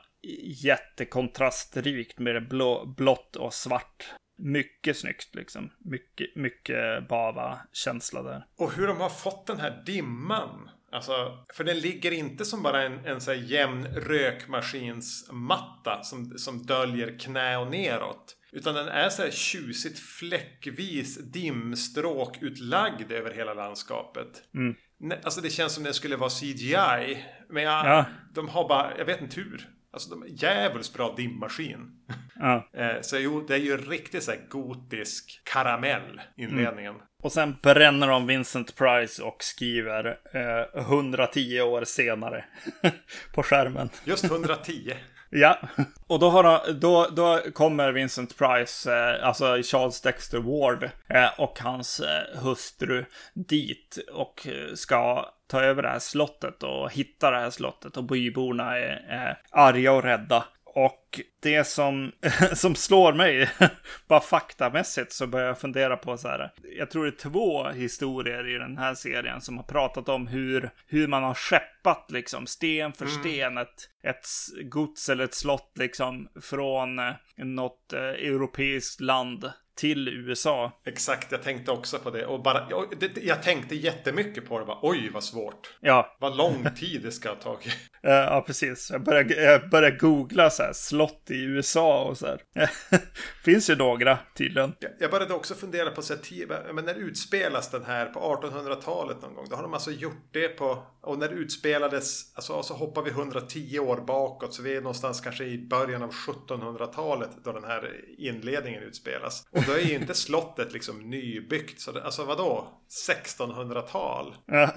jättekontrastrikt 0.64 2.20
med 2.20 2.36
det 2.36 2.42
blå, 2.42 2.86
blått 2.98 3.36
och 3.36 3.54
svart. 3.54 4.14
Mycket 4.42 4.98
snyggt 4.98 5.36
liksom. 5.36 5.70
Mycket, 5.80 6.36
mycket 6.36 7.08
Bava-känsla 7.08 8.24
där. 8.24 8.46
Och 8.58 8.74
hur 8.74 8.88
de 8.88 8.98
har 8.98 9.10
fått 9.10 9.48
den 9.48 9.60
här 9.60 9.84
dimman. 9.86 10.70
Alltså, 10.92 11.46
för 11.54 11.64
den 11.64 11.80
ligger 11.80 12.12
inte 12.12 12.46
som 12.46 12.64
bara 12.64 12.84
en, 12.84 13.06
en 13.06 13.22
så 13.22 13.32
här 13.32 13.38
jämn 13.38 13.88
rökmaskinsmatta 13.88 16.04
som, 16.04 16.38
som 16.38 16.66
döljer 16.66 17.20
knä 17.20 17.58
och 17.58 17.72
neråt. 17.72 18.38
Utan 18.52 18.76
den 18.76 18.88
är 18.88 19.10
så 19.10 19.22
här 19.22 19.32
tjusigt 19.32 20.00
fläckvis 20.00 21.18
dimstråk 21.18 22.42
utlagd 22.42 23.12
över 23.12 23.32
hela 23.32 23.54
landskapet. 23.54 24.44
Mm. 24.54 24.76
Alltså 25.24 25.42
det 25.42 25.50
känns 25.50 25.74
som 25.74 25.84
det 25.84 25.94
skulle 25.94 26.16
vara 26.16 26.30
CGI. 26.30 27.26
Men 27.50 27.64
jag, 27.64 27.86
ja. 27.86 28.06
de 28.34 28.50
har 28.50 28.68
bara, 28.68 28.98
jag 28.98 29.06
vet 29.06 29.22
inte 29.22 29.36
hur. 29.36 29.70
Alltså 29.94 30.10
de 30.10 30.24
är 30.24 30.44
jävligt 30.44 30.94
bra 30.94 31.14
dimmaskin. 31.18 31.92
Ja. 32.36 32.68
Eh, 32.74 33.02
så 33.02 33.18
jo, 33.18 33.46
det 33.48 33.56
är 33.56 33.60
ju 33.60 33.78
riktigt 33.78 34.24
så 34.24 34.32
här 34.32 34.48
gotisk 34.50 35.42
karamell 35.44 36.22
inledningen. 36.38 36.96
Mm. 36.96 37.06
Och 37.24 37.32
sen 37.32 37.56
bränner 37.64 38.08
de 38.08 38.28
Vincent 38.28 38.76
Price 38.76 39.24
och 39.24 39.44
skriver 39.44 40.20
eh, 40.34 40.82
110 40.82 41.62
år 41.62 41.84
senare 41.84 42.46
på 43.34 43.44
skärmen. 43.44 43.90
Just 44.06 44.24
110. 44.24 44.94
Ja, 45.34 45.60
och 46.08 46.20
då, 46.20 46.30
har 46.30 46.74
då, 46.74 47.08
då 47.12 47.40
kommer 47.54 47.92
Vincent 47.92 48.38
Price, 48.38 48.94
eh, 48.94 49.28
alltså 49.28 49.62
Charles 49.64 50.02
Dexter 50.02 50.38
Ward 50.38 50.90
eh, 51.08 51.40
och 51.40 51.60
hans 51.60 52.00
eh, 52.00 52.42
hustru 52.42 53.06
dit 53.34 53.98
och 54.14 54.48
eh, 54.48 54.74
ska 54.74 55.26
ta 55.48 55.62
över 55.62 55.84
det 55.84 55.90
här 55.90 56.00
slottet 56.00 56.64
och 56.64 56.92
hitta 56.92 57.32
det 57.32 57.38
här 57.38 57.50
slottet 57.50 57.98
och 57.98 58.04
byborna 58.04 58.78
är, 58.78 59.06
är 59.10 59.40
arga 59.50 59.92
och 59.92 60.04
rädda. 60.04 60.44
Och 60.74 61.20
det 61.42 61.64
som, 61.64 62.12
som 62.54 62.76
slår 62.76 63.14
mig, 63.14 63.50
bara 64.08 64.20
faktamässigt, 64.20 65.12
så 65.12 65.28
börjar 65.28 65.48
jag 65.48 65.60
fundera 65.60 65.98
på 65.98 66.18
så 66.18 66.28
här. 66.28 66.52
Jag 66.78 66.92
tror 66.92 67.04
det 67.04 67.10
är 67.10 67.30
två 67.30 67.70
historier 67.70 68.56
i 68.56 68.58
den 68.58 68.78
här 68.78 68.96
serien 68.96 69.42
som 69.42 69.58
har 69.58 69.64
pratat 69.64 70.10
om 70.10 70.28
hur, 70.28 70.70
hur 70.88 71.08
man 71.08 71.24
har 71.24 71.34
skeppat 71.34 72.12
liksom 72.12 72.48
sten 72.48 72.94
för 72.94 73.06
mm. 73.06 73.20
sten 73.20 73.58
ett, 73.58 73.90
ett 74.04 74.26
gods 74.64 75.10
eller 75.10 75.24
ett 75.24 75.34
slott 75.34 75.72
liksom 75.76 76.28
från 76.42 77.00
eh, 77.00 77.14
något 77.38 77.94
eh, 77.94 78.00
europeiskt 78.02 79.02
land 79.02 79.52
till 79.76 80.08
USA. 80.08 80.82
Exakt, 80.86 81.32
jag 81.32 81.44
tänkte 81.44 81.72
också 81.72 82.00
på 82.00 82.10
det. 82.10 82.26
Och 82.26 82.44
bara, 82.44 82.68
jag, 82.70 82.86
det, 83.00 83.18
jag 83.24 83.44
tänkte 83.44 83.76
jättemycket 83.76 84.48
på 84.48 84.60
det. 84.60 84.66
Bara, 84.66 84.80
Oj, 84.82 85.10
vad 85.14 85.24
svårt. 85.24 85.76
Ja. 85.80 86.18
Vad 86.20 86.38
lång 86.38 86.68
tid 86.76 87.02
det 87.04 87.12
ska 87.12 87.30
ha 87.30 87.36
tagit. 87.36 87.74
ja, 88.02 88.44
precis. 88.48 88.90
Jag 88.92 89.04
började, 89.04 89.34
jag 89.34 89.70
började 89.70 89.98
googla 89.98 90.50
så 90.50 90.64
här, 90.64 90.74
slott 90.74 91.28
i 91.30 91.44
USA 91.44 92.04
och 92.04 92.18
så 92.18 92.28
här. 92.28 92.42
Finns 93.44 93.70
ju 93.70 93.76
några 93.76 94.18
tydligen. 94.38 94.74
Jag, 95.00 95.12
började 95.12 95.34
också 95.34 95.56
fundera 95.56 95.92
på 95.92 96.02
så 96.02 96.14
här, 96.14 96.74
men 96.74 96.86
när 96.86 96.96
utspelas 96.96 97.72
den 97.72 97.86
här 97.86 98.06
på 98.06 98.20
1800-talet 98.20 99.22
någon 99.22 99.34
gång? 99.34 99.46
Då 99.50 99.56
har 99.56 99.64
de 99.64 99.74
alltså 99.74 99.92
gjort 99.92 100.30
det 100.32 100.48
på, 100.48 100.84
och 101.02 101.20
när 101.20 101.28
det 101.30 101.36
utspelades, 101.36 102.36
alltså 102.36 102.64
så 102.64 102.74
hoppar 102.74 103.02
vi 103.02 103.10
110 103.10 103.80
år 103.80 103.98
bakåt. 104.08 104.54
Så 104.54 104.64
vi 104.64 104.76
är 104.76 104.82
någonstans 104.82 105.22
kanske 105.22 105.44
i 105.44 105.68
början 105.68 106.04
av 106.04 106.12
1700-talet 106.12 107.30
då 107.44 107.52
den 107.52 107.64
här 107.64 107.92
inledningen 108.18 108.84
utspelas. 108.84 109.44
Och 109.62 109.68
då 109.68 109.80
är 109.80 109.86
ju 109.86 109.96
inte 109.96 110.14
slottet 110.14 110.74
liksom 110.74 111.10
nybyggt. 111.10 111.82
Så 111.82 111.92
det, 111.92 112.04
alltså 112.04 112.26
vadå? 112.26 112.82
1600-tal? 113.08 114.36
Ja. 114.46 114.74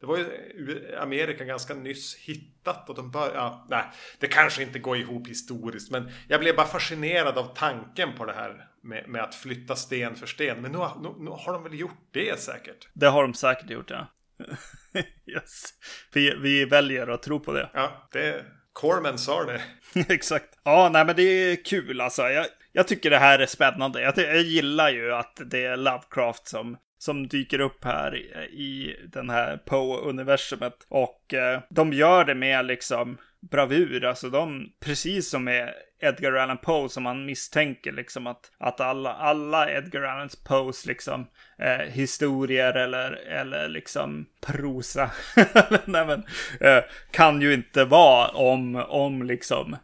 Det 0.00 0.06
var 0.06 0.18
ju 0.18 0.96
Amerika 1.00 1.44
ganska 1.44 1.74
nyss 1.74 2.16
hittat 2.16 2.88
och 2.88 2.94
de 2.94 3.10
började, 3.10 3.34
ja, 3.34 3.66
nej, 3.70 3.84
det 4.18 4.26
kanske 4.26 4.62
inte 4.62 4.78
går 4.78 4.96
ihop 4.96 5.28
historiskt 5.28 5.90
men 5.90 6.10
jag 6.28 6.40
blev 6.40 6.56
bara 6.56 6.66
fascinerad 6.66 7.38
av 7.38 7.54
tanken 7.54 8.12
på 8.16 8.24
det 8.24 8.32
här 8.32 8.68
med, 8.82 9.08
med 9.08 9.22
att 9.22 9.34
flytta 9.34 9.76
sten 9.76 10.14
för 10.14 10.26
sten. 10.26 10.62
Men 10.62 10.72
nu, 10.72 10.78
nu, 10.78 11.14
nu, 11.18 11.30
har 11.30 11.52
de 11.52 11.62
väl 11.62 11.80
gjort 11.80 12.08
det 12.10 12.40
säkert? 12.40 12.88
Det 12.92 13.06
har 13.06 13.22
de 13.22 13.34
säkert 13.34 13.70
gjort 13.70 13.90
ja. 13.90 14.06
yes. 15.26 15.64
Vi, 16.12 16.36
vi 16.36 16.64
väljer 16.64 17.06
att 17.06 17.22
tro 17.22 17.40
på 17.40 17.52
det. 17.52 17.70
Ja, 17.74 18.08
det 18.12 18.44
Corman 18.72 19.18
sa 19.18 19.44
det. 19.44 19.62
Exakt. 20.14 20.58
Ja, 20.64 20.88
nej 20.92 21.04
men 21.04 21.16
det 21.16 21.22
är 21.22 21.64
kul 21.64 22.00
alltså. 22.00 22.22
Jag, 22.22 22.46
jag 22.76 22.88
tycker 22.88 23.10
det 23.10 23.18
här 23.18 23.38
är 23.38 23.46
spännande. 23.46 24.00
Jag, 24.00 24.18
jag 24.18 24.42
gillar 24.42 24.90
ju 24.90 25.12
att 25.12 25.40
det 25.46 25.64
är 25.64 25.76
Lovecraft 25.76 26.48
som, 26.48 26.76
som 26.98 27.28
dyker 27.28 27.60
upp 27.60 27.84
här 27.84 28.16
i, 28.16 28.20
i 28.52 28.96
den 29.06 29.30
här 29.30 29.56
Poe-universumet. 29.56 30.86
Och 30.88 31.34
eh, 31.34 31.60
de 31.70 31.92
gör 31.92 32.24
det 32.24 32.34
med 32.34 32.66
liksom 32.66 33.18
bravur. 33.50 34.04
Alltså 34.04 34.30
de, 34.30 34.72
precis 34.80 35.30
som 35.30 35.44
med 35.44 35.74
Edgar 36.00 36.32
Allan 36.32 36.58
Poe 36.58 36.88
som 36.88 37.02
man 37.02 37.26
misstänker 37.26 37.92
liksom 37.92 38.26
att, 38.26 38.50
att 38.58 38.80
alla, 38.80 39.12
alla 39.12 39.70
Edgar 39.70 40.02
Allan 40.02 40.28
Poes 40.44 40.86
liksom 40.86 41.26
eh, 41.58 41.86
historier 41.86 42.74
eller, 42.74 43.12
eller 43.12 43.68
liksom 43.68 44.26
prosa 44.46 45.10
Nej, 45.84 46.06
men, 46.06 46.24
eh, 46.60 46.84
kan 47.10 47.42
ju 47.42 47.54
inte 47.54 47.84
vara 47.84 48.28
om, 48.28 48.76
om 48.88 49.22
liksom 49.22 49.76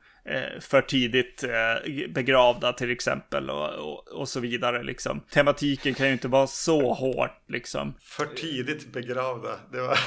för 0.61 0.83
tidigt 0.83 1.45
eh, 1.45 2.09
begravda 2.09 2.73
till 2.73 2.91
exempel 2.91 3.51
och, 3.51 3.69
och, 3.69 4.09
och, 4.09 4.29
så 4.29 4.41
vidare 4.41 4.83
liksom. 4.83 5.21
Tematiken 5.21 5.95
kan 5.95 6.07
ju 6.07 6.13
inte 6.13 6.29
vara 6.29 6.47
så 6.47 6.93
hårt 6.93 7.45
liksom. 7.49 7.95
För 8.01 8.27
tidigt 8.27 8.93
begravda, 8.93 9.61
det 9.73 9.81
var 9.81 9.99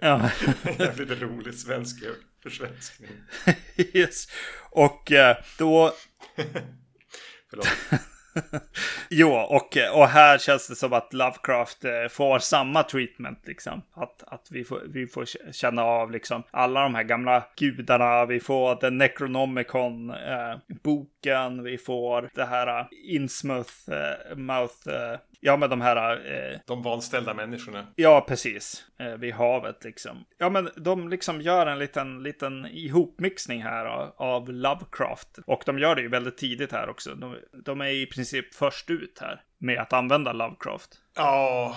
ja. 0.00 0.30
jävligt 0.78 1.22
rolig 1.22 1.54
svensk 1.54 2.04
försvenskning. 2.42 3.10
yes. 3.76 4.26
Och 4.70 5.12
eh, 5.12 5.36
då... 5.58 5.94
Förlåt. 7.50 7.68
jo, 9.10 9.28
och, 9.28 9.76
och 9.94 10.08
här 10.08 10.38
känns 10.38 10.68
det 10.68 10.74
som 10.74 10.92
att 10.92 11.12
Lovecraft 11.12 11.84
eh, 11.84 12.08
får 12.10 12.38
samma 12.38 12.82
treatment 12.82 13.46
liksom. 13.46 13.82
Att, 13.94 14.22
att 14.26 14.48
vi, 14.50 14.64
får, 14.64 14.82
vi 14.88 15.06
får 15.06 15.52
känna 15.52 15.82
av 15.82 16.10
liksom 16.10 16.42
alla 16.50 16.82
de 16.82 16.94
här 16.94 17.02
gamla 17.02 17.44
gudarna. 17.56 18.26
Vi 18.26 18.40
får 18.40 18.80
den 18.80 18.98
Necronomicon, 18.98 20.10
eh, 20.10 20.56
boken, 20.82 21.62
vi 21.62 21.78
får 21.78 22.28
det 22.34 22.44
här 22.44 22.80
uh, 22.80 22.86
Innsmouth, 23.04 23.72
uh, 23.88 24.36
Mouth, 24.36 24.88
ja 25.44 25.56
med 25.56 25.70
de 25.70 25.80
här... 25.80 26.12
Uh, 26.16 26.58
de 26.66 26.82
vanställda 26.82 27.34
människorna. 27.34 27.86
Ja, 27.96 28.24
precis. 28.28 28.84
Uh, 29.02 29.14
vid 29.14 29.34
havet 29.34 29.84
liksom. 29.84 30.24
Ja, 30.38 30.50
men 30.50 30.70
de 30.76 31.08
liksom 31.08 31.40
gör 31.40 31.66
en 31.66 31.78
liten, 31.78 32.22
liten 32.22 32.66
ihopmixning 32.66 33.62
här 33.62 33.84
av, 33.84 34.12
av 34.16 34.52
Lovecraft. 34.52 35.38
Och 35.46 35.62
de 35.66 35.78
gör 35.78 35.94
det 35.94 36.02
ju 36.02 36.08
väldigt 36.08 36.36
tidigt 36.36 36.72
här 36.72 36.88
också. 36.88 37.14
De, 37.14 37.36
de 37.64 37.80
är 37.80 37.86
i 37.86 38.06
princip 38.06 38.54
först 38.54 38.90
ut 38.90 39.18
här 39.20 39.40
med 39.58 39.78
att 39.78 39.92
använda 39.92 40.32
Lovecraft. 40.32 40.94
Ja, 41.16 41.76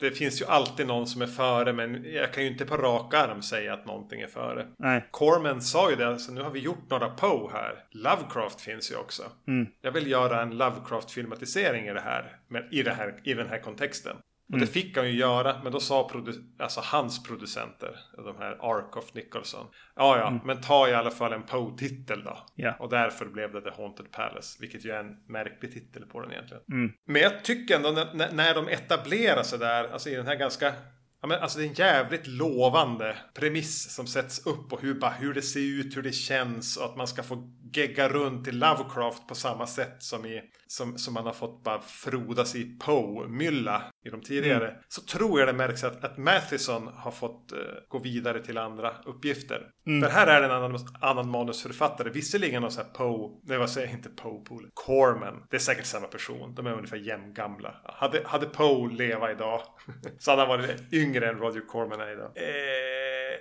det 0.00 0.10
finns 0.10 0.40
ju 0.42 0.46
alltid 0.46 0.86
någon 0.86 1.06
som 1.06 1.22
är 1.22 1.26
före, 1.26 1.72
men 1.72 2.04
jag 2.12 2.32
kan 2.32 2.42
ju 2.42 2.50
inte 2.50 2.64
på 2.64 2.76
rak 2.76 3.14
arm 3.14 3.42
säga 3.42 3.74
att 3.74 3.86
någonting 3.86 4.20
är 4.20 4.26
före. 4.26 4.66
Nej. 4.78 5.08
Corman 5.10 5.62
sa 5.62 5.90
ju 5.90 5.96
det, 5.96 6.08
alltså 6.08 6.32
nu 6.32 6.42
har 6.42 6.50
vi 6.50 6.60
gjort 6.60 6.90
några 6.90 7.08
Poe 7.08 7.50
här. 7.52 7.84
Lovecraft 7.90 8.60
finns 8.60 8.90
ju 8.92 8.96
också. 8.96 9.22
Mm. 9.48 9.66
Jag 9.80 9.92
vill 9.92 10.10
göra 10.10 10.42
en 10.42 10.50
Lovecraft-filmatisering 10.58 11.88
i 11.88 11.92
det 11.92 12.00
här, 12.00 12.36
men 12.48 12.62
i, 12.74 12.82
det 12.82 12.92
här, 12.92 13.20
i 13.24 13.34
den 13.34 13.48
här 13.48 13.58
kontexten. 13.58 14.16
Och 14.48 14.54
mm. 14.54 14.60
det 14.60 14.72
fick 14.72 14.96
han 14.96 15.06
ju 15.06 15.18
göra, 15.18 15.60
men 15.62 15.72
då 15.72 15.80
sa 15.80 16.10
alltså 16.58 16.80
hans 16.84 17.22
producenter, 17.22 17.98
de 18.16 18.36
här 18.38 18.58
Ark 18.60 18.96
of 18.96 19.14
Nicholson. 19.14 19.66
Ja, 19.96 20.18
ja, 20.18 20.28
mm. 20.28 20.40
men 20.44 20.60
ta 20.60 20.88
i 20.88 20.94
alla 20.94 21.10
fall 21.10 21.32
en 21.32 21.42
Poe-titel 21.42 22.24
då. 22.24 22.38
Yeah. 22.56 22.80
Och 22.80 22.88
därför 22.88 23.26
blev 23.26 23.52
det 23.52 23.60
The 23.60 23.70
Haunted 23.70 24.10
Palace, 24.12 24.58
vilket 24.60 24.84
ju 24.84 24.90
är 24.90 25.00
en 25.00 25.16
märklig 25.28 25.72
titel 25.72 26.06
på 26.06 26.20
den 26.20 26.32
egentligen. 26.32 26.62
Mm. 26.72 26.92
Men 27.06 27.22
jag 27.22 27.44
tycker 27.44 27.76
ändå 27.76 27.90
när, 27.90 28.32
när 28.32 28.54
de 28.54 28.68
etablerar 28.68 29.42
sig 29.42 29.58
där, 29.58 29.88
alltså 29.88 30.10
i 30.10 30.14
den 30.14 30.26
här 30.26 30.36
ganska 30.36 30.72
Ja, 31.20 31.28
men 31.28 31.40
alltså 31.40 31.58
det 31.58 31.64
är 31.64 31.68
en 31.68 31.74
jävligt 31.74 32.26
lovande 32.26 33.16
premiss 33.34 33.94
som 33.94 34.06
sätts 34.06 34.46
upp 34.46 34.72
och 34.72 34.82
hur, 34.82 34.94
bara, 34.94 35.10
hur 35.10 35.34
det 35.34 35.42
ser 35.42 35.60
ut, 35.60 35.96
hur 35.96 36.02
det 36.02 36.12
känns 36.12 36.76
och 36.76 36.84
att 36.84 36.96
man 36.96 37.06
ska 37.06 37.22
få 37.22 37.34
gegga 37.72 38.08
runt 38.08 38.48
i 38.48 38.52
Lovecraft 38.52 39.28
på 39.28 39.34
samma 39.34 39.66
sätt 39.66 39.96
som, 39.98 40.26
i, 40.26 40.42
som, 40.66 40.98
som 40.98 41.14
man 41.14 41.26
har 41.26 41.32
fått 41.32 41.64
bara 41.64 41.80
frodas 41.80 42.54
i 42.54 42.78
Poe-mylla 42.78 43.82
i 44.06 44.10
de 44.10 44.20
tidigare. 44.20 44.68
Mm. 44.68 44.82
Så 44.88 45.00
tror 45.00 45.40
jag 45.40 45.48
det 45.48 45.52
märks 45.52 45.84
att, 45.84 46.04
att 46.04 46.18
Matheson 46.18 46.88
har 46.94 47.10
fått 47.10 47.52
uh, 47.52 47.58
gå 47.88 47.98
vidare 47.98 48.42
till 48.42 48.58
andra 48.58 48.94
uppgifter. 49.04 49.70
Mm. 49.86 50.02
För 50.02 50.08
här 50.16 50.26
är 50.26 50.40
det 50.40 50.46
en 50.46 50.52
annan, 50.52 50.78
annan 51.00 51.30
manusförfattare. 51.30 52.10
Visserligen 52.10 52.62
någon 52.62 52.70
sån 52.70 52.84
här 52.84 52.92
Poe, 52.92 53.40
nej 53.44 53.58
vad 53.58 53.70
säger 53.70 53.86
jag 53.86 53.96
inte 53.96 54.08
Poe, 54.08 54.44
Poe, 54.44 54.58
Corman. 54.74 55.46
Det 55.50 55.56
är 55.56 55.60
säkert 55.60 55.86
samma 55.86 56.06
person. 56.06 56.54
De 56.54 56.66
är 56.66 56.72
ungefär 56.72 56.96
jämngamla. 56.96 57.74
Hade, 57.84 58.22
hade 58.24 58.46
Poe 58.46 58.92
leva 58.92 59.32
idag 59.32 59.62
så 60.18 60.30
hade 60.30 60.42
han 60.42 60.48
varit 60.48 60.92
yngre 60.92 61.28
än 61.28 61.38
Roger 61.38 61.66
Corman 61.66 62.00
är 62.00 62.12
idag. 62.12 62.32
Eh, 62.34 62.95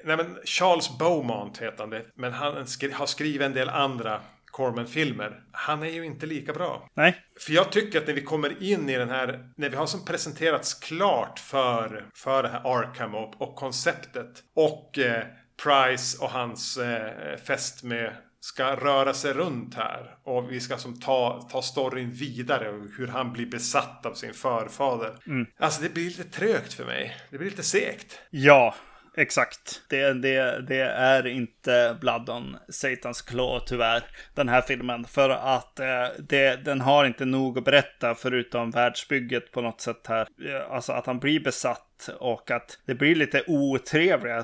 nej 0.06 0.18
men 0.18 0.38
Charles 0.46 0.98
Beaumont 0.98 1.58
heter 1.58 1.80
han 1.80 1.90
det. 1.90 2.06
Men 2.16 2.34
han 2.34 2.68
skri 2.68 2.92
har 2.92 3.06
skrivit 3.06 3.42
en 3.42 3.54
del 3.54 3.70
andra 3.70 4.22
Corman-filmer. 4.56 5.42
Han 5.52 5.84
är 5.84 5.90
ju 5.90 6.06
inte 6.06 6.26
lika 6.26 6.54
bra. 6.54 6.90
Nej. 6.94 7.16
För 7.40 7.54
jag 7.54 7.72
tycker 7.72 8.02
att 8.02 8.08
när 8.08 8.14
vi 8.14 8.22
kommer 8.22 8.64
in 8.64 8.90
i 8.90 8.98
den 8.98 9.10
här, 9.10 9.50
när 9.58 9.70
vi 9.70 9.76
har 9.76 9.86
som 9.86 10.06
presenterats 10.06 10.74
klart 10.74 11.40
för, 11.40 12.06
för 12.16 12.44
det 12.44 12.50
här 12.50 12.62
Arkham 12.80 13.16
och, 13.16 13.42
och 13.42 13.56
konceptet 13.56 14.44
och 14.56 14.98
eh, 14.98 15.24
Price 15.64 16.24
och 16.24 16.30
hans 16.30 16.78
eh, 16.78 17.38
fest 17.38 17.84
med 17.84 18.14
ska 18.40 18.76
röra 18.76 19.14
sig 19.14 19.34
runt 19.34 19.76
här. 19.76 20.16
Och 20.24 20.52
vi 20.52 20.60
ska 20.60 20.78
som 20.78 21.00
ta, 21.00 21.48
ta 21.52 21.62
storyn 21.62 22.12
vidare 22.12 22.70
och 22.70 22.86
hur 22.98 23.08
han 23.08 23.34
blir 23.34 23.46
besatt 23.46 24.06
av 24.06 24.14
sin 24.14 24.34
förfader. 24.34 25.18
Mm. 25.28 25.46
Alltså 25.60 25.82
det 25.82 25.94
blir 25.94 26.06
lite 26.06 26.24
trögt 26.24 26.74
för 26.74 26.86
mig. 26.86 27.18
Det 27.30 27.38
blir 27.38 27.50
lite 27.50 27.64
segt. 27.64 28.20
Ja, 28.30 28.76
exakt. 29.18 29.82
Det, 29.90 30.14
det, 30.14 30.62
det 30.68 30.82
är 30.82 31.28
inte 31.28 31.98
Blood 32.02 32.30
on 32.30 32.58
Satans 32.70 33.22
Claw 33.22 33.66
tyvärr, 33.68 34.04
den 34.34 34.50
här 34.50 34.62
filmen. 34.62 35.06
För 35.06 35.30
att 35.30 35.80
eh, 35.80 36.08
det, 36.20 36.66
den 36.66 36.82
har 36.82 37.06
inte 37.06 37.26
nog 37.26 37.58
att 37.58 37.66
berätta 37.66 38.16
förutom 38.16 38.72
världsbygget 38.72 39.52
på 39.52 39.62
något 39.62 39.82
sätt 39.82 40.08
här. 40.08 40.28
Alltså 40.70 40.94
att 40.94 41.06
han 41.06 41.20
blir 41.20 41.40
besatt 41.40 42.10
och 42.20 42.52
att 42.52 42.80
det 42.86 42.96
blir 42.96 43.16
lite 43.16 43.44
otrevliga 43.48 44.44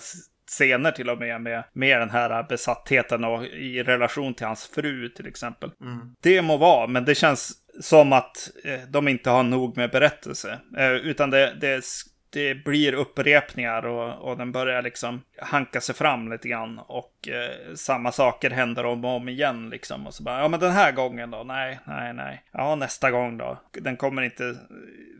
scener 0.52 0.92
till 0.92 1.10
och 1.10 1.18
med 1.18 1.42
med, 1.42 1.64
med 1.74 2.02
den 2.02 2.10
här 2.10 2.44
besattheten 2.44 3.24
och 3.24 3.46
i 3.46 3.84
relation 3.84 4.34
till 4.34 4.46
hans 4.46 4.68
fru 4.68 5.10
till 5.10 5.28
exempel. 5.28 5.72
Mm. 5.82 6.16
Det 6.22 6.42
må 6.42 6.58
vara, 6.58 6.88
men 6.88 7.06
det 7.06 7.16
känns 7.16 7.54
som 7.82 8.14
att 8.14 8.52
eh, 8.64 8.80
de 8.90 9.08
inte 9.08 9.30
har 9.30 9.44
nog 9.44 9.78
med 9.78 9.92
berättelse. 9.92 10.60
Eh, 10.78 10.92
utan 10.92 11.30
det, 11.30 11.54
det, 11.62 11.86
det 12.32 12.56
blir 12.56 12.94
upprepningar 12.94 13.86
och, 13.86 14.30
och 14.30 14.38
den 14.38 14.52
börjar 14.52 14.82
liksom 14.82 15.22
hanka 15.42 15.82
sig 15.82 15.96
fram 15.96 16.32
lite 16.32 16.48
grann. 16.48 16.80
Och 16.80 17.12
och 17.22 17.28
eh, 17.28 17.76
samma 17.76 18.12
saker 18.12 18.50
händer 18.50 18.86
om 18.86 19.06
och 19.06 19.12
om 19.12 19.30
igen 19.30 19.70
liksom. 19.70 20.08
Och 20.08 20.14
så 20.14 20.24
bara, 20.24 20.40
ja 20.40 20.48
men 20.48 20.60
den 20.60 20.72
här 20.72 20.92
gången 20.92 21.32
då? 21.32 21.44
Nej, 21.44 21.80
nej, 21.88 22.14
nej. 22.14 22.44
Ja, 22.52 22.76
nästa 22.76 23.12
gång 23.12 23.38
då? 23.38 23.58
Den 23.72 23.98
kommer 23.98 24.22
inte 24.22 24.56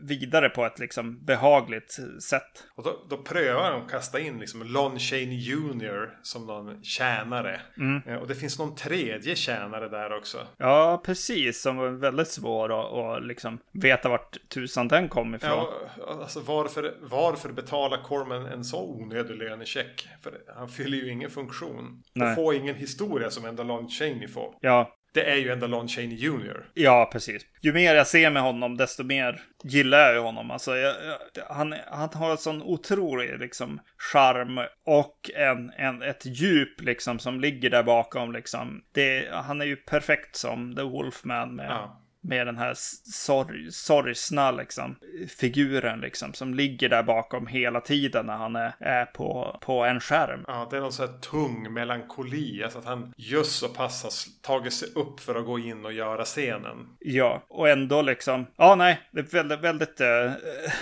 vidare 0.02 0.48
på 0.48 0.66
ett 0.66 0.78
liksom 0.78 1.24
behagligt 1.24 1.98
sätt. 2.22 2.64
Och 2.74 2.84
då, 2.84 3.06
då 3.10 3.16
prövar 3.16 3.70
de 3.70 3.82
att 3.82 3.90
kasta 3.90 4.20
in 4.20 4.38
liksom 4.38 4.62
Lon 4.62 4.98
Chaney 4.98 5.38
Jr. 5.38 6.18
som 6.22 6.46
någon 6.46 6.82
tjänare. 6.84 7.60
Mm. 7.76 8.02
Eh, 8.06 8.16
och 8.16 8.28
det 8.28 8.34
finns 8.34 8.58
någon 8.58 8.74
tredje 8.74 9.36
tjänare 9.36 9.88
där 9.88 10.16
också. 10.16 10.38
Ja, 10.56 11.02
precis. 11.04 11.62
Som 11.62 11.76
var 11.76 11.88
väldigt 11.88 12.28
svår 12.28 13.16
att 13.16 13.26
liksom 13.26 13.58
veta 13.72 14.08
vart 14.08 14.36
tusan 14.48 14.88
den 14.88 15.08
kom 15.08 15.34
ifrån. 15.34 15.50
Ja, 15.50 16.18
alltså 16.22 16.40
varför, 16.40 16.94
varför 17.02 17.52
betala 17.52 18.02
Corman 18.02 18.46
en 18.46 18.64
så 18.64 18.82
onödig 18.82 19.36
lönecheck? 19.36 20.08
För 20.22 20.32
han 20.56 20.68
fyller 20.68 20.98
ju 20.98 21.10
ingen 21.10 21.30
funktion. 21.30 22.02
Nej. 22.14 22.28
Och 22.28 22.34
får 22.34 22.54
ingen 22.54 22.74
historia 22.74 23.30
som 23.30 23.44
enda 23.44 23.62
Lon 23.62 23.88
Chaney 23.88 24.28
får. 24.28 24.54
Ja, 24.60 24.94
det 25.14 25.30
är 25.30 25.36
ju 25.36 25.50
ändå 25.50 25.66
Lon 25.66 25.88
Chaney 25.88 26.16
Jr. 26.16 26.66
Ja, 26.74 27.08
precis. 27.12 27.42
Ju 27.62 27.72
mer 27.72 27.94
jag 27.94 28.06
ser 28.06 28.30
med 28.30 28.42
honom, 28.42 28.76
desto 28.76 29.04
mer 29.04 29.42
gillar 29.64 29.98
jag 29.98 30.14
ju 30.14 30.20
honom. 30.20 30.50
Alltså, 30.50 30.76
jag, 30.76 30.94
jag, 31.34 31.44
han, 31.44 31.74
han 31.86 32.08
har 32.14 32.30
en 32.30 32.38
sån 32.38 32.62
otrolig 32.62 33.38
liksom, 33.38 33.80
charm 34.12 34.60
och 34.86 35.30
en, 35.34 35.70
en, 35.76 36.02
ett 36.02 36.26
djup 36.26 36.80
liksom, 36.80 37.18
som 37.18 37.40
ligger 37.40 37.70
där 37.70 37.82
bakom. 37.82 38.32
Liksom. 38.32 38.82
Det, 38.94 39.28
han 39.32 39.60
är 39.60 39.64
ju 39.64 39.76
perfekt 39.76 40.36
som 40.36 40.76
The 40.76 40.82
Wolfman 40.82 41.56
med, 41.56 41.70
ja 41.70 42.01
med 42.22 42.46
den 42.46 42.58
här 42.58 42.74
sorg, 42.74 43.72
sorgsna 43.72 44.50
liksom, 44.50 44.96
figuren 45.38 46.00
liksom, 46.00 46.34
som 46.34 46.54
ligger 46.54 46.88
där 46.88 47.02
bakom 47.02 47.46
hela 47.46 47.80
tiden 47.80 48.26
när 48.26 48.36
han 48.36 48.56
är, 48.56 48.72
är 48.80 49.04
på, 49.04 49.58
på 49.60 49.84
en 49.84 50.00
skärm. 50.00 50.44
Ja, 50.46 50.68
det 50.70 50.76
är 50.76 50.80
någon 50.80 50.92
sån 50.92 51.08
här 51.08 51.18
tung 51.18 51.72
melankoli, 51.72 52.62
alltså 52.64 52.78
att 52.78 52.84
han 52.84 53.12
just 53.16 53.58
så 53.58 53.68
pass 53.68 54.02
har 54.02 54.12
tagit 54.42 54.72
sig 54.72 54.88
upp 54.94 55.20
för 55.20 55.34
att 55.34 55.46
gå 55.46 55.58
in 55.58 55.84
och 55.84 55.92
göra 55.92 56.24
scenen. 56.24 56.88
Ja, 56.98 57.42
och 57.48 57.68
ändå 57.68 58.02
liksom, 58.02 58.46
ja 58.56 58.74
nej, 58.74 59.00
det 59.10 59.20
är 59.20 59.24
väldigt, 59.24 59.60
väldigt 59.60 60.00
äh, 60.00 60.32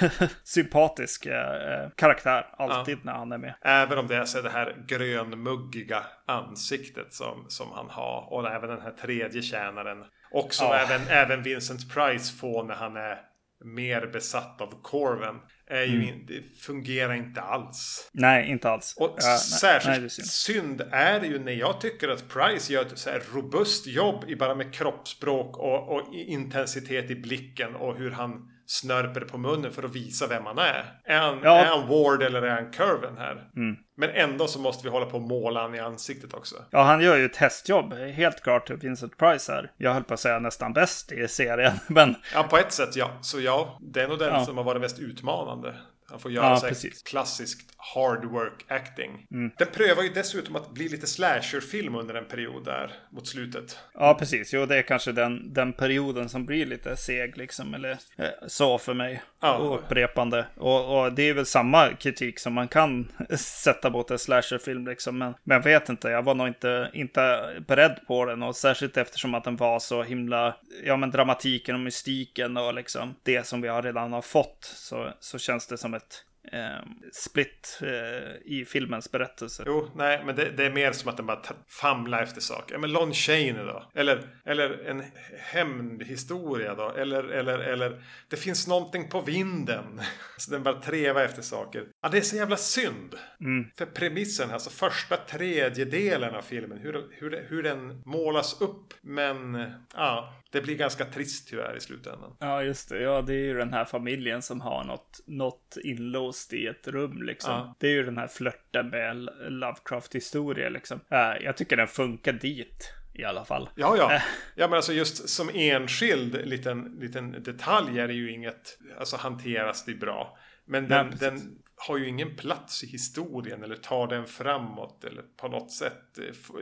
sympatisk 0.45 1.27
äh, 1.27 1.89
karaktär 1.97 2.47
alltid 2.53 2.99
ja. 2.99 3.01
när 3.05 3.13
han 3.13 3.33
är 3.33 3.39
med. 3.39 3.55
Även 3.61 3.99
om 3.99 4.07
det 4.07 4.17
är 4.17 4.25
så 4.25 4.41
det 4.41 4.51
här 4.51 4.77
grönmuggiga 4.87 6.03
ansiktet 6.27 7.15
som, 7.15 7.45
som 7.49 7.73
han 7.73 7.91
har 7.91 8.33
och 8.33 8.51
även 8.51 8.69
den 8.71 8.81
här 8.81 8.91
tredje 8.91 9.43
tjänaren 9.43 10.05
och 10.33 10.55
som 10.55 10.67
ja. 10.67 10.79
även, 10.79 11.09
även 11.09 11.43
Vincent 11.43 11.95
Price 11.95 12.37
får 12.37 12.65
när 12.65 12.75
han 12.75 12.97
är 12.97 13.19
mer 13.65 14.07
besatt 14.07 14.61
av 14.61 14.83
Corven. 14.83 15.37
Är 15.67 15.83
ju 15.83 15.95
mm. 15.95 16.09
in, 16.09 16.27
det 16.27 16.61
fungerar 16.61 17.15
inte 17.15 17.41
alls. 17.41 18.11
Nej, 18.13 18.51
inte 18.51 18.71
alls. 18.71 18.95
Och 18.97 19.17
ja, 19.17 19.39
särskilt 19.39 20.01
nej, 20.01 20.11
synd. 20.11 20.27
synd. 20.27 20.83
är 20.91 21.21
det 21.21 21.27
ju 21.27 21.39
när 21.39 21.53
jag 21.53 21.81
tycker 21.81 22.09
att 22.09 22.29
Price 22.29 22.73
gör 22.73 22.83
ett 22.83 22.99
så 22.99 23.11
här 23.11 23.23
robust 23.35 23.87
jobb 23.87 24.25
i 24.29 24.37
bara 24.37 24.55
med 24.55 24.75
kroppsspråk 24.75 25.59
och, 25.59 25.89
och 25.89 26.15
intensitet 26.15 27.11
i 27.11 27.15
blicken 27.15 27.75
och 27.75 27.97
hur 27.97 28.11
han 28.11 28.49
snörper 28.71 29.21
på 29.21 29.39
munnen 29.39 29.73
för 29.73 29.83
att 29.83 29.95
visa 29.95 30.27
vem 30.27 30.47
han 30.47 30.59
är. 30.59 30.85
Är 31.05 31.19
han, 31.19 31.41
ja. 31.43 31.59
är 31.59 31.65
han 31.65 31.89
Ward 31.89 32.23
eller 32.23 32.43
är 32.43 32.51
han 32.51 32.71
Curven 32.71 33.19
här? 33.19 33.51
Mm. 33.57 33.77
Men 33.97 34.11
ändå 34.11 34.47
så 34.47 34.59
måste 34.61 34.85
vi 34.85 34.91
hålla 34.91 35.07
på 35.07 35.17
och 35.17 35.23
måla 35.23 35.63
han 35.63 35.75
i 35.75 35.79
ansiktet 35.79 36.35
också. 36.35 36.55
Ja, 36.71 36.83
han 36.83 37.01
gör 37.01 37.17
ju 37.17 37.25
ett 37.25 37.37
hästjobb. 37.37 37.93
Helt 37.95 38.43
klart 38.43 38.71
Vincent 38.71 39.17
Price 39.17 39.53
här. 39.53 39.73
Jag 39.77 39.95
höll 39.95 40.05
på 40.05 40.15
att 40.15 40.21
säga 40.21 40.39
nästan 40.39 40.73
bäst 40.73 41.13
i 41.13 41.29
serien. 41.29 41.73
Men... 41.87 42.15
Ja, 42.35 42.43
på 42.43 42.57
ett 42.57 42.73
sätt 42.73 42.97
ja. 42.97 43.11
Så 43.21 43.41
ja, 43.41 43.79
det 43.81 44.03
är 44.03 44.09
nog 44.09 44.19
den 44.19 44.35
ja. 44.35 44.45
som 44.45 44.57
har 44.57 44.65
varit 44.65 44.81
mest 44.81 44.99
utmanande. 44.99 45.75
Han 46.11 46.21
får 46.21 46.31
göra 46.31 46.59
ja, 46.63 46.75
så 46.75 46.89
klassiskt 47.05 47.71
hard 47.95 48.25
work 48.25 48.65
acting. 48.69 49.27
Mm. 49.31 49.51
Den 49.59 49.69
prövar 49.69 50.03
ju 50.03 50.09
dessutom 50.09 50.57
att 50.57 50.71
bli 50.71 50.89
lite 50.89 51.07
slasher-film 51.07 51.95
under 51.95 52.15
en 52.15 52.25
period 52.25 52.65
där 52.65 52.95
mot 53.11 53.27
slutet. 53.27 53.79
Ja, 53.95 54.15
precis. 54.15 54.53
Jo, 54.53 54.67
det 54.67 54.77
är 54.77 54.83
kanske 54.83 55.13
den, 55.13 55.53
den 55.55 55.73
perioden 55.73 56.29
som 56.29 56.47
blir 56.47 56.67
lite 56.67 56.97
seg 56.97 57.37
liksom. 57.37 57.75
Eller 57.75 57.91
eh, 58.17 58.29
så 58.47 58.79
för 58.79 58.95
mig. 58.95 59.23
Ja. 59.41 59.57
Och 59.57 59.79
upprepande. 59.79 60.47
Och, 60.57 61.03
och, 61.03 61.13
det 61.13 61.23
är 61.23 61.35
väl 61.35 61.47
samma 61.47 61.89
kritik 61.89 62.39
som 62.39 62.53
man 62.53 62.69
kan 62.69 63.13
sätta 63.39 63.91
mot 63.91 64.11
en 64.11 64.19
slasher-film 64.19 64.87
liksom. 64.87 65.19
Men, 65.19 65.35
men 65.45 65.57
jag 65.57 65.65
vet 65.65 65.89
inte, 65.89 66.09
jag 66.09 66.23
var 66.23 66.35
nog 66.35 66.49
inte, 66.49 66.91
inte 66.93 67.51
beredd 67.67 68.01
på 68.07 68.25
den. 68.25 68.43
Och 68.43 68.57
särskilt 68.57 68.97
eftersom 68.97 69.35
att 69.35 69.45
den 69.45 69.57
var 69.57 69.79
så 69.79 70.03
himla, 70.03 70.57
ja 70.85 70.97
men 70.97 71.11
dramatiken 71.11 71.75
och 71.75 71.81
mystiken 71.81 72.57
och 72.57 72.75
liksom 72.75 73.15
det 73.23 73.47
som 73.47 73.61
vi 73.61 73.69
har 73.69 73.83
redan 73.83 74.13
har 74.13 74.23
fått. 74.23 74.65
Så, 74.75 75.13
så 75.21 75.39
känns 75.39 75.67
det 75.67 75.79
som 75.79 75.95
ett 76.01 76.25
eh, 76.53 76.87
split 77.13 77.81
eh, 77.83 78.53
i 78.53 78.65
filmens 78.65 79.11
berättelse. 79.11 79.63
Jo, 79.67 79.91
nej, 79.95 80.23
men 80.25 80.37
det, 80.37 80.51
det, 80.51 80.65
är 80.65 80.71
mer 80.71 80.93
som 80.93 81.09
att 81.11 81.17
den 81.17 81.27
bara 81.27 81.43
famlar 81.69 82.23
efter 82.23 82.41
saker. 82.41 82.79
Men 82.79 82.93
Lon 82.93 83.15
Chaney 83.15 83.53
då? 83.53 83.91
Eller, 83.95 84.29
eller 84.45 84.85
en 84.85 85.05
hämndhistoria 85.39 86.75
då? 86.75 86.91
Eller, 86.91 87.25
eller, 87.25 87.59
eller 87.59 88.03
det 88.29 88.37
finns 88.37 88.67
någonting 88.67 89.09
på 89.09 89.21
vinden. 89.21 90.01
Så 90.37 90.51
den 90.51 90.63
bara 90.63 90.81
trevar 90.81 91.25
efter 91.25 91.43
saker. 91.43 91.87
Ja, 92.03 92.09
det 92.09 92.19
är 92.19 92.23
så 92.23 92.37
jävla 92.37 92.57
synd. 92.57 93.15
Mm. 93.41 93.71
För 93.77 93.87
premissen, 93.87 94.51
alltså 94.51 94.71
första 94.71 95.17
tredjedelen 95.17 96.35
av 96.35 96.43
filmen, 96.43 96.79
hur, 96.79 97.09
hur, 97.11 97.47
hur 97.49 97.63
den 97.63 98.03
målas 98.05 98.61
upp. 98.61 98.95
Men, 99.01 99.71
ja, 99.95 100.35
det 100.51 100.61
blir 100.61 100.77
ganska 100.77 101.05
trist 101.05 101.49
tyvärr 101.49 101.77
i 101.77 101.81
slutändan. 101.81 102.37
Ja, 102.39 102.63
just 102.63 102.89
det. 102.89 103.03
Ja, 103.03 103.23
det 103.23 103.35
är 103.35 103.45
ju 103.45 103.55
den 103.55 103.73
här 103.73 103.85
familjen 103.85 104.43
som 104.43 104.61
har 104.61 104.85
något, 104.85 105.21
något 105.27 105.77
inlåst 105.85 106.53
i 106.53 106.67
ett 106.67 106.89
rum 106.89 107.23
liksom. 107.23 107.53
Ja. 107.53 107.75
Det 107.79 107.87
är 107.87 107.93
ju 107.93 108.03
den 108.03 108.19
här 108.19 108.29
flörten 108.29 108.89
med 108.89 109.29
Lovecraft-historia 109.49 110.69
liksom. 110.69 111.01
Jag 111.41 111.57
tycker 111.57 111.77
den 111.77 111.89
funkar 111.89 112.33
dit 112.33 112.93
i 113.15 113.25
alla 113.25 113.45
fall. 113.45 113.69
Ja, 113.75 113.97
ja. 113.97 114.15
Eh. 114.15 114.23
Ja, 114.55 114.69
men 114.69 114.77
alltså 114.77 114.93
just 114.93 115.29
som 115.29 115.51
enskild 115.55 116.47
liten, 116.47 116.97
liten 117.01 117.43
detalj 117.43 118.01
är 118.01 118.09
det 118.09 118.15
ju 118.15 118.33
inget, 118.33 118.79
alltså 118.99 119.17
hanteras 119.17 119.85
det 119.85 119.95
bra. 119.95 120.39
Men 120.65 120.89
den, 120.89 121.07
Nej, 121.07 121.17
den 121.21 121.59
har 121.77 121.99
ju 121.99 122.09
ingen 122.09 122.37
plats 122.37 122.85
i 122.85 122.87
historien 122.87 123.65
eller 123.65 123.77
tar 123.77 124.07
den 124.07 124.27
framåt 124.27 125.05
eller 125.05 125.23
på 125.37 125.49
något 125.49 125.73
sätt 125.73 126.19
eh, 126.19 126.61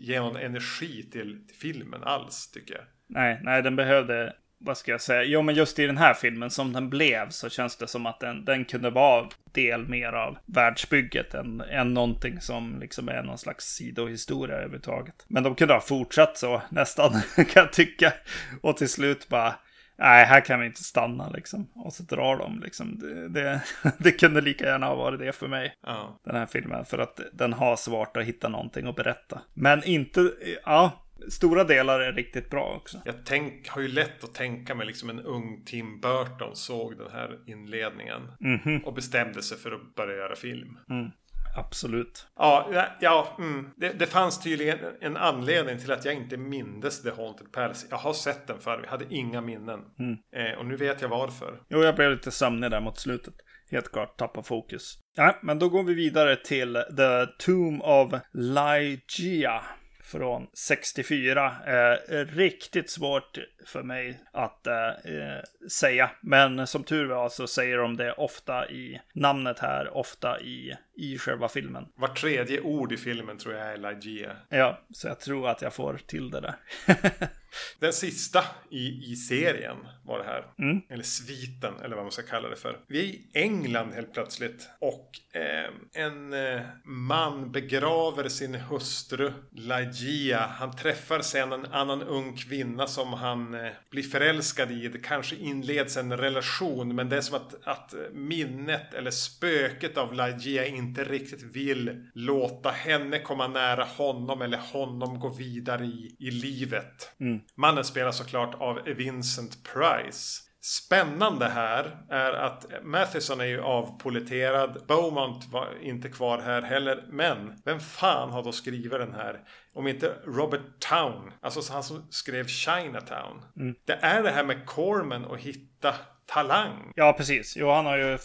ger 0.00 0.20
någon 0.20 0.36
energi 0.36 1.02
till, 1.02 1.46
till 1.46 1.56
filmen 1.56 2.02
alls 2.02 2.50
tycker 2.50 2.74
jag. 2.74 2.84
Nej, 3.08 3.40
nej, 3.42 3.62
den 3.62 3.76
behövde, 3.76 4.32
vad 4.58 4.78
ska 4.78 4.90
jag 4.90 5.00
säga, 5.00 5.22
jo 5.22 5.42
men 5.42 5.54
just 5.54 5.78
i 5.78 5.86
den 5.86 5.96
här 5.96 6.14
filmen 6.14 6.50
som 6.50 6.72
den 6.72 6.90
blev 6.90 7.28
så 7.28 7.48
känns 7.48 7.76
det 7.76 7.86
som 7.86 8.06
att 8.06 8.20
den, 8.20 8.44
den 8.44 8.64
kunde 8.64 8.90
vara 8.90 9.28
del 9.52 9.88
mer 9.88 10.12
av 10.12 10.38
världsbygget 10.46 11.34
än, 11.34 11.60
än 11.60 11.94
någonting 11.94 12.40
som 12.40 12.78
liksom 12.80 13.08
är 13.08 13.22
någon 13.22 13.38
slags 13.38 13.64
sidohistoria 13.64 14.56
överhuvudtaget. 14.56 15.24
Men 15.28 15.42
de 15.42 15.54
kunde 15.54 15.74
ha 15.74 15.80
fortsatt 15.80 16.38
så 16.38 16.62
nästan, 16.68 17.12
kan 17.36 17.46
jag 17.54 17.72
tycka. 17.72 18.12
Och 18.60 18.76
till 18.76 18.88
slut 18.88 19.28
bara, 19.28 19.54
nej, 19.98 20.24
här 20.24 20.40
kan 20.40 20.60
vi 20.60 20.66
inte 20.66 20.84
stanna 20.84 21.30
liksom. 21.30 21.70
Och 21.74 21.92
så 21.92 22.02
drar 22.02 22.36
de 22.36 22.60
liksom. 22.60 22.98
Det, 22.98 23.28
det, 23.28 23.62
det 23.98 24.12
kunde 24.12 24.40
lika 24.40 24.66
gärna 24.66 24.86
ha 24.86 24.94
varit 24.94 25.20
det 25.20 25.32
för 25.32 25.48
mig. 25.48 25.74
Ja. 25.86 26.20
Den 26.24 26.36
här 26.36 26.46
filmen. 26.46 26.84
För 26.84 26.98
att 26.98 27.20
den 27.32 27.52
har 27.52 27.76
svårt 27.76 28.16
att 28.16 28.24
hitta 28.24 28.48
någonting 28.48 28.86
att 28.86 28.96
berätta. 28.96 29.40
Men 29.54 29.84
inte, 29.84 30.32
ja, 30.64 31.05
Stora 31.28 31.64
delar 31.64 32.00
är 32.00 32.12
riktigt 32.12 32.50
bra 32.50 32.74
också. 32.76 32.98
Jag 33.04 33.14
tänk, 33.24 33.68
har 33.68 33.82
ju 33.82 33.88
lätt 33.88 34.24
att 34.24 34.34
tänka 34.34 34.74
mig 34.74 34.86
liksom 34.86 35.10
en 35.10 35.20
ung 35.20 35.62
Tim 35.64 36.00
Burton 36.00 36.56
såg 36.56 36.98
den 36.98 37.10
här 37.12 37.38
inledningen. 37.46 38.32
Mm 38.40 38.58
-hmm. 38.58 38.82
Och 38.82 38.94
bestämde 38.94 39.42
sig 39.42 39.58
för 39.58 39.72
att 39.72 39.94
börja 39.94 40.16
göra 40.16 40.36
film. 40.36 40.78
Mm. 40.90 41.10
Absolut. 41.56 42.26
Ja, 42.36 42.68
ja 43.00 43.36
mm. 43.38 43.70
det, 43.76 43.92
det, 43.92 44.06
fanns 44.06 44.40
tydligen 44.40 44.78
en 45.00 45.16
anledning 45.16 45.78
till 45.78 45.92
att 45.92 46.04
jag 46.04 46.14
inte 46.14 46.36
mindes 46.36 47.02
The 47.02 47.10
Haunted 47.10 47.52
Palace. 47.52 47.86
Jag 47.90 47.96
har 47.96 48.12
sett 48.12 48.46
den 48.46 48.58
förr, 48.58 48.78
vi 48.82 48.88
hade 48.88 49.04
inga 49.08 49.40
minnen. 49.40 49.80
Mm. 49.98 50.16
Eh, 50.36 50.58
och 50.58 50.66
nu 50.66 50.76
vet 50.76 51.02
jag 51.02 51.08
varför. 51.08 51.60
Jo, 51.68 51.82
jag 51.82 51.96
blev 51.96 52.10
lite 52.10 52.30
sömnig 52.30 52.70
där 52.70 52.80
mot 52.80 52.98
slutet. 52.98 53.34
Helt 53.70 53.92
klart 53.92 54.18
tappa 54.18 54.42
fokus. 54.42 54.98
Ja, 55.16 55.38
men 55.42 55.58
då 55.58 55.68
går 55.68 55.82
vi 55.82 55.94
vidare 55.94 56.36
till 56.36 56.74
The 56.96 57.26
Tomb 57.38 57.82
of 57.82 58.12
Lygia 58.32 59.62
från 60.06 60.46
64. 60.52 61.52
Eh, 61.66 62.18
riktigt 62.26 62.90
svårt 62.90 63.38
för 63.66 63.82
mig 63.82 64.20
att 64.32 64.66
eh, 64.66 64.88
eh, 64.88 65.42
säga. 65.70 66.10
Men 66.20 66.66
som 66.66 66.84
tur 66.84 67.06
var 67.06 67.28
så 67.28 67.46
säger 67.46 67.78
de 67.78 67.96
det 67.96 68.12
ofta 68.12 68.70
i 68.70 69.00
namnet 69.14 69.58
här, 69.58 69.96
ofta 69.96 70.40
i, 70.40 70.76
i 70.96 71.18
själva 71.18 71.48
filmen. 71.48 71.88
Var 71.94 72.08
tredje 72.08 72.60
ord 72.60 72.92
i 72.92 72.96
filmen 72.96 73.38
tror 73.38 73.54
jag 73.54 73.72
är 73.72 73.76
Lygia. 73.76 74.36
Ja, 74.48 74.80
så 74.90 75.08
jag 75.08 75.20
tror 75.20 75.48
att 75.48 75.62
jag 75.62 75.74
får 75.74 76.00
till 76.06 76.30
det 76.30 76.40
där. 76.40 76.56
Den 77.78 77.92
sista 77.92 78.44
i, 78.70 79.12
i 79.12 79.16
serien. 79.16 79.76
var 80.04 80.18
det 80.18 80.24
här. 80.24 80.44
Mm. 80.58 80.82
Eller 80.88 81.04
sviten, 81.04 81.74
eller 81.84 81.96
vad 81.96 82.04
man 82.04 82.12
ska 82.12 82.22
kalla 82.22 82.48
det 82.48 82.56
för. 82.56 82.78
Vi 82.86 82.98
är 82.98 83.04
i 83.04 83.26
England 83.32 83.92
helt 83.92 84.12
plötsligt. 84.12 84.68
Och 84.78 85.10
eh, 85.32 86.02
en 86.04 86.32
eh, 86.32 86.60
man 86.84 87.52
begraver 87.52 88.28
sin 88.28 88.54
hustru 88.54 89.32
Lagia. 89.52 90.38
Han 90.38 90.76
träffar 90.76 91.20
sen 91.20 91.52
en 91.52 91.66
annan 91.66 92.02
ung 92.02 92.36
kvinna 92.36 92.86
som 92.86 93.12
han 93.12 93.54
eh, 93.54 93.70
blir 93.90 94.02
förälskad 94.02 94.70
i. 94.70 94.88
Det 94.88 94.98
kanske 94.98 95.36
inleds 95.36 95.96
en 95.96 96.16
relation. 96.16 96.94
Men 96.94 97.08
det 97.08 97.16
är 97.16 97.20
som 97.20 97.36
att, 97.36 97.54
att 97.64 97.94
minnet 98.12 98.94
eller 98.94 99.10
spöket 99.10 99.96
av 99.96 100.14
Lagia 100.14 100.66
inte 100.66 100.85
riktigt 100.94 101.42
vill 101.42 102.10
låta 102.14 102.70
henne 102.70 103.18
komma 103.18 103.48
nära 103.48 103.84
honom 103.84 104.42
eller 104.42 104.58
honom 104.58 105.20
gå 105.20 105.28
vidare 105.28 105.84
i, 105.84 106.16
i 106.18 106.30
livet. 106.30 107.12
Mm. 107.20 107.40
Mannen 107.56 107.84
spelas 107.84 108.18
såklart 108.18 108.54
av 108.54 108.80
Vincent 108.84 109.58
Price. 109.72 110.42
Spännande 110.66 111.48
här 111.48 111.96
är 112.10 112.32
att 112.32 112.66
Matheson 112.82 113.40
är 113.40 113.44
ju 113.44 113.60
avpoliterad. 113.60 114.84
Beaumont 114.88 115.52
var 115.52 115.68
inte 115.82 116.08
kvar 116.08 116.38
här 116.38 116.62
heller. 116.62 117.04
Men 117.08 117.52
vem 117.64 117.80
fan 117.80 118.30
har 118.30 118.42
då 118.42 118.52
skrivit 118.52 118.90
den 118.90 119.14
här? 119.14 119.40
Om 119.74 119.88
inte 119.88 120.12
Robert 120.26 120.80
Town. 120.90 121.32
Alltså 121.40 121.72
han 121.72 121.82
som 121.82 122.06
skrev 122.10 122.46
Chinatown. 122.46 123.42
Mm. 123.56 123.74
Det 123.84 123.92
är 123.92 124.22
det 124.22 124.30
här 124.30 124.44
med 124.44 124.66
Corman 124.66 125.24
att 125.24 125.40
hitta 125.40 125.94
talang. 126.26 126.92
Ja, 126.94 127.12
precis. 127.12 127.56
Jo, 127.56 127.70
han 127.70 127.86
har 127.86 127.96
ju 127.96 128.18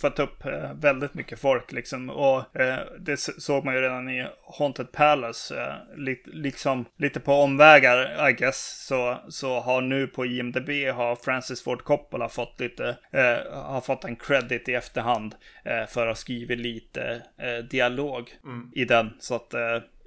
fått 0.00 0.18
upp 0.18 0.46
eh, 0.46 0.72
väldigt 0.74 1.14
mycket 1.14 1.38
folk 1.38 1.72
liksom. 1.72 2.10
Och 2.10 2.60
eh, 2.60 2.78
det 2.98 3.16
såg 3.16 3.64
man 3.64 3.74
ju 3.74 3.80
redan 3.80 4.08
i 4.08 4.26
Haunted 4.58 4.92
Palace. 4.92 5.60
Eh, 5.60 5.74
li 5.96 6.22
liksom 6.24 6.84
lite 6.96 7.20
på 7.20 7.32
omvägar, 7.32 8.28
I 8.28 8.32
guess. 8.32 8.86
Så, 8.86 9.18
så 9.28 9.60
har 9.60 9.80
nu 9.80 10.06
på 10.06 10.26
IMDB 10.26 10.70
har 10.94 11.16
Francis 11.16 11.62
Ford 11.62 11.84
Coppola 11.84 12.28
fått 12.28 12.60
lite, 12.60 12.96
eh, 13.12 13.52
har 13.52 13.80
fått 13.80 14.04
en 14.04 14.16
credit 14.16 14.68
i 14.68 14.74
efterhand. 14.74 15.34
Eh, 15.64 15.86
för 15.86 16.00
att 16.00 16.10
ha 16.10 16.14
skrivit 16.14 16.58
lite 16.58 17.22
eh, 17.38 17.64
dialog 17.64 18.30
i 18.74 18.84
den. 18.84 19.12
Så 19.18 19.34
att 19.34 19.54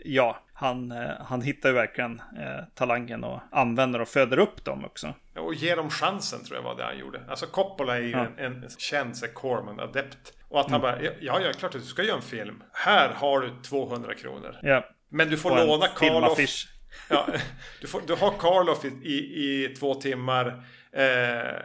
ja, 0.06 0.40
han, 0.54 0.92
eh, 0.92 1.10
han 1.26 1.42
hittar 1.42 1.70
ju 1.70 1.76
verkligen 1.76 2.22
eh, 2.40 2.64
talangen 2.76 3.24
och 3.24 3.40
använder 3.52 4.02
och 4.02 4.08
föder 4.08 4.40
upp 4.40 4.66
dem 4.66 4.86
också. 4.86 5.14
Och 5.38 5.54
ge 5.54 5.76
dem 5.76 5.90
chansen 5.90 6.44
tror 6.44 6.58
jag 6.58 6.64
var 6.64 6.76
det 6.76 6.84
han 6.84 6.98
gjorde. 6.98 7.22
Alltså 7.30 7.46
Coppola 7.46 7.98
är 7.98 8.02
ju 8.02 8.10
Ja. 8.12 8.28
en, 8.38 8.64
en 8.64 8.70
känd 8.78 9.16
Corman-adept. 9.34 10.34
Och 10.50 10.60
att 10.60 10.72
han 10.72 10.82
bara, 10.82 11.02
ja, 11.04 11.12
ja, 11.22 11.52
klart 11.54 11.76
att 11.76 11.82
du 11.82 11.88
ska 11.88 12.04
göra 12.04 12.16
en 12.16 12.22
film. 12.22 12.64
Här 12.74 13.10
har 13.10 13.40
du 13.42 13.50
200 13.64 14.14
kronor. 14.14 14.56
Ja. 14.62 14.86
Men 15.10 15.30
du 15.30 15.38
får 15.38 15.52
Och 15.52 15.68
låna 15.68 15.88
Karloff. 15.88 16.40
Ja, 17.10 17.28
du, 17.82 17.88
får, 17.88 18.02
du 18.08 18.14
har 18.16 18.32
Karloff 18.32 18.86
i, 18.86 18.88
i, 18.88 19.16
i 19.66 19.76
två 19.76 19.96
timmar. 19.96 20.48
Eh, 20.92 21.04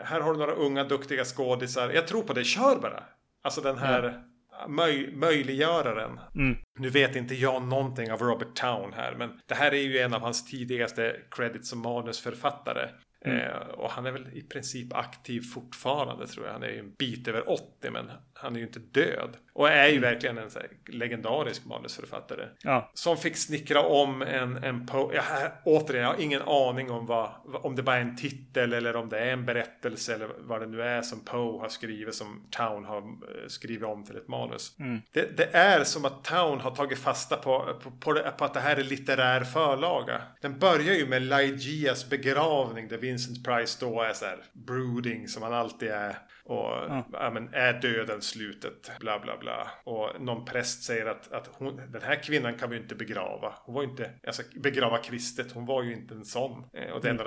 här 0.04 0.20
har 0.20 0.32
du 0.32 0.38
några 0.38 0.52
unga 0.52 0.84
duktiga 0.84 1.24
skådisar. 1.24 1.90
Jag 1.90 2.06
tror 2.06 2.22
på 2.22 2.32
det, 2.32 2.44
kör 2.44 2.76
bara. 2.76 3.02
Alltså 3.42 3.60
den 3.60 3.78
här 3.78 4.22
möj, 4.68 5.16
möjliggöraren. 5.16 6.20
Mm. 6.34 6.56
Nu 6.78 6.88
vet 6.88 7.16
inte 7.16 7.34
jag 7.34 7.62
någonting 7.62 8.12
av 8.12 8.18
Robert 8.18 8.54
Town 8.54 8.92
här. 8.92 9.14
Men 9.14 9.40
det 9.46 9.54
här 9.54 9.74
är 9.74 9.82
ju 9.82 9.98
en 9.98 10.14
av 10.14 10.20
hans 10.20 10.44
tidigaste 10.44 11.16
credits 11.30 11.68
som 11.68 11.82
manusförfattare. 11.82 12.88
Eh, 13.24 13.68
och 13.68 13.90
han 13.90 14.06
är 14.06 14.12
väl 14.12 14.28
i 14.32 14.42
princip 14.42 14.92
aktiv 14.92 15.40
fortfarande 15.54 16.26
tror 16.26 16.46
jag. 16.46 16.52
Han 16.52 16.62
är 16.62 16.68
ju 16.68 16.78
en 16.78 16.94
bit 16.98 17.28
över 17.28 17.50
80 17.50 17.90
men 17.90 18.10
han 18.44 18.54
är 18.54 18.60
ju 18.60 18.66
inte 18.66 18.78
död. 18.78 19.36
Och 19.52 19.68
är 19.68 19.88
ju 19.88 20.00
verkligen 20.00 20.38
en 20.38 20.50
legendarisk 20.86 21.64
manusförfattare. 21.64 22.48
Ja. 22.62 22.90
Som 22.94 23.16
fick 23.16 23.36
snickra 23.36 23.82
om 23.82 24.22
en, 24.22 24.64
en 24.64 24.86
Poe. 24.86 25.14
Ja, 25.14 25.22
här, 25.22 25.52
återigen, 25.64 26.02
jag 26.02 26.12
har 26.12 26.20
ingen 26.20 26.42
aning 26.42 26.90
om 26.90 27.06
vad, 27.06 27.30
om 27.62 27.76
det 27.76 27.82
bara 27.82 27.96
är 27.96 28.00
en 28.00 28.16
titel 28.16 28.72
eller 28.72 28.96
om 28.96 29.08
det 29.08 29.18
är 29.18 29.32
en 29.32 29.46
berättelse 29.46 30.14
eller 30.14 30.28
vad 30.38 30.60
det 30.60 30.66
nu 30.66 30.82
är 30.82 31.02
som 31.02 31.24
Poe 31.24 31.60
har 31.60 31.68
skrivit 31.68 32.14
som 32.14 32.46
Town 32.50 32.84
har 32.84 32.98
eh, 32.98 33.48
skrivit 33.48 33.84
om 33.84 34.04
till 34.04 34.16
ett 34.16 34.28
manus. 34.28 34.76
Det, 35.12 35.36
det 35.36 35.54
är 35.54 35.84
som 35.84 36.04
att 36.04 36.24
Town 36.24 36.60
har 36.60 36.70
tagit 36.70 36.98
fasta 36.98 37.36
på, 37.36 37.78
på, 37.82 37.90
på, 37.90 38.12
det, 38.12 38.34
på 38.38 38.44
att 38.44 38.54
det 38.54 38.60
här 38.60 38.76
är 38.76 38.84
litterär 38.84 39.44
förlaga. 39.44 40.22
Den 40.40 40.58
börjar 40.58 40.94
ju 40.94 41.06
med 41.06 41.22
Lygias 41.22 42.10
begravning 42.10 42.88
där 42.88 42.98
Vincent 42.98 43.44
Price 43.44 43.78
då 43.80 44.02
är 44.02 44.12
så 44.12 44.24
här 44.24 44.38
brooding 44.52 45.28
som 45.28 45.42
han 45.42 45.54
alltid 45.54 45.88
är. 45.88 46.16
Och 46.46 47.04
ja. 47.12 47.30
men, 47.30 47.54
är 47.54 47.72
döden 47.72 48.22
slutet? 48.22 48.90
Bla 49.00 49.18
bla 49.18 49.36
bla. 49.38 49.70
Och 49.84 50.20
någon 50.20 50.44
präst 50.44 50.82
säger 50.82 51.06
att, 51.06 51.32
att 51.32 51.50
hon, 51.52 51.76
den 51.76 52.02
här 52.02 52.22
kvinnan 52.22 52.58
kan 52.58 52.70
vi 52.70 52.76
inte 52.76 52.94
begrava. 52.94 53.54
Hon 53.64 53.74
var 53.74 53.82
ju 53.82 53.88
inte, 53.88 54.10
alltså 54.26 54.42
begrava 54.62 54.98
kristet, 54.98 55.52
hon 55.52 55.66
var 55.66 55.82
ju 55.82 55.92
inte 55.92 56.14
en 56.14 56.24
sån. 56.24 56.64
Eh, 56.72 56.90
Och 56.92 57.02
det 57.02 57.10
mm. 57.10 57.26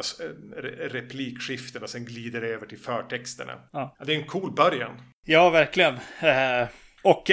replikskiften 0.90 1.84
och 1.84 1.90
sen 1.90 2.06
glider 2.06 2.42
det 2.42 2.48
över 2.48 2.66
till 2.66 2.80
förtexterna. 2.80 3.54
Ja, 3.72 3.96
det 4.06 4.16
är 4.16 4.20
en 4.20 4.28
cool 4.28 4.52
början. 4.52 5.02
Ja, 5.26 5.50
verkligen. 5.50 5.94
Eh, 6.22 6.68
och 7.02 7.32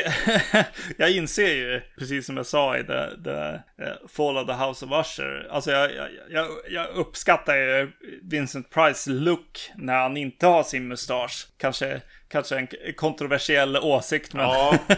jag 0.99 1.11
inser 1.11 1.55
ju, 1.55 1.83
precis 1.99 2.27
som 2.27 2.37
jag 2.37 2.47
sa 2.47 2.79
i 2.79 2.85
The, 2.85 3.23
the 3.25 3.61
uh, 3.83 4.09
Fall 4.09 4.37
of 4.37 4.47
the 4.47 4.53
House 4.53 4.87
of 4.87 5.07
Usher, 5.07 5.49
alltså 5.51 5.71
jag, 5.71 5.95
jag, 5.95 6.09
jag, 6.31 6.47
jag 6.71 6.89
uppskattar 6.89 7.57
ju 7.57 7.93
Vincent 8.23 8.71
Price 8.71 9.11
look 9.11 9.71
när 9.77 9.99
han 9.99 10.17
inte 10.17 10.47
har 10.47 10.63
sin 10.63 10.89
mustasch. 10.89 11.47
Kanske, 11.59 12.01
kanske 12.29 12.59
en 12.59 12.69
kontroversiell 12.97 13.77
åsikt, 13.77 14.35
men... 14.35 14.43
Ja, 14.43 14.79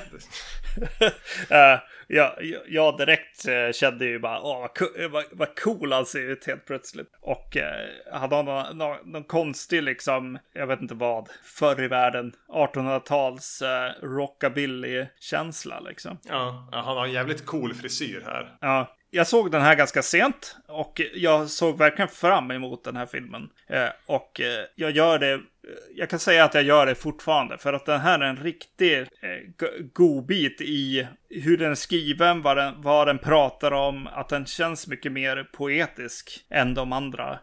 Eh, 1.50 1.78
jag, 2.06 2.32
jag, 2.68 2.96
direkt 2.96 3.48
eh, 3.48 3.72
kände 3.72 4.04
ju 4.04 4.18
bara, 4.18 4.40
åh 4.40 4.60
vad, 4.60 5.10
vad, 5.10 5.24
vad 5.32 5.60
cool 5.60 5.92
han 5.92 6.06
ser 6.06 6.20
ut 6.20 6.46
helt 6.46 6.64
plötsligt. 6.64 7.08
Och 7.20 7.56
eh, 7.56 7.88
han 8.12 8.30
någon, 8.30 8.78
någon, 8.78 8.96
någon 9.04 9.24
konstig 9.24 9.82
liksom, 9.82 10.38
jag 10.52 10.66
vet 10.66 10.80
inte 10.80 10.94
vad, 10.94 11.28
förr 11.44 11.82
i 11.82 11.88
världen, 11.88 12.32
1800-tals 12.48 13.62
eh, 13.62 13.92
rockabilly-känsla 14.02 15.80
liksom. 15.80 16.18
ja, 16.22 16.68
ja, 16.72 16.78
han 16.78 16.96
har 16.96 17.06
en 17.06 17.12
jävligt 17.12 17.46
cool 17.46 17.74
frisyr 17.74 18.22
här. 18.26 18.56
Ja, 18.60 18.96
jag 19.10 19.26
såg 19.26 19.50
den 19.50 19.62
här 19.62 19.74
ganska 19.74 20.02
sent 20.02 20.56
och 20.68 21.00
jag 21.14 21.50
såg 21.50 21.78
verkligen 21.78 22.08
fram 22.08 22.50
emot 22.50 22.84
den 22.84 22.96
här 22.96 23.06
filmen. 23.06 23.48
Eh, 23.68 23.88
och 24.06 24.40
eh, 24.40 24.64
jag 24.74 24.90
gör 24.90 25.18
det, 25.18 25.40
jag 25.94 26.10
kan 26.10 26.18
säga 26.18 26.44
att 26.44 26.54
jag 26.54 26.62
gör 26.62 26.86
det 26.86 26.94
fortfarande 26.94 27.58
för 27.58 27.72
att 27.72 27.86
den 27.86 28.00
här 28.00 28.18
är 28.18 28.24
en 28.24 28.36
riktig 28.36 28.98
eh, 28.98 29.06
go- 29.58 29.88
godbit 29.92 30.60
i 30.60 31.08
hur 31.30 31.56
den 31.58 31.70
är 31.70 31.74
skriven, 31.74 32.42
vad 32.42 32.56
den, 32.56 32.74
vad 32.82 33.06
den 33.06 33.18
pratar 33.18 33.72
om, 33.72 34.06
att 34.06 34.28
den 34.28 34.46
känns 34.46 34.86
mycket 34.86 35.12
mer 35.12 35.44
poetisk 35.56 36.40
än 36.50 36.74
de 36.74 36.92
andra 36.92 37.38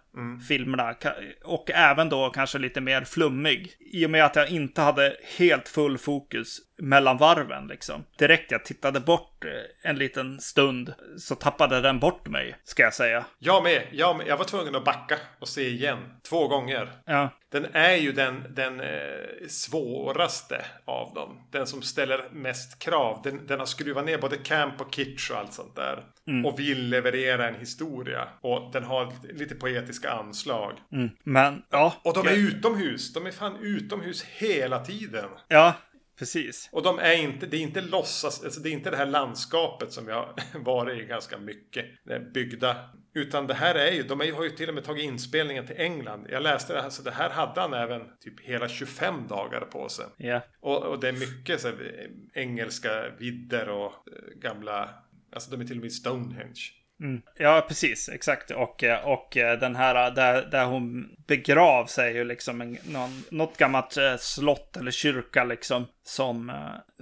filmerna. 0.47 0.91
Ka- 0.93 1.13
Och 1.43 1.71
även 1.71 2.09
då 2.09 2.29
kanske 2.29 2.57
lite 2.57 2.81
mer 2.81 3.01
flummig. 3.01 3.73
I 3.79 4.05
och 4.05 4.09
med 4.09 4.25
att 4.25 4.35
jag 4.35 4.49
inte 4.49 4.81
hade 4.81 5.15
helt 5.37 5.69
full 5.69 5.97
fokus 5.97 6.57
mellan 6.77 7.17
varven 7.17 7.67
liksom. 7.67 8.03
Direkt 8.17 8.51
jag 8.51 8.65
tittade 8.65 8.99
bort 8.99 9.45
eh, 9.45 9.89
en 9.89 9.97
liten 9.97 10.39
stund 10.39 10.93
så 11.17 11.35
tappade 11.35 11.81
den 11.81 11.99
bort 11.99 12.27
mig, 12.27 12.55
ska 12.63 12.83
jag 12.83 12.93
säga. 12.93 13.25
Jag 13.39 13.63
med, 13.63 13.81
jag 13.91 14.17
med. 14.17 14.27
Jag 14.27 14.37
var 14.37 14.45
tvungen 14.45 14.75
att 14.75 14.85
backa 14.85 15.15
och 15.39 15.47
se 15.47 15.67
igen. 15.69 15.97
Två 16.29 16.47
gånger. 16.47 16.89
Ja, 17.05 17.29
Den 17.53 17.67
är 17.73 17.95
ju 17.95 18.11
den, 18.11 18.43
den 18.49 18.79
eh, 18.79 19.47
svåraste 19.47 20.65
av 20.85 21.13
dem. 21.13 21.47
Den 21.51 21.67
som 21.67 21.81
ställer 21.81 22.29
mest 22.31 22.79
krav. 22.79 23.21
Den, 23.23 23.47
den 23.47 23.59
har 23.59 23.65
skruvat 23.65 24.05
ner 24.05 24.17
både 24.17 24.37
camp 24.37 24.81
och 24.81 24.95
kitsch 24.95 25.31
och 25.31 25.37
allt 25.37 25.53
sånt 25.53 25.75
där. 25.75 26.03
Och 26.45 26.59
vill 26.59 26.89
leverera 26.89 27.47
en 27.47 27.55
historia. 27.55 28.27
Och 28.41 28.71
den 28.73 28.83
har 28.83 29.13
lite 29.33 29.55
poetiska 29.55 30.11
anslag. 30.11 30.73
mm. 30.91 31.09
men 31.23 31.63
ja. 31.69 31.93
Och 32.03 32.13
de 32.13 32.27
är 32.27 32.37
utomhus. 32.37 33.13
De 33.13 33.25
är 33.25 33.31
fan 33.31 33.57
utomhus 33.61 34.23
hela 34.23 34.85
tiden. 34.85 35.29
Ja, 35.47 35.73
precis. 36.19 36.69
Och 36.71 36.83
de 36.83 36.99
är 36.99 37.13
inte, 37.13 37.45
det 37.45 37.57
är 37.57 37.61
inte 37.61 37.81
låtsas, 37.81 38.43
alltså 38.43 38.59
det 38.59 38.69
är 38.69 38.71
inte 38.71 38.89
det 38.89 38.97
här 38.97 39.05
landskapet 39.05 39.91
som 39.91 40.05
vi 40.05 40.11
har 40.11 40.35
varit 40.59 41.01
i 41.01 41.05
ganska 41.05 41.37
mycket. 41.37 41.85
Byggda. 42.33 42.89
Utan 43.15 43.47
det 43.47 43.53
här 43.53 43.75
är 43.75 43.91
ju, 43.91 44.03
de 44.03 44.19
har 44.19 44.43
ju 44.43 44.49
till 44.49 44.69
och 44.69 44.75
med 44.75 44.83
tagit 44.83 45.03
inspelningen 45.03 45.67
till 45.67 45.75
England. 45.77 46.27
Jag 46.29 46.43
läste 46.43 46.73
det 46.73 46.81
här, 46.81 46.89
så 46.89 47.03
det 47.03 47.11
här 47.11 47.29
hade 47.29 47.61
han 47.61 47.73
även 47.73 48.01
typ 48.19 48.39
hela 48.39 48.67
25 48.69 49.27
dagar 49.27 49.61
på 49.61 49.89
sig. 49.89 50.05
Ja. 50.17 50.41
Och, 50.59 50.83
och 50.83 50.99
det 50.99 51.07
är 51.07 51.13
mycket 51.13 51.61
så 51.61 51.67
här, 51.67 52.07
eh, 52.33 52.41
engelska 52.41 53.09
vidder 53.19 53.69
och 53.69 53.91
eh, 53.91 54.39
gamla, 54.39 54.89
alltså 55.33 55.51
de 55.51 55.61
är 55.61 55.65
till 55.65 55.77
och 55.77 55.83
med 55.83 55.93
Stonehenge. 55.93 56.82
Mm. 57.01 57.21
Ja, 57.37 57.65
precis. 57.67 58.09
Exakt. 58.09 58.51
Och, 58.51 58.83
eh, 58.83 59.07
och 59.07 59.37
eh, 59.37 59.59
den 59.59 59.75
här 59.75 60.07
eh, 60.07 60.13
där, 60.13 60.45
där 60.45 60.65
hon 60.65 61.15
begrav 61.27 61.85
sig 61.85 62.11
är 62.11 62.15
ju 62.15 62.23
liksom 62.23 62.61
en, 62.61 62.77
någon, 62.83 63.23
något 63.31 63.57
gammalt 63.57 63.97
slott 64.19 64.77
eller 64.77 64.91
kyrka 64.91 65.43
liksom. 65.43 65.87
Som, 66.05 66.51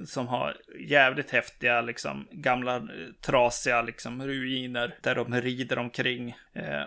som 0.06 0.28
har 0.28 0.58
jävligt 0.80 1.32
häftiga 1.32 1.82
liksom 1.82 2.28
gamla 2.32 2.88
trasiga 3.22 3.82
liksom 3.82 4.28
ruiner. 4.28 4.96
Där 5.02 5.16
de 5.16 5.42
rider 5.42 5.80
omkring. 5.80 6.36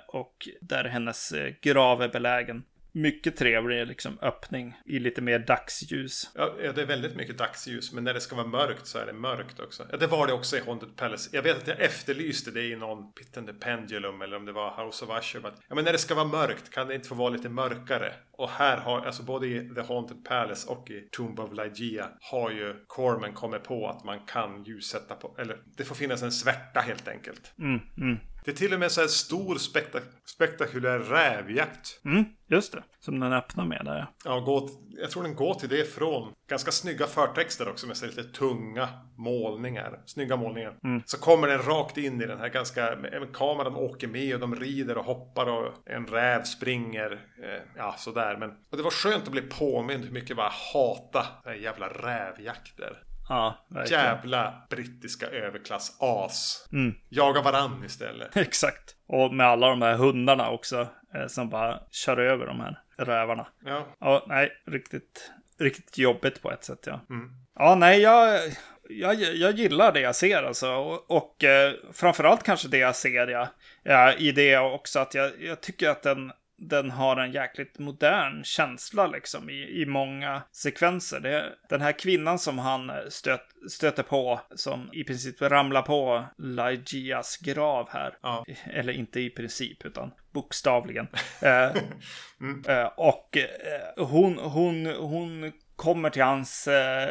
Och 0.06 0.48
där 0.60 0.84
hennes 0.84 1.32
grav 1.62 2.02
är 2.02 2.08
belägen 2.08 2.64
mycket 2.94 3.36
trevlig 3.36 3.86
liksom, 3.86 4.18
öppning 4.22 4.74
i 4.84 4.98
lite 4.98 5.22
mer 5.22 5.38
dagsljus. 5.38 6.30
Ja, 6.34 6.54
det 6.74 6.82
är 6.82 6.86
väldigt 6.86 7.16
mycket 7.16 7.38
dagsljus, 7.38 7.92
men 7.92 8.04
när 8.04 8.14
det 8.14 8.20
ska 8.20 8.36
vara 8.36 8.46
mörkt 8.46 8.86
så 8.86 8.98
är 8.98 9.06
det 9.06 9.12
mörkt 9.12 9.60
också. 9.60 9.86
Ja, 9.90 9.96
det 9.96 10.06
var 10.06 10.26
det 10.26 10.32
också 10.32 10.56
i 10.56 10.60
Haunted 10.60 10.96
Palace. 10.96 11.30
Jag 11.32 11.42
vet 11.42 11.56
att 11.56 11.68
jag 11.68 11.80
efterlyste 11.80 12.50
det 12.50 12.62
i 12.62 12.76
någon 12.76 13.12
Pit 13.12 13.36
and 13.36 13.46
the 13.46 13.52
Pendulum 13.52 14.22
eller 14.22 14.36
om 14.36 14.44
det 14.44 14.52
var 14.52 14.84
House 14.84 15.04
of 15.04 15.10
Usher. 15.18 15.40
Ja, 15.68 15.74
men 15.74 15.84
när 15.84 15.92
det 15.92 15.98
ska 15.98 16.14
vara 16.14 16.24
mörkt 16.24 16.70
kan 16.70 16.88
det 16.88 16.94
inte 16.94 17.08
få 17.08 17.14
vara 17.14 17.30
lite 17.30 17.48
mörkare? 17.48 18.12
Och 18.32 18.50
här 18.50 18.76
har, 18.76 19.00
alltså 19.00 19.22
både 19.22 19.46
i 19.46 19.74
The 19.74 19.80
Haunted 19.80 20.24
Palace 20.24 20.68
och 20.68 20.90
i 20.90 21.08
Tomb 21.10 21.40
of 21.40 21.50
Lygia 21.52 22.10
har 22.20 22.50
ju 22.50 22.74
Corman 22.86 23.32
kommit 23.32 23.62
på 23.64 23.88
att 23.88 24.04
man 24.04 24.20
kan 24.26 24.64
ljussätta 24.64 25.14
på, 25.14 25.36
eller 25.38 25.58
det 25.76 25.84
får 25.84 25.94
finnas 25.94 26.22
en 26.22 26.32
svärta 26.32 26.80
helt 26.80 27.08
enkelt. 27.08 27.52
Mm, 27.58 27.80
mm. 27.96 28.18
Det 28.44 28.50
är 28.50 28.54
till 28.54 28.74
och 28.74 28.80
med 28.80 28.92
så 28.92 29.00
här 29.00 29.08
stor 29.08 29.58
spektak 29.58 30.02
spektakulär 30.24 30.98
rävjakt. 30.98 32.00
Mm, 32.04 32.24
just 32.46 32.72
det. 32.72 32.82
Som 33.00 33.20
den 33.20 33.32
öppnar 33.32 33.64
med 33.64 33.82
där. 33.84 34.06
Ja, 34.24 34.40
gå, 34.40 34.70
jag 34.90 35.10
tror 35.10 35.22
den 35.22 35.34
går 35.34 35.54
till 35.54 35.68
det 35.68 35.94
från 35.94 36.32
ganska 36.48 36.70
snygga 36.70 37.06
förtexter 37.06 37.68
också 37.68 37.86
med 37.86 37.96
så 37.96 38.06
lite 38.06 38.24
tunga 38.24 38.88
målningar. 39.16 40.00
Snygga 40.06 40.36
målningar. 40.36 40.78
Mm. 40.84 41.02
Så 41.06 41.18
kommer 41.18 41.48
den 41.48 41.62
rakt 41.62 41.98
in 41.98 42.22
i 42.22 42.26
den 42.26 42.38
här 42.38 42.48
ganska, 42.48 42.96
kameran 43.32 43.76
åker 43.76 44.08
med 44.08 44.34
och 44.34 44.40
de 44.40 44.56
rider 44.56 44.98
och 44.98 45.04
hoppar 45.04 45.46
och 45.46 45.72
en 45.86 46.06
räv 46.06 46.42
springer. 46.42 47.12
Eh, 47.42 47.62
ja, 47.76 47.94
sådär. 47.98 48.36
Men 48.36 48.50
och 48.70 48.76
det 48.76 48.82
var 48.82 48.90
skönt 48.90 49.24
att 49.24 49.32
bli 49.32 49.42
påmind 49.42 50.04
hur 50.04 50.12
mycket 50.12 50.30
jag 50.30 50.36
bara 50.36 50.52
hata 50.72 51.26
jävla 51.54 51.88
rävjakter. 51.88 53.02
Ja, 53.28 53.66
verkligen. 53.68 54.02
Jävla 54.02 54.66
brittiska 54.70 55.26
överklass-as. 55.26 56.68
Mm. 56.72 56.94
Jaga 57.08 57.42
varann 57.42 57.84
istället. 57.84 58.36
Exakt. 58.36 58.94
Och 59.06 59.34
med 59.34 59.46
alla 59.46 59.68
de 59.68 59.82
här 59.82 59.94
hundarna 59.94 60.50
också. 60.50 60.88
Eh, 61.14 61.26
som 61.26 61.48
bara 61.50 61.80
kör 61.90 62.16
över 62.16 62.46
de 62.46 62.60
här 62.60 62.78
rävarna. 62.96 63.46
Ja. 63.64 63.86
Ja, 64.00 64.24
nej, 64.28 64.52
riktigt, 64.66 65.32
riktigt 65.58 65.98
jobbigt 65.98 66.42
på 66.42 66.50
ett 66.50 66.64
sätt 66.64 66.84
ja. 66.86 67.00
Mm. 67.10 67.30
Ja, 67.54 67.74
nej, 67.74 68.00
jag, 68.00 68.40
jag, 68.88 69.14
jag 69.14 69.52
gillar 69.58 69.92
det 69.92 70.00
jag 70.00 70.16
ser 70.16 70.42
alltså. 70.42 70.70
Och, 70.70 71.10
och 71.10 71.44
eh, 71.44 71.72
framförallt 71.92 72.42
kanske 72.42 72.68
det 72.68 72.78
jag 72.78 72.96
ser 72.96 73.26
ja, 73.26 73.48
ja, 73.82 74.12
i 74.12 74.32
det 74.32 74.58
också. 74.58 74.98
Att 74.98 75.14
jag, 75.14 75.32
jag 75.40 75.60
tycker 75.60 75.88
att 75.88 76.02
den, 76.02 76.32
den 76.68 76.90
har 76.90 77.16
en 77.16 77.32
jäkligt 77.32 77.78
modern 77.78 78.44
känsla 78.44 79.06
liksom 79.06 79.50
i, 79.50 79.82
i 79.82 79.86
många 79.86 80.42
sekvenser. 80.52 81.20
Det, 81.20 81.52
den 81.68 81.80
här 81.80 81.92
kvinnan 81.98 82.38
som 82.38 82.58
han 82.58 82.92
stöt, 83.08 83.40
stöter 83.70 84.02
på, 84.02 84.40
som 84.54 84.90
i 84.92 85.04
princip 85.04 85.42
ramlar 85.42 85.82
på 85.82 86.24
Lygias 86.38 87.36
grav 87.36 87.88
här. 87.90 88.16
Ja. 88.22 88.44
Eller 88.72 88.92
inte 88.92 89.20
i 89.20 89.30
princip, 89.30 89.84
utan 89.86 90.10
bokstavligen. 90.32 91.06
eh, 91.42 91.64
eh, 92.78 92.86
och 92.96 93.36
eh, 93.36 94.04
hon, 94.06 94.38
hon, 94.38 94.86
hon 94.86 95.52
kommer 95.76 96.10
till 96.10 96.22
hans 96.22 96.68
eh, 96.68 97.08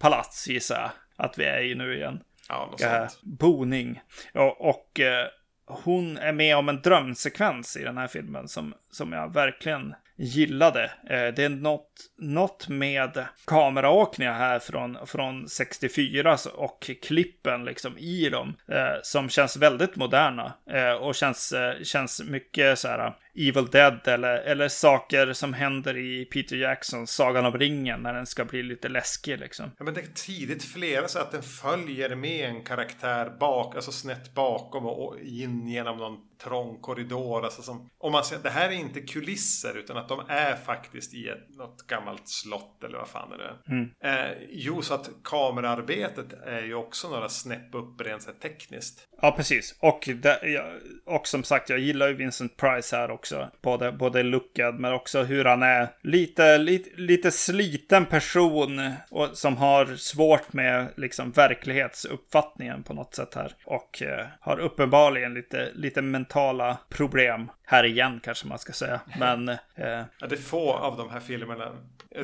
palats, 0.00 0.48
gissar 0.48 0.80
jag 0.80 0.90
att 1.26 1.38
vi 1.38 1.44
är 1.44 1.60
i 1.62 1.74
nu 1.74 1.96
igen. 1.96 2.20
Ja, 2.48 2.68
något 2.70 2.80
Eh, 2.82 3.06
sånt. 3.08 3.22
boning. 3.22 4.00
Och, 4.34 4.68
och 4.68 5.00
eh, 5.00 5.26
hon 5.66 6.16
är 6.18 6.32
med 6.32 6.56
om 6.56 6.68
en 6.68 6.80
drömsekvens 6.80 7.76
i 7.76 7.82
den 7.82 7.98
här 7.98 8.08
filmen 8.08 8.48
som, 8.48 8.74
som 8.90 9.12
jag 9.12 9.34
verkligen 9.34 9.94
gillade. 10.16 10.84
Eh, 10.84 11.34
det 11.36 11.44
är 11.44 11.48
något, 11.48 12.10
något 12.18 12.68
med 12.68 13.24
kameraåkningar 13.44 14.32
här 14.32 14.58
från, 14.58 15.06
från 15.06 15.48
64 15.48 16.36
och 16.54 16.90
klippen 17.02 17.64
liksom 17.64 17.98
i 17.98 18.28
dem 18.28 18.56
eh, 18.68 19.00
som 19.02 19.28
känns 19.28 19.56
väldigt 19.56 19.96
moderna 19.96 20.52
eh, 20.70 20.92
och 20.92 21.14
känns, 21.14 21.52
eh, 21.52 21.82
känns 21.82 22.22
mycket 22.22 22.78
så 22.78 22.88
här 22.88 23.14
Evil 23.36 23.66
Dead 23.66 24.08
eller, 24.08 24.36
eller 24.36 24.68
saker 24.68 25.32
som 25.32 25.52
händer 25.54 25.96
i 25.96 26.24
Peter 26.24 26.56
Jacksons 26.56 27.10
Sagan 27.10 27.46
om 27.46 27.58
ringen 27.58 28.02
när 28.02 28.14
den 28.14 28.26
ska 28.26 28.44
bli 28.44 28.62
lite 28.62 28.88
läskig 28.88 29.38
liksom. 29.38 29.70
Ja, 29.78 29.84
men 29.84 29.94
det 29.94 30.00
är 30.00 30.06
tidigt 30.14 30.64
flera 30.64 31.08
så 31.08 31.18
att 31.18 31.32
den 31.32 31.42
följer 31.42 32.14
med 32.14 32.48
en 32.50 32.64
karaktär 32.64 33.36
bak, 33.40 33.74
alltså 33.76 33.92
snett 33.92 34.34
bakom 34.34 34.86
och 34.86 35.18
in 35.20 35.68
genom 35.68 35.96
någon 35.98 36.18
trång 36.42 36.80
korridor. 36.80 37.44
Alltså 37.44 37.62
som, 37.62 37.90
om 37.98 38.12
man 38.12 38.24
säger, 38.24 38.42
det 38.42 38.50
här 38.50 38.68
är 38.68 38.72
inte 38.72 39.00
kulisser 39.00 39.78
utan 39.78 39.96
att 39.96 40.08
de 40.08 40.20
är 40.28 40.56
faktiskt 40.56 41.14
i 41.14 41.28
ett, 41.28 41.56
något 41.56 41.86
gammalt 41.86 42.28
slott 42.28 42.84
eller 42.84 42.98
vad 42.98 43.08
fan 43.08 43.32
är 43.32 43.38
det 43.38 43.54
Mm. 43.68 43.90
eh, 44.04 44.36
Jo, 44.50 44.82
så 44.82 44.94
att 44.94 45.10
kamerarbetet 45.24 46.32
är 46.46 46.62
ju 46.62 46.74
också 46.74 47.08
några 47.08 47.28
snäpp 47.28 47.74
upp 47.74 48.00
rent 48.00 48.40
tekniskt. 48.40 49.08
Ja, 49.22 49.32
precis. 49.36 49.74
Och, 49.80 50.08
det, 50.22 50.62
och 51.06 51.26
som 51.28 51.42
sagt, 51.44 51.68
jag 51.68 51.78
gillar 51.78 52.08
ju 52.08 52.14
Vincent 52.14 52.56
Price 52.56 52.96
här 52.96 53.10
också. 53.10 53.23
Både, 53.62 53.92
både 53.92 54.22
lookad, 54.22 54.72
men 54.72 54.92
också 54.92 55.22
hur 55.22 55.44
han 55.44 55.62
är 55.62 55.88
lite, 56.02 56.58
lite, 56.58 56.90
lite 57.00 57.30
sliten 57.30 58.06
person 58.06 58.92
och, 59.10 59.28
som 59.32 59.56
har 59.56 59.96
svårt 59.96 60.52
med 60.52 60.88
liksom, 60.96 61.30
verklighetsuppfattningen 61.30 62.82
på 62.82 62.94
något 62.94 63.14
sätt 63.14 63.34
här. 63.34 63.52
Och 63.64 64.02
eh, 64.02 64.26
har 64.40 64.58
uppenbarligen 64.58 65.34
lite, 65.34 65.70
lite 65.74 66.02
mentala 66.02 66.78
problem. 66.88 67.50
Här 67.66 67.84
igen 67.84 68.20
kanske 68.24 68.46
man 68.46 68.58
ska 68.58 68.72
säga. 68.72 69.00
Men 69.18 69.48
eh, 69.74 70.02
Ja, 70.20 70.26
det 70.28 70.34
är 70.34 70.36
få 70.36 70.72
av 70.72 70.96
de 70.96 71.10
här 71.10 71.20
filmerna. 71.20 71.72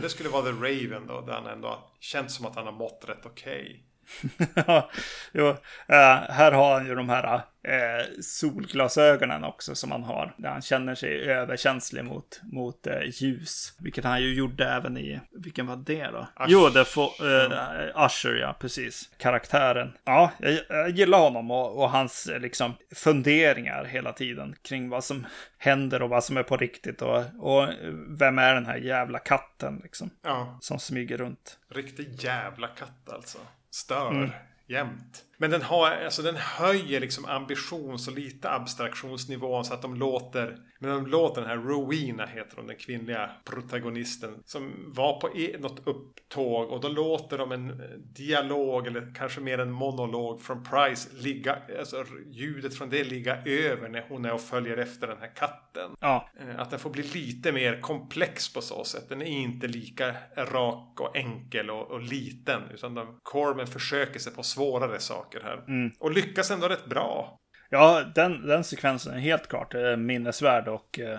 Det 0.00 0.08
skulle 0.08 0.28
vara 0.28 0.42
The 0.42 0.50
Raven 0.50 1.06
då, 1.06 1.20
där 1.20 1.32
han 1.32 1.46
ändå 1.46 1.88
känns 2.00 2.34
som 2.34 2.46
att 2.46 2.56
han 2.56 2.64
har 2.64 2.72
mått 2.72 3.04
rätt 3.08 3.26
okej. 3.26 3.84
jo, 5.32 5.48
eh, 5.88 6.20
här 6.28 6.52
har 6.52 6.74
han 6.74 6.86
ju 6.86 6.94
de 6.94 7.08
här 7.08 7.34
eh, 7.62 8.06
solglasögonen 8.22 9.44
också 9.44 9.74
som 9.74 9.90
han 9.90 10.02
har. 10.02 10.34
Där 10.36 10.48
han 10.50 10.62
känner 10.62 10.94
sig 10.94 11.30
överkänslig 11.30 12.04
mot, 12.04 12.40
mot 12.42 12.86
eh, 12.86 13.00
ljus. 13.04 13.74
Vilket 13.78 14.04
han 14.04 14.22
ju 14.22 14.34
gjorde 14.34 14.68
även 14.68 14.98
i, 14.98 15.20
vilken 15.32 15.66
var 15.66 15.76
det 15.76 16.04
då? 16.06 16.26
Usher. 16.36 16.46
Jo, 16.48 16.68
det 16.68 16.80
eh, 16.80 18.06
Usher, 18.06 18.34
ja, 18.40 18.56
precis. 18.60 19.10
Karaktären. 19.18 19.92
Ja, 20.04 20.30
jag, 20.38 20.58
jag 20.68 20.90
gillar 20.90 21.18
honom 21.18 21.50
och, 21.50 21.82
och 21.82 21.90
hans 21.90 22.30
liksom 22.40 22.74
funderingar 22.94 23.84
hela 23.84 24.12
tiden 24.12 24.54
kring 24.62 24.88
vad 24.88 25.04
som 25.04 25.26
händer 25.58 26.02
och 26.02 26.08
vad 26.10 26.24
som 26.24 26.36
är 26.36 26.42
på 26.42 26.56
riktigt 26.56 27.02
och, 27.02 27.24
och 27.38 27.68
vem 28.08 28.38
är 28.38 28.54
den 28.54 28.66
här 28.66 28.76
jävla 28.76 29.18
katten 29.18 29.80
liksom 29.82 30.10
Ja, 30.22 30.58
som 30.60 30.78
smyger 30.78 31.16
runt. 31.18 31.58
riktig 31.74 32.08
jävla 32.24 32.66
katt 32.68 33.12
alltså. 33.12 33.38
Stör. 33.70 34.10
Mm. 34.10 34.30
Jämt. 34.66 35.24
Men 35.40 35.50
den, 35.50 35.62
har, 35.62 35.90
alltså 35.90 36.22
den 36.22 36.36
höjer 36.36 37.00
liksom 37.00 37.24
ambitions 37.24 38.08
och 38.08 38.14
lite 38.14 38.50
abstraktionsnivån 38.50 39.64
så 39.64 39.74
att 39.74 39.82
de 39.82 39.94
låter 39.94 40.56
Men 40.78 40.90
de 40.90 41.06
låter 41.06 41.40
den 41.40 41.50
här 41.50 41.56
Rowena 41.56 42.26
heter 42.26 42.56
hon, 42.56 42.66
den 42.66 42.76
kvinnliga 42.76 43.30
protagonisten 43.44 44.42
Som 44.44 44.72
var 44.86 45.20
på 45.20 45.36
e- 45.36 45.56
något 45.60 45.86
upptåg 45.86 46.70
och 46.70 46.80
då 46.80 46.88
låter 46.88 47.38
de 47.38 47.52
en 47.52 47.70
eh, 47.70 47.76
dialog 47.98 48.86
eller 48.86 49.14
kanske 49.14 49.40
mer 49.40 49.58
en 49.58 49.72
monolog 49.72 50.42
från 50.42 50.64
Price 50.64 51.08
ligga 51.12 51.58
Alltså 51.78 52.04
ljudet 52.30 52.74
från 52.74 52.90
det 52.90 53.04
ligga 53.04 53.36
över 53.44 53.88
när 53.88 54.04
hon 54.08 54.24
är 54.24 54.32
och 54.32 54.40
följer 54.40 54.76
efter 54.76 55.06
den 55.06 55.18
här 55.20 55.34
katten 55.36 55.90
Ja, 56.00 56.26
Eh, 56.40 56.60
Att 56.60 56.70
den 56.70 56.78
får 56.78 56.90
bli 56.90 57.02
lite 57.02 57.52
mer 57.52 57.80
komplex 57.80 58.52
på 58.52 58.60
så 58.60 58.84
sätt. 58.84 59.08
Den 59.08 59.22
är 59.22 59.26
inte 59.26 59.66
lika 59.66 60.14
rak 60.36 61.00
och 61.00 61.16
enkel 61.16 61.70
och, 61.70 61.90
och 61.90 62.00
liten. 62.00 62.62
Utan 62.74 62.94
de, 62.94 63.18
Corman 63.22 63.66
försöker 63.66 64.18
sig 64.20 64.32
på 64.34 64.42
svårare 64.42 64.98
saker 65.00 65.29
här. 65.38 65.90
Och 66.00 66.12
lyckas 66.12 66.50
ändå 66.50 66.68
rätt 66.68 66.86
bra. 66.86 67.40
Ja, 67.70 68.04
den, 68.14 68.46
den 68.46 68.64
sekvensen 68.64 69.14
är 69.14 69.18
helt 69.18 69.48
klart 69.48 69.74
eh, 69.74 69.96
minnesvärd 69.96 70.68
och 70.68 70.98
eh, 70.98 71.18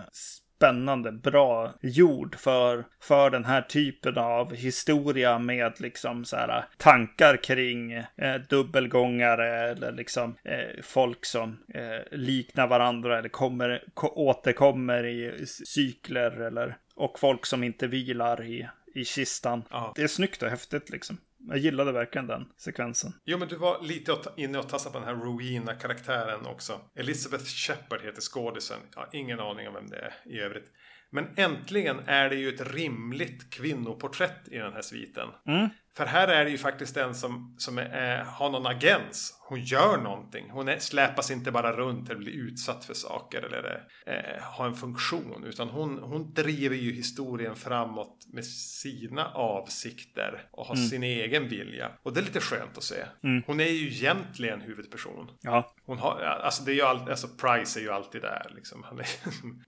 spännande, 0.62 1.12
bra 1.12 1.74
gjord 1.82 2.36
för, 2.36 2.86
för 3.01 3.30
den 3.30 3.45
här 3.45 3.62
typen 3.62 4.18
av 4.18 4.53
historia 4.55 5.39
med 5.39 5.82
liksom 5.82 6.26
så 6.26 6.36
här 6.36 6.66
tankar 6.78 7.43
kring 7.43 7.91
eh, 7.91 8.36
dubbelgångare 8.49 9.70
eller 9.70 9.91
liksom 9.91 10.36
eh, 10.43 10.84
folk 10.84 11.26
som 11.26 11.57
eh, 11.74 12.18
liknar 12.18 12.68
varandra 12.68 13.20
eller 13.20 13.30
kommer, 13.30 13.84
ko, 13.93 14.07
återkommer 14.07 15.05
i 15.05 15.45
cykler 15.45 16.32
eller 16.32 16.78
och 16.95 17.20
folk 17.20 17.45
som 17.45 17.64
inte 17.64 17.88
vilar 17.88 18.43
i, 18.43 18.68
i 18.93 19.05
kistan. 19.05 19.64
Ja. 19.70 19.93
Det 19.95 20.03
är 20.03 20.07
snyggt 20.07 20.43
och 20.43 20.49
häftigt 20.49 20.89
liksom. 20.89 21.18
Jag 21.48 21.58
gillade 21.58 21.92
verkligen 21.92 22.28
den 22.28 22.46
sekvensen. 22.58 23.14
Jo, 23.26 23.38
men 23.38 23.48
du 23.48 23.56
var 23.56 23.82
lite 23.82 24.18
inne 24.38 24.60
och 24.60 24.70
tassade 24.70 24.94
på 24.94 25.00
den 25.00 25.08
här 25.08 25.26
Rowena-karaktären 25.26 26.46
också. 26.46 26.80
Elizabeth 26.96 27.46
Shepard 27.46 28.02
heter 28.02 28.22
skådisen. 28.22 28.80
Jag 28.96 29.02
har 29.02 29.10
ingen 29.12 29.39
aning 29.39 29.68
om 29.68 29.74
vem 29.74 29.88
det 29.88 29.98
är 29.98 30.14
i 30.26 30.39
övrigt. 30.39 30.72
Men 31.12 31.28
äntligen 31.36 32.00
är 32.06 32.30
det 32.30 32.36
ju 32.36 32.50
ett 32.50 32.74
rimligt 32.74 33.54
kvinnoporträtt 33.54 34.48
i 34.48 34.58
den 34.58 34.74
här 34.74 34.82
sviten. 34.82 35.30
Mm. 35.48 35.70
För 35.98 36.06
här 36.06 36.28
är 36.28 36.46
det 36.46 36.52
ju 36.52 36.58
faktiskt 36.58 36.98
en 36.98 37.16
som, 37.16 37.56
som 37.58 37.78
är, 37.78 38.24
har 38.24 38.50
någon 38.50 38.68
agens. 38.68 39.41
Hon 39.52 39.62
gör 39.62 39.97
någonting. 39.97 40.49
Hon 40.49 40.68
är, 40.68 40.80
släpas 40.80 41.32
inte 41.32 41.52
bara 41.52 41.72
runt 41.72 42.10
eller 42.10 42.20
blir 42.20 42.34
utsatt 42.34 42.86
för 42.86 42.93
saker 42.93 43.41
eller 43.41 43.88
eh, 44.06 44.43
har 44.43 44.66
en 44.66 44.76
funktion. 44.76 45.43
Utan 45.43 45.70
hon, 45.70 45.99
hon 45.99 46.34
driver 46.34 46.76
ju 46.76 46.91
historien 46.91 47.56
framåt 47.56 48.28
med 48.34 48.45
sina 48.45 49.26
avsikter 49.26 50.47
och 50.52 50.66
har 50.66 50.76
mm. 50.76 50.88
sin 50.88 51.04
egen 51.04 51.49
vilja. 51.49 51.91
Och 52.04 52.14
det 52.14 52.20
är 52.20 52.24
lite 52.24 52.39
skönt 52.39 52.78
att 52.78 52.84
se. 52.84 53.04
Mm. 53.24 53.43
Hon 53.47 53.60
är 53.60 53.66
ju 53.66 53.88
egentligen 53.88 54.62
huvudperson. 54.62 55.28
Ja. 55.41 55.74
Hon 55.86 55.97
har, 55.97 56.20
alltså 56.22 56.64
det 56.64 56.72
är 56.72 56.76
ju 56.76 56.82
all, 56.82 57.10
alltså 57.10 57.28
Price 57.28 57.80
är 57.80 57.84
ju 57.84 57.89
alltid 57.91 58.22
där. 58.22 58.52
Liksom. 58.56 58.84
Är, 58.84 59.06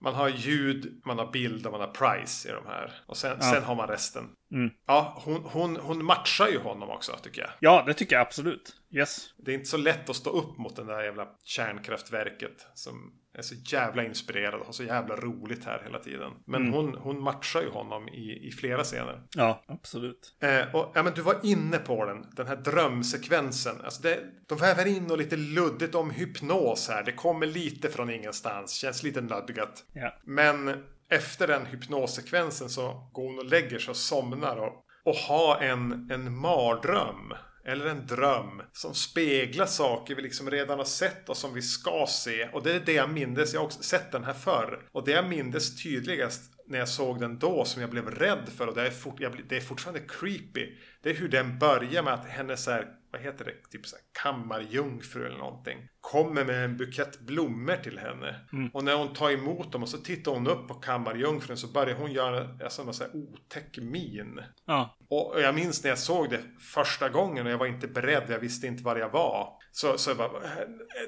man 0.00 0.14
har 0.14 0.28
ljud, 0.28 1.02
man 1.04 1.18
har 1.18 1.32
bild 1.32 1.66
och 1.66 1.72
man 1.72 1.80
har 1.80 1.88
Price 1.88 2.48
i 2.48 2.52
de 2.52 2.66
här. 2.66 2.92
Och 3.06 3.16
sen, 3.16 3.36
ja. 3.40 3.52
sen 3.52 3.62
har 3.62 3.74
man 3.74 3.88
resten. 3.88 4.28
Mm. 4.52 4.70
Ja, 4.86 5.22
hon, 5.24 5.44
hon, 5.44 5.76
hon 5.76 6.04
matchar 6.04 6.48
ju 6.48 6.58
honom 6.58 6.90
också 6.90 7.12
tycker 7.22 7.40
jag. 7.40 7.50
Ja, 7.60 7.82
det 7.86 7.94
tycker 7.94 8.16
jag 8.16 8.26
absolut. 8.26 8.72
Yes. 8.94 9.34
Det 9.36 9.50
är 9.50 9.54
inte 9.54 9.68
så 9.68 9.76
lätt 9.76 10.10
att 10.10 10.16
stå 10.16 10.30
upp 10.30 10.58
mot 10.58 10.76
den 10.76 10.86
där 10.86 11.02
jävla 11.02 11.28
kärnkraftverket 11.44 12.66
som 12.74 13.12
är 13.38 13.42
så 13.42 13.54
jävla 13.54 14.04
inspirerad 14.04 14.60
och 14.60 14.66
har 14.66 14.72
så 14.72 14.84
jävla 14.84 15.16
roligt 15.16 15.64
här 15.64 15.82
hela 15.84 15.98
tiden. 15.98 16.32
Men 16.46 16.62
mm. 16.62 16.74
hon, 16.74 16.94
hon 16.94 17.22
matchar 17.22 17.62
ju 17.62 17.70
honom 17.70 18.08
i, 18.08 18.48
i 18.48 18.50
flera 18.50 18.84
scener. 18.84 19.22
Ja, 19.36 19.62
absolut. 19.66 20.36
Eh, 20.40 20.74
och, 20.74 20.92
ja, 20.94 21.02
men 21.02 21.14
du 21.14 21.22
var 21.22 21.36
inne 21.42 21.78
på 21.78 22.04
den, 22.04 22.26
den 22.36 22.46
här 22.46 22.56
drömsekvensen. 22.56 23.80
Alltså 23.84 24.02
det, 24.02 24.20
de 24.46 24.58
väver 24.58 24.86
in 24.86 25.10
och 25.10 25.18
lite 25.18 25.36
luddigt 25.36 25.94
om 25.94 26.10
hypnos 26.10 26.88
här. 26.88 27.02
Det 27.02 27.12
kommer 27.12 27.46
lite 27.46 27.90
från 27.90 28.10
ingenstans, 28.10 28.72
känns 28.72 29.02
lite 29.02 29.20
nödgat. 29.20 29.84
Ja. 29.92 30.14
Men 30.24 30.84
efter 31.08 31.46
den 31.46 31.66
hypnossekvensen 31.66 32.68
så 32.68 33.10
går 33.12 33.26
hon 33.26 33.38
och 33.38 33.44
lägger 33.44 33.78
sig 33.78 33.90
och 33.90 33.96
somnar 33.96 34.56
och, 34.56 34.84
och 35.04 35.14
har 35.14 35.60
en, 35.60 36.10
en 36.12 36.36
mardröm 36.36 37.34
eller 37.66 37.86
en 37.86 38.06
dröm 38.06 38.62
som 38.72 38.94
speglar 38.94 39.66
saker 39.66 40.14
vi 40.14 40.22
liksom 40.22 40.50
redan 40.50 40.78
har 40.78 40.84
sett 40.84 41.28
och 41.28 41.36
som 41.36 41.54
vi 41.54 41.62
ska 41.62 42.06
se. 42.08 42.48
Och 42.52 42.62
det 42.62 42.72
är 42.72 42.80
det 42.80 42.92
jag 42.92 43.10
mindes. 43.10 43.52
Jag 43.52 43.60
har 43.60 43.66
också 43.66 43.82
sett 43.82 44.12
den 44.12 44.24
här 44.24 44.32
förr. 44.32 44.88
Och 44.92 45.04
det 45.04 45.10
jag 45.10 45.28
mindes 45.28 45.82
tydligast 45.82 46.42
när 46.66 46.78
jag 46.78 46.88
såg 46.88 47.20
den 47.20 47.38
då 47.38 47.64
som 47.64 47.80
jag 47.80 47.90
blev 47.90 48.10
rädd 48.10 48.48
för 48.56 48.66
och 48.66 48.74
det 48.74 48.86
är, 48.86 48.90
fort, 48.90 49.20
jag, 49.20 49.40
det 49.48 49.56
är 49.56 49.60
fortfarande 49.60 50.00
creepy. 50.08 50.72
Det 51.04 51.10
är 51.10 51.14
hur 51.14 51.28
den 51.28 51.58
börjar 51.58 52.02
med 52.02 52.14
att 52.14 52.26
hennes 52.26 52.66
här, 52.66 52.88
vad 53.12 53.20
heter 53.20 53.44
det, 53.44 53.70
typ 53.70 53.86
så 53.86 53.96
här 53.96 54.04
kammarjungfru 54.22 55.26
eller 55.26 55.38
någonting. 55.38 55.88
Kommer 56.00 56.44
med 56.44 56.64
en 56.64 56.76
bukett 56.76 57.20
blommor 57.20 57.76
till 57.76 57.98
henne. 57.98 58.40
Mm. 58.52 58.70
Och 58.72 58.84
när 58.84 58.96
hon 58.96 59.12
tar 59.12 59.30
emot 59.30 59.72
dem 59.72 59.82
och 59.82 59.88
så 59.88 59.98
tittar 59.98 60.32
hon 60.32 60.46
upp 60.46 60.68
på 60.68 60.74
kammarjungfrun 60.74 61.56
så 61.56 61.66
börjar 61.66 61.96
hon 61.96 62.12
göra 62.12 62.64
alltså, 62.64 62.82
en 62.82 62.94
sån 62.94 63.06
här 63.06 63.16
otäck 63.16 63.78
min. 63.78 64.40
Ja. 64.64 64.96
Och 65.08 65.40
jag 65.40 65.54
minns 65.54 65.82
när 65.82 65.90
jag 65.90 65.98
såg 65.98 66.30
det 66.30 66.40
första 66.60 67.08
gången 67.08 67.46
och 67.46 67.52
jag 67.52 67.58
var 67.58 67.66
inte 67.66 67.88
beredd, 67.88 68.24
jag 68.28 68.38
visste 68.38 68.66
inte 68.66 68.82
var 68.82 68.96
jag 68.96 69.10
var. 69.10 69.52
Så, 69.72 69.98
så 69.98 70.10
jag 70.10 70.16
bara, 70.16 70.40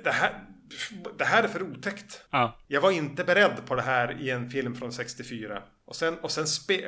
det 0.05 0.11
här, 0.11 0.44
det 1.18 1.24
här 1.24 1.42
är 1.42 1.49
för 1.49 1.62
otäckt. 1.62 2.24
Ja. 2.30 2.59
Jag 2.66 2.80
var 2.80 2.90
inte 2.90 3.24
beredd 3.24 3.66
på 3.66 3.74
det 3.74 3.82
här 3.82 4.20
i 4.20 4.30
en 4.30 4.51
film 4.51 4.74
från 4.74 4.92
64. 4.92 5.62
Och 5.87 5.97
sen, 5.97 6.18
och 6.18 6.30
sen 6.30 6.47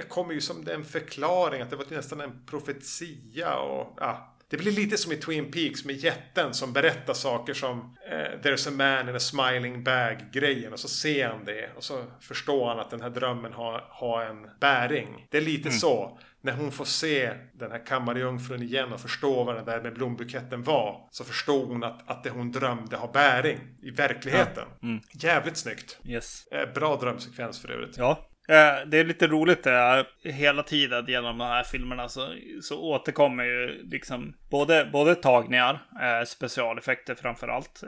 kommer 0.08 0.34
ju 0.34 0.40
som 0.40 0.68
en 0.68 0.84
förklaring 0.84 1.62
att 1.62 1.70
det 1.70 1.76
var 1.76 1.84
nästan 1.88 2.20
en 2.20 2.46
profetia 2.46 3.58
och 3.58 3.96
ja. 4.00 4.34
Det 4.50 4.56
blir 4.56 4.72
lite 4.72 4.96
som 4.96 5.12
i 5.12 5.16
Twin 5.16 5.50
Peaks 5.50 5.84
med 5.84 5.96
jätten 5.96 6.54
som 6.54 6.72
berättar 6.72 7.14
saker 7.14 7.54
som 7.54 7.96
eh, 8.10 8.40
There's 8.42 8.68
a 8.68 8.70
man 8.70 9.08
in 9.08 9.16
a 9.16 9.20
smiling 9.20 9.84
bag 9.84 10.16
grejen 10.32 10.72
och 10.72 10.80
så 10.80 10.88
ser 10.88 11.28
han 11.28 11.44
det 11.44 11.70
och 11.76 11.84
så 11.84 12.04
förstår 12.20 12.68
han 12.68 12.78
att 12.78 12.90
den 12.90 13.00
här 13.00 13.10
drömmen 13.10 13.52
har, 13.52 13.84
har 13.88 14.24
en 14.24 14.50
bäring. 14.60 15.26
Det 15.30 15.36
är 15.36 15.42
lite 15.42 15.68
mm. 15.68 15.78
så 15.78 16.18
när 16.40 16.52
hon 16.52 16.72
får 16.72 16.84
se 16.84 17.34
den 17.52 17.70
här 17.70 17.86
kammarjungfrun 17.86 18.62
igen 18.62 18.92
och 18.92 19.00
förstå 19.00 19.44
vad 19.44 19.54
den 19.54 19.64
där 19.64 19.80
med 19.80 19.94
blombuketten 19.94 20.62
var. 20.62 21.08
Så 21.10 21.24
förstår 21.24 21.66
hon 21.66 21.84
att, 21.84 22.10
att 22.10 22.24
det 22.24 22.30
hon 22.30 22.52
drömde 22.52 22.96
har 22.96 23.12
bäring 23.12 23.58
i 23.82 23.90
verkligheten. 23.90 24.64
Ja. 24.80 24.88
Mm. 24.88 25.00
Jävligt 25.12 25.56
snyggt. 25.56 25.98
Yes. 26.04 26.46
Eh, 26.46 26.72
bra 26.74 26.96
drömsekvens 26.96 27.60
för 27.60 27.70
övrigt. 27.70 27.96
Ja. 27.96 28.27
Eh, 28.48 28.86
det 28.86 28.98
är 28.98 29.04
lite 29.04 29.26
roligt 29.26 29.62
det 29.62 29.70
här. 29.70 30.06
Hela 30.22 30.62
tiden 30.62 31.04
genom 31.08 31.38
de 31.38 31.44
här 31.44 31.62
filmerna 31.62 32.08
så, 32.08 32.34
så 32.62 32.80
återkommer 32.80 33.44
ju 33.44 33.82
liksom 33.82 34.34
både, 34.50 34.88
både 34.92 35.14
tagningar, 35.14 35.78
eh, 36.00 36.24
specialeffekter 36.26 37.14
framför 37.14 37.48
allt. 37.48 37.82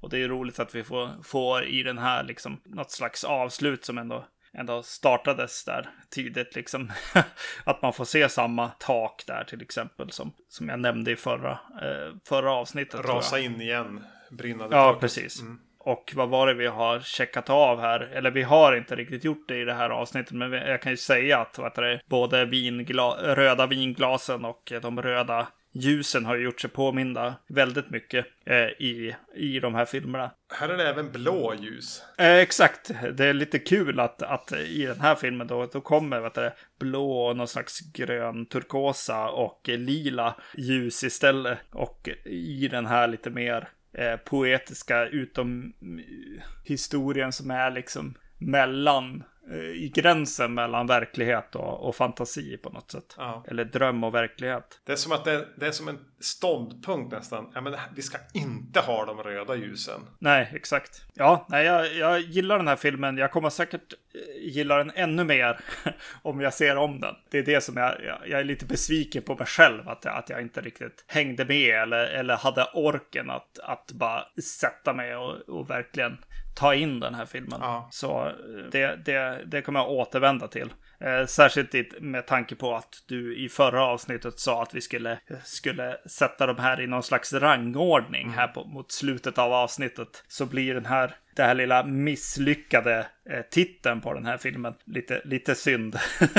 och 0.00 0.10
det 0.10 0.18
är 0.18 0.28
roligt 0.28 0.58
att 0.58 0.74
vi 0.74 0.84
får, 0.84 1.22
får 1.22 1.64
i 1.64 1.82
den 1.82 1.98
här 1.98 2.24
liksom 2.24 2.60
något 2.64 2.90
slags 2.90 3.24
avslut 3.24 3.84
som 3.84 3.98
ändå 3.98 4.24
ändå 4.52 4.82
startades 4.82 5.64
där 5.64 5.88
tidigt. 6.10 6.54
Liksom. 6.54 6.92
att 7.64 7.82
man 7.82 7.92
får 7.92 8.04
se 8.04 8.28
samma 8.28 8.68
tak 8.68 9.24
där 9.26 9.44
till 9.44 9.62
exempel 9.62 10.10
som, 10.12 10.32
som 10.48 10.68
jag 10.68 10.80
nämnde 10.80 11.10
i 11.10 11.16
förra, 11.16 11.50
eh, 11.82 12.14
förra 12.28 12.52
avsnittet. 12.52 13.00
Rasa 13.00 13.38
in 13.38 13.60
igen, 13.60 14.04
brinnande 14.30 14.76
Ja, 14.76 14.82
taket. 14.82 15.00
precis. 15.00 15.40
Mm. 15.40 15.60
Och 15.82 16.12
vad 16.16 16.28
var 16.28 16.46
det 16.46 16.54
vi 16.54 16.66
har 16.66 17.00
checkat 17.00 17.50
av 17.50 17.80
här? 17.80 18.00
Eller 18.00 18.30
vi 18.30 18.42
har 18.42 18.76
inte 18.76 18.96
riktigt 18.96 19.24
gjort 19.24 19.48
det 19.48 19.58
i 19.58 19.64
det 19.64 19.74
här 19.74 19.90
avsnittet, 19.90 20.32
men 20.32 20.52
jag 20.52 20.82
kan 20.82 20.92
ju 20.92 20.96
säga 20.96 21.38
att 21.38 21.58
vad 21.58 21.74
det, 21.74 22.00
både 22.06 22.44
vingla 22.44 23.34
röda 23.34 23.66
vinglasen 23.66 24.44
och 24.44 24.72
de 24.82 25.02
röda 25.02 25.46
ljusen 25.72 26.24
har 26.24 26.36
gjort 26.36 26.60
sig 26.60 26.70
påminda 26.70 27.34
väldigt 27.46 27.90
mycket 27.90 28.26
eh, 28.44 28.56
i, 28.56 29.16
i 29.34 29.60
de 29.60 29.74
här 29.74 29.84
filmerna. 29.84 30.30
Här 30.54 30.68
är 30.68 30.76
det 30.76 30.88
även 30.88 31.12
blå 31.12 31.54
ljus. 31.60 32.02
Eh, 32.18 32.36
exakt. 32.36 32.90
Det 33.12 33.26
är 33.26 33.32
lite 33.32 33.58
kul 33.58 34.00
att, 34.00 34.22
att 34.22 34.52
i 34.52 34.86
den 34.86 35.00
här 35.00 35.14
filmen 35.14 35.46
då, 35.46 35.66
då 35.66 35.80
kommer 35.80 36.20
vet 36.20 36.34
du, 36.34 36.50
blå 36.78 37.26
och 37.26 37.36
någon 37.36 37.48
slags 37.48 37.80
grön, 37.80 38.46
turkosa 38.46 39.28
och 39.28 39.60
lila 39.68 40.34
ljus 40.54 41.04
istället. 41.04 41.58
Och 41.70 42.08
i 42.24 42.68
den 42.68 42.86
här 42.86 43.08
lite 43.08 43.30
mer 43.30 43.68
eh, 43.92 44.16
poetiska 44.16 45.06
utom 45.06 45.72
eh, 45.82 46.42
historien 46.64 47.32
som 47.32 47.50
är 47.50 47.70
liksom 47.70 48.14
mellan 48.38 49.22
i 49.56 49.92
gränsen 49.94 50.54
mellan 50.54 50.86
verklighet 50.86 51.54
och, 51.54 51.88
och 51.88 51.96
fantasi 51.96 52.56
på 52.56 52.70
något 52.70 52.90
sätt. 52.90 53.14
Ja. 53.18 53.44
Eller 53.48 53.64
dröm 53.64 54.04
och 54.04 54.14
verklighet. 54.14 54.80
Det 54.84 54.92
är 54.92 54.96
som 54.96 55.12
att 55.12 55.24
det, 55.24 55.48
det, 55.56 55.66
är 55.66 55.72
som 55.72 55.88
en 55.88 55.98
ståndpunkt 56.20 57.12
nästan. 57.12 57.50
Ja, 57.54 57.60
men 57.60 57.76
vi 57.94 58.02
ska 58.02 58.18
inte 58.34 58.80
ha 58.80 59.04
de 59.04 59.22
röda 59.22 59.54
ljusen. 59.54 60.00
Nej, 60.18 60.50
exakt. 60.54 61.04
Ja, 61.14 61.46
nej, 61.48 61.66
jag, 61.66 61.94
jag 61.94 62.20
gillar 62.20 62.56
den 62.58 62.68
här 62.68 62.76
filmen. 62.76 63.16
Jag 63.16 63.30
kommer 63.30 63.50
säkert 63.50 63.92
eh, 63.92 64.48
gilla 64.48 64.76
den 64.76 64.92
ännu 64.94 65.24
mer 65.24 65.60
om 66.22 66.40
jag 66.40 66.54
ser 66.54 66.76
om 66.76 67.00
den. 67.00 67.14
Det 67.30 67.38
är 67.38 67.42
det 67.42 67.60
som 67.60 67.76
jag, 67.76 68.04
jag, 68.04 68.28
jag 68.28 68.40
är 68.40 68.44
lite 68.44 68.66
besviken 68.66 69.22
på 69.22 69.34
mig 69.34 69.46
själv. 69.46 69.88
Att, 69.88 70.06
att 70.06 70.28
jag 70.28 70.40
inte 70.40 70.60
riktigt 70.60 71.04
hängde 71.06 71.44
med 71.44 71.82
eller, 71.82 72.04
eller 72.04 72.36
hade 72.36 72.64
orken 72.64 73.30
att, 73.30 73.58
att 73.58 73.92
bara 73.92 74.24
sätta 74.42 74.92
mig 74.92 75.16
och, 75.16 75.36
och 75.48 75.70
verkligen 75.70 76.18
ta 76.54 76.74
in 76.74 77.00
den 77.00 77.14
här 77.14 77.26
filmen. 77.26 77.60
Ja. 77.62 77.88
Så 77.90 78.26
eh, 78.26 78.32
det, 78.72 78.96
det, 79.04 79.42
det 79.46 79.62
kommer 79.62 79.80
jag 79.80 79.90
återvända 79.90 80.48
till. 80.48 80.72
Eh, 81.00 81.26
särskilt 81.26 82.00
med 82.00 82.26
tanke 82.26 82.54
på 82.54 82.74
att 82.74 83.02
du 83.06 83.36
i 83.36 83.48
förra 83.48 83.84
avsnittet 83.84 84.40
sa 84.40 84.62
att 84.62 84.74
vi 84.74 84.80
skulle, 84.80 85.18
skulle 85.44 85.96
sätta 86.06 86.46
de 86.46 86.58
här 86.58 86.80
i 86.80 86.86
någon 86.86 87.02
slags 87.02 87.32
rangordning 87.32 88.22
mm. 88.22 88.34
här 88.34 88.48
på, 88.48 88.64
mot 88.64 88.92
slutet 88.92 89.38
av 89.38 89.52
avsnittet. 89.52 90.24
Så 90.28 90.46
blir 90.46 90.74
den 90.74 90.86
här, 90.86 91.14
det 91.36 91.42
här 91.42 91.54
lilla 91.54 91.84
misslyckade 91.84 93.06
eh, 93.30 93.40
titeln 93.50 94.00
på 94.00 94.14
den 94.14 94.26
här 94.26 94.38
filmen 94.38 94.74
lite, 94.84 95.20
lite 95.24 95.54
synd. 95.54 95.98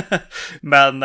Men 0.61 1.03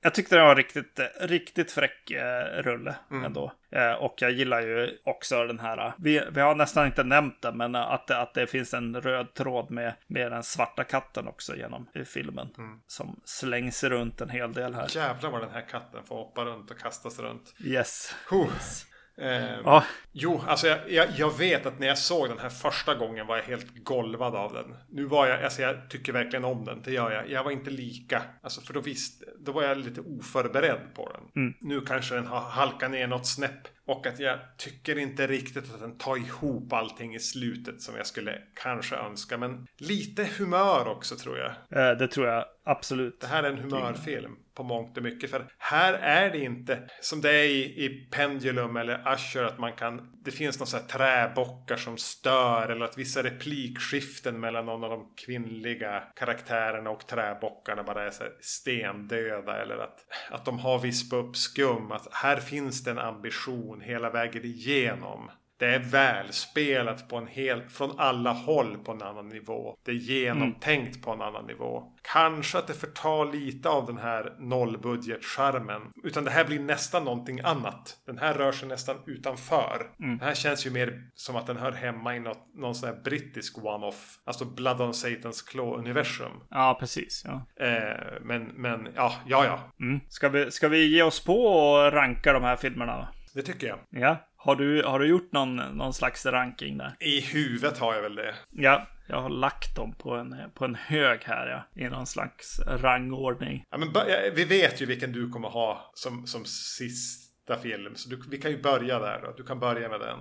jag 0.00 0.14
tyckte 0.14 0.36
det 0.36 0.42
var 0.42 0.56
riktigt, 0.56 1.00
riktigt 1.20 1.72
fräck 1.72 2.10
eh, 2.10 2.62
rulle 2.62 2.96
mm. 3.10 3.24
ändå. 3.24 3.52
Eh, 3.70 3.92
och 3.92 4.14
jag 4.18 4.30
gillar 4.30 4.60
ju 4.60 4.98
också 5.04 5.46
den 5.46 5.58
här, 5.58 5.92
vi, 5.98 6.22
vi 6.32 6.40
har 6.40 6.54
nästan 6.54 6.86
inte 6.86 7.04
nämnt 7.04 7.42
det, 7.42 7.52
men 7.52 7.74
att, 7.74 8.10
att 8.10 8.34
det 8.34 8.46
finns 8.46 8.74
en 8.74 9.00
röd 9.00 9.34
tråd 9.34 9.70
med, 9.70 9.94
med 10.06 10.32
den 10.32 10.42
svarta 10.42 10.84
katten 10.84 11.28
också 11.28 11.56
genom 11.56 11.88
filmen. 12.04 12.48
Mm. 12.58 12.80
Som 12.86 13.20
slängs 13.24 13.84
runt 13.84 14.20
en 14.20 14.30
hel 14.30 14.52
del 14.52 14.74
här. 14.74 14.96
Jävlar 14.96 15.30
vad 15.30 15.40
den 15.40 15.50
här 15.50 15.68
katten 15.68 16.04
får 16.04 16.16
hoppa 16.16 16.44
runt 16.44 16.70
och 16.70 16.78
kastas 16.78 17.18
runt. 17.18 17.54
Yes. 17.60 18.14
yes. 18.32 18.86
Eh, 19.20 19.60
ja. 19.64 19.84
Jo, 20.12 20.42
alltså 20.46 20.66
jag, 20.66 20.90
jag, 20.90 21.08
jag, 21.16 21.38
vet 21.38 21.66
att 21.66 21.78
när 21.78 21.86
jag 21.86 21.98
såg 21.98 22.28
den 22.28 22.38
här 22.38 22.48
första 22.48 22.94
gången 22.94 23.26
var 23.26 23.36
jag 23.36 23.44
helt 23.44 23.84
golvad 23.84 24.34
av 24.34 24.52
den. 24.52 24.74
Nu 24.90 25.04
var 25.04 25.26
jag, 25.26 25.44
alltså 25.44 25.62
jag 25.62 25.90
tycker 25.90 26.12
verkligen 26.12 26.44
om 26.44 26.64
den, 26.64 26.82
det 26.82 26.92
gör 26.92 27.10
jag. 27.10 27.30
Jag 27.30 27.44
var 27.44 27.50
inte 27.50 27.70
lika, 27.70 28.22
alltså 28.42 28.60
för 28.60 28.74
då 28.74 28.80
visste, 28.80 29.24
då 29.38 29.52
var 29.52 29.62
jag 29.62 29.78
lite 29.78 30.00
oförberedd 30.00 30.80
på 30.94 31.12
den. 31.12 31.44
Mm. 31.44 31.54
Nu 31.60 31.80
kanske 31.80 32.14
den 32.14 32.26
har 32.26 32.40
halkat 32.40 32.90
ner 32.90 33.06
något 33.06 33.26
snäpp. 33.26 33.68
Och 33.88 34.06
att 34.06 34.18
jag 34.18 34.38
tycker 34.56 34.98
inte 34.98 35.26
riktigt 35.26 35.74
att 35.74 35.80
den 35.80 35.98
tar 35.98 36.16
ihop 36.16 36.72
allting 36.72 37.14
i 37.14 37.18
slutet 37.18 37.82
som 37.82 37.96
jag 37.96 38.06
skulle 38.06 38.42
kanske 38.54 38.96
önska. 38.96 39.38
Men 39.38 39.66
lite 39.78 40.28
humör 40.38 40.88
också 40.88 41.16
tror 41.16 41.38
jag. 41.38 41.50
Eh, 41.50 41.98
det 41.98 42.08
tror 42.08 42.26
jag 42.26 42.44
absolut. 42.64 43.20
Det 43.20 43.26
här 43.26 43.42
är 43.42 43.52
en 43.52 43.58
humörfilm 43.58 44.36
på 44.54 44.64
mångt 44.64 44.96
och 44.96 45.02
mycket. 45.02 45.30
För 45.30 45.46
här 45.58 45.92
är 45.94 46.30
det 46.30 46.38
inte 46.38 46.78
som 47.00 47.20
det 47.20 47.30
är 47.30 47.44
i, 47.44 47.84
i 47.84 48.08
Pendulum 48.10 48.76
eller 48.76 49.14
Usher 49.14 49.44
att 49.44 49.58
man 49.58 49.72
kan. 49.72 50.12
Det 50.24 50.30
finns 50.30 50.58
några 50.58 50.86
träbockar 50.86 51.76
som 51.76 51.96
stör 51.96 52.68
eller 52.68 52.84
att 52.84 52.98
vissa 52.98 53.22
replikskiften 53.22 54.40
mellan 54.40 54.66
någon 54.66 54.84
av 54.84 54.90
de 54.90 55.12
kvinnliga 55.26 56.02
karaktärerna 56.16 56.90
och 56.90 57.06
träbockarna 57.06 57.82
bara 57.82 58.06
är 58.06 58.10
så 58.10 58.24
stendöda 58.40 59.18
döda 59.38 59.62
eller 59.62 59.78
att, 59.78 60.04
att 60.30 60.44
de 60.44 60.58
har 60.58 60.78
vispat 60.78 61.24
upp 61.24 61.36
skum. 61.36 61.92
Att 61.92 62.08
här 62.12 62.36
finns 62.36 62.84
det 62.84 62.90
en 62.90 62.98
ambition 62.98 63.77
hela 63.80 64.10
vägen 64.10 64.44
igenom. 64.44 65.30
Det 65.58 65.66
är 65.66 65.78
välspelat 65.78 67.08
på 67.08 67.16
en 67.16 67.26
helt, 67.26 67.72
från 67.72 67.98
alla 67.98 68.32
håll 68.32 68.78
på 68.78 68.92
en 68.92 69.02
annan 69.02 69.28
nivå. 69.28 69.76
Det 69.84 69.90
är 69.90 69.94
genomtänkt 69.94 70.96
mm. 70.96 71.00
på 71.00 71.10
en 71.10 71.22
annan 71.22 71.46
nivå. 71.46 71.92
Kanske 72.12 72.58
att 72.58 72.66
det 72.66 72.74
förtar 72.74 73.32
lite 73.32 73.68
av 73.68 73.86
den 73.86 73.98
här 73.98 74.36
nollbudget-charmen. 74.38 75.82
Utan 76.04 76.24
det 76.24 76.30
här 76.30 76.44
blir 76.44 76.60
nästan 76.60 77.04
någonting 77.04 77.40
annat. 77.40 77.96
Den 78.06 78.18
här 78.18 78.34
rör 78.34 78.52
sig 78.52 78.68
nästan 78.68 78.96
utanför. 79.06 79.90
Mm. 80.00 80.18
Det 80.18 80.24
här 80.24 80.34
känns 80.34 80.66
ju 80.66 80.70
mer 80.70 81.10
som 81.14 81.36
att 81.36 81.46
den 81.46 81.56
hör 81.56 81.72
hemma 81.72 82.16
i 82.16 82.20
något, 82.20 82.54
någon 82.54 82.74
sån 82.74 82.88
här 82.88 82.96
brittisk 83.04 83.58
one-off. 83.58 84.18
Alltså 84.24 84.44
Blood 84.44 84.80
on 84.80 84.94
Satans 84.94 85.42
Claw-universum. 85.42 86.32
Ja, 86.50 86.76
precis. 86.80 87.24
Ja. 87.26 87.64
Eh, 87.66 88.20
men, 88.22 88.44
men, 88.44 88.88
ja, 88.94 89.12
ja, 89.26 89.44
ja. 89.44 89.84
Mm. 89.84 90.00
Ska, 90.08 90.28
vi, 90.28 90.50
ska 90.50 90.68
vi 90.68 90.86
ge 90.86 91.02
oss 91.02 91.24
på 91.24 91.46
och 91.46 91.92
ranka 91.92 92.32
de 92.32 92.42
här 92.42 92.56
filmerna? 92.56 93.08
Det 93.38 93.42
tycker 93.42 93.66
jag. 93.66 93.78
Ja. 93.90 94.16
Har 94.36 94.56
du, 94.56 94.82
har 94.82 94.98
du 94.98 95.06
gjort 95.06 95.32
någon, 95.32 95.56
någon 95.56 95.94
slags 95.94 96.26
ranking 96.26 96.78
där? 96.78 96.96
I 97.00 97.20
huvudet 97.20 97.78
har 97.78 97.94
jag 97.94 98.02
väl 98.02 98.14
det. 98.14 98.34
Ja, 98.50 98.86
jag 99.06 99.20
har 99.20 99.28
lagt 99.28 99.76
dem 99.76 99.94
på 99.94 100.14
en, 100.14 100.36
på 100.54 100.64
en 100.64 100.74
hög 100.74 101.24
här 101.24 101.46
ja. 101.46 101.82
I 101.84 101.88
någon 101.88 102.06
slags 102.06 102.60
rangordning. 102.66 103.64
Ja, 103.70 103.78
men 103.78 103.88
vi 104.34 104.44
vet 104.44 104.80
ju 104.80 104.86
vilken 104.86 105.12
du 105.12 105.28
kommer 105.30 105.48
ha 105.48 105.90
som, 105.94 106.26
som 106.26 106.44
sista 106.44 107.56
film. 107.56 107.96
Så 107.96 108.08
du, 108.08 108.22
vi 108.30 108.38
kan 108.38 108.50
ju 108.50 108.62
börja 108.62 108.98
där 108.98 109.20
då. 109.22 109.34
Du 109.36 109.44
kan 109.44 109.60
börja 109.60 109.88
med 109.88 110.00
den. 110.00 110.18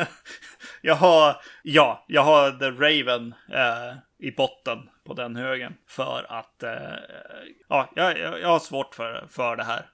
jag 0.82 0.94
har, 0.94 1.36
ja, 1.62 2.04
jag 2.08 2.22
har 2.22 2.50
The 2.50 2.70
Raven 2.70 3.34
eh, 3.52 3.96
i 4.18 4.30
botten 4.30 4.78
på 5.10 5.14
den 5.14 5.36
högen. 5.36 5.74
För 5.88 6.26
att 6.28 6.62
eh, 6.62 6.70
ja, 7.68 7.92
jag, 7.96 8.18
jag 8.18 8.48
har 8.48 8.58
svårt 8.58 8.94
för, 8.94 9.26
för 9.30 9.56
det 9.56 9.64
här 9.64 9.86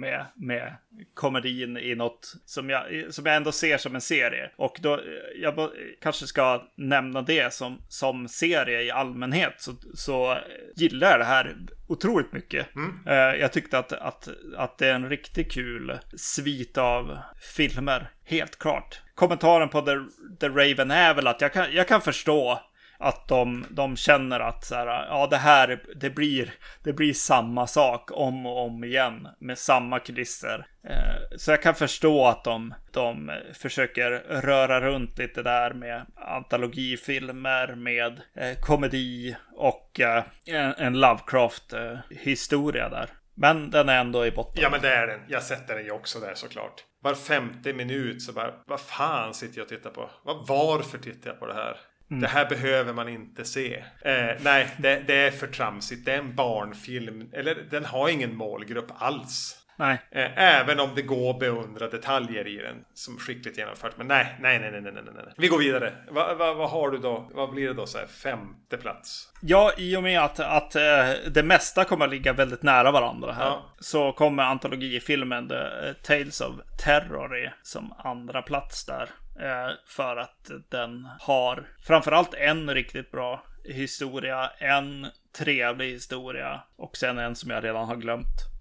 med, 0.00 0.26
med 0.36 0.76
komedin 1.14 1.76
i 1.76 1.94
något 1.94 2.34
som 2.44 2.70
jag, 2.70 2.84
som 3.14 3.26
jag 3.26 3.36
ändå 3.36 3.52
ser 3.52 3.78
som 3.78 3.94
en 3.94 4.00
serie. 4.00 4.50
Och 4.56 4.78
då 4.80 5.00
jag 5.42 5.70
kanske 6.02 6.26
ska 6.26 6.62
nämna 6.76 7.22
det 7.22 7.54
som, 7.54 7.82
som 7.88 8.28
serie 8.28 8.82
i 8.82 8.90
allmänhet 8.90 9.54
så, 9.58 9.72
så 9.94 10.38
gillar 10.76 11.10
jag 11.10 11.20
det 11.20 11.24
här 11.24 11.56
otroligt 11.86 12.32
mycket. 12.32 12.66
Mm. 12.76 13.06
Eh, 13.06 13.40
jag 13.40 13.52
tyckte 13.52 13.78
att, 13.78 13.92
att, 13.92 14.28
att 14.56 14.78
det 14.78 14.86
är 14.86 14.94
en 14.94 15.08
riktigt 15.08 15.52
kul 15.52 15.98
svit 16.16 16.78
av 16.78 17.18
filmer, 17.56 18.10
helt 18.24 18.58
klart. 18.58 19.02
Kommentaren 19.14 19.68
på 19.68 19.80
The, 19.80 19.92
The 20.40 20.48
Raven 20.48 20.90
är 20.90 21.14
väl 21.14 21.26
att 21.26 21.40
jag 21.40 21.52
kan, 21.52 21.72
jag 21.72 21.88
kan 21.88 22.00
förstå 22.00 22.60
att 22.98 23.28
de, 23.28 23.66
de 23.70 23.96
känner 23.96 24.40
att 24.40 24.64
så 24.64 24.74
här, 24.74 24.86
ja, 24.86 25.26
det 25.30 25.36
här 25.36 25.82
det 25.96 26.10
blir, 26.10 26.54
det 26.84 26.92
blir 26.92 27.12
samma 27.12 27.66
sak 27.66 28.10
om 28.12 28.46
och 28.46 28.66
om 28.66 28.84
igen 28.84 29.28
med 29.38 29.58
samma 29.58 29.98
kulisser. 29.98 30.66
Eh, 30.84 31.36
så 31.36 31.50
jag 31.50 31.62
kan 31.62 31.74
förstå 31.74 32.26
att 32.26 32.44
de, 32.44 32.74
de 32.92 33.32
försöker 33.54 34.10
röra 34.28 34.80
runt 34.80 35.18
lite 35.18 35.42
där 35.42 35.72
med 35.72 36.06
antologifilmer, 36.14 37.74
med 37.74 38.20
eh, 38.34 38.58
komedi 38.60 39.36
och 39.56 40.00
eh, 40.00 40.24
en, 40.46 40.74
en 40.74 41.00
Lovecraft-historia 41.00 42.88
där. 42.88 43.10
Men 43.34 43.70
den 43.70 43.88
är 43.88 44.00
ändå 44.00 44.26
i 44.26 44.30
botten. 44.30 44.62
Ja, 44.62 44.70
men 44.70 44.80
det 44.80 44.94
är 44.94 45.06
den. 45.06 45.20
Jag 45.28 45.42
sätter 45.42 45.74
den 45.74 45.84
ju 45.84 45.90
också 45.90 46.20
där 46.20 46.34
såklart. 46.34 46.84
Var 47.02 47.14
femte 47.14 47.72
minut 47.72 48.22
så 48.22 48.32
bara, 48.32 48.54
vad 48.66 48.80
fan 48.80 49.34
sitter 49.34 49.58
jag 49.58 49.64
och 49.64 49.68
tittar 49.68 49.90
på? 49.90 50.10
Varför 50.48 50.98
tittar 50.98 51.30
jag 51.30 51.40
på 51.40 51.46
det 51.46 51.54
här? 51.54 51.76
Mm. 52.10 52.20
Det 52.20 52.28
här 52.28 52.48
behöver 52.48 52.92
man 52.92 53.08
inte 53.08 53.44
se. 53.44 53.84
Eh, 54.00 54.30
nej, 54.40 54.68
det, 54.76 55.02
det, 55.06 55.14
är 55.14 55.30
för 55.30 55.46
tramsigt. 55.46 56.04
Det 56.04 56.12
är 56.12 56.18
en 56.18 56.34
barnfilm. 56.34 57.30
Eller 57.32 57.54
den 57.70 57.84
har 57.84 58.08
ingen 58.08 58.36
målgrupp 58.36 58.92
alls. 58.98 59.57
Nej. 59.78 59.98
Eh, 60.10 60.38
även 60.38 60.80
om 60.80 60.90
det 60.94 61.02
går 61.02 61.30
att 61.30 61.38
beundra 61.38 61.88
detaljer 61.88 62.46
i 62.46 62.56
den 62.56 62.84
som 62.94 63.18
skickligt 63.18 63.58
genomfört. 63.58 63.96
Men 63.96 64.06
nej, 64.06 64.36
nej, 64.40 64.58
nej, 64.58 64.70
nej, 64.70 64.82
nej, 64.82 64.92
nej. 64.92 65.14
nej. 65.14 65.34
Vi 65.36 65.48
går 65.48 65.58
vidare. 65.58 65.92
Vad 66.10 66.38
va, 66.38 66.54
va 66.54 66.66
har 66.66 66.90
du 66.90 66.98
då? 66.98 67.30
Vad 67.34 67.50
blir 67.50 67.68
det 67.68 67.74
då? 67.74 67.86
Så 67.86 67.98
här, 67.98 68.06
femte 68.06 68.76
plats? 68.76 69.28
Ja, 69.40 69.72
i 69.78 69.96
och 69.96 70.02
med 70.02 70.20
att, 70.20 70.40
att 70.40 70.76
äh, 70.76 70.82
det 71.30 71.42
mesta 71.42 71.84
kommer 71.84 72.04
att 72.04 72.10
ligga 72.10 72.32
väldigt 72.32 72.62
nära 72.62 72.90
varandra 72.90 73.32
här. 73.32 73.44
Ja. 73.44 73.62
Så 73.78 74.12
kommer 74.12 74.42
antologifilmen 74.42 75.48
The 75.48 75.94
Tales 76.02 76.40
of 76.40 76.54
Terror 76.84 77.52
som 77.62 77.94
andra 77.98 78.42
plats 78.42 78.86
där. 78.86 79.10
Eh, 79.40 79.74
för 79.86 80.16
att 80.16 80.50
den 80.68 81.08
har 81.20 81.66
framförallt 81.82 82.34
en 82.34 82.74
riktigt 82.74 83.10
bra 83.10 83.42
historia, 83.64 84.50
en 84.58 85.06
trevlig 85.38 85.90
historia 85.90 86.60
och 86.76 86.96
sen 86.96 87.18
en 87.18 87.36
som 87.36 87.50
jag 87.50 87.64
redan 87.64 87.88
har 87.88 87.96
glömt. 87.96 88.58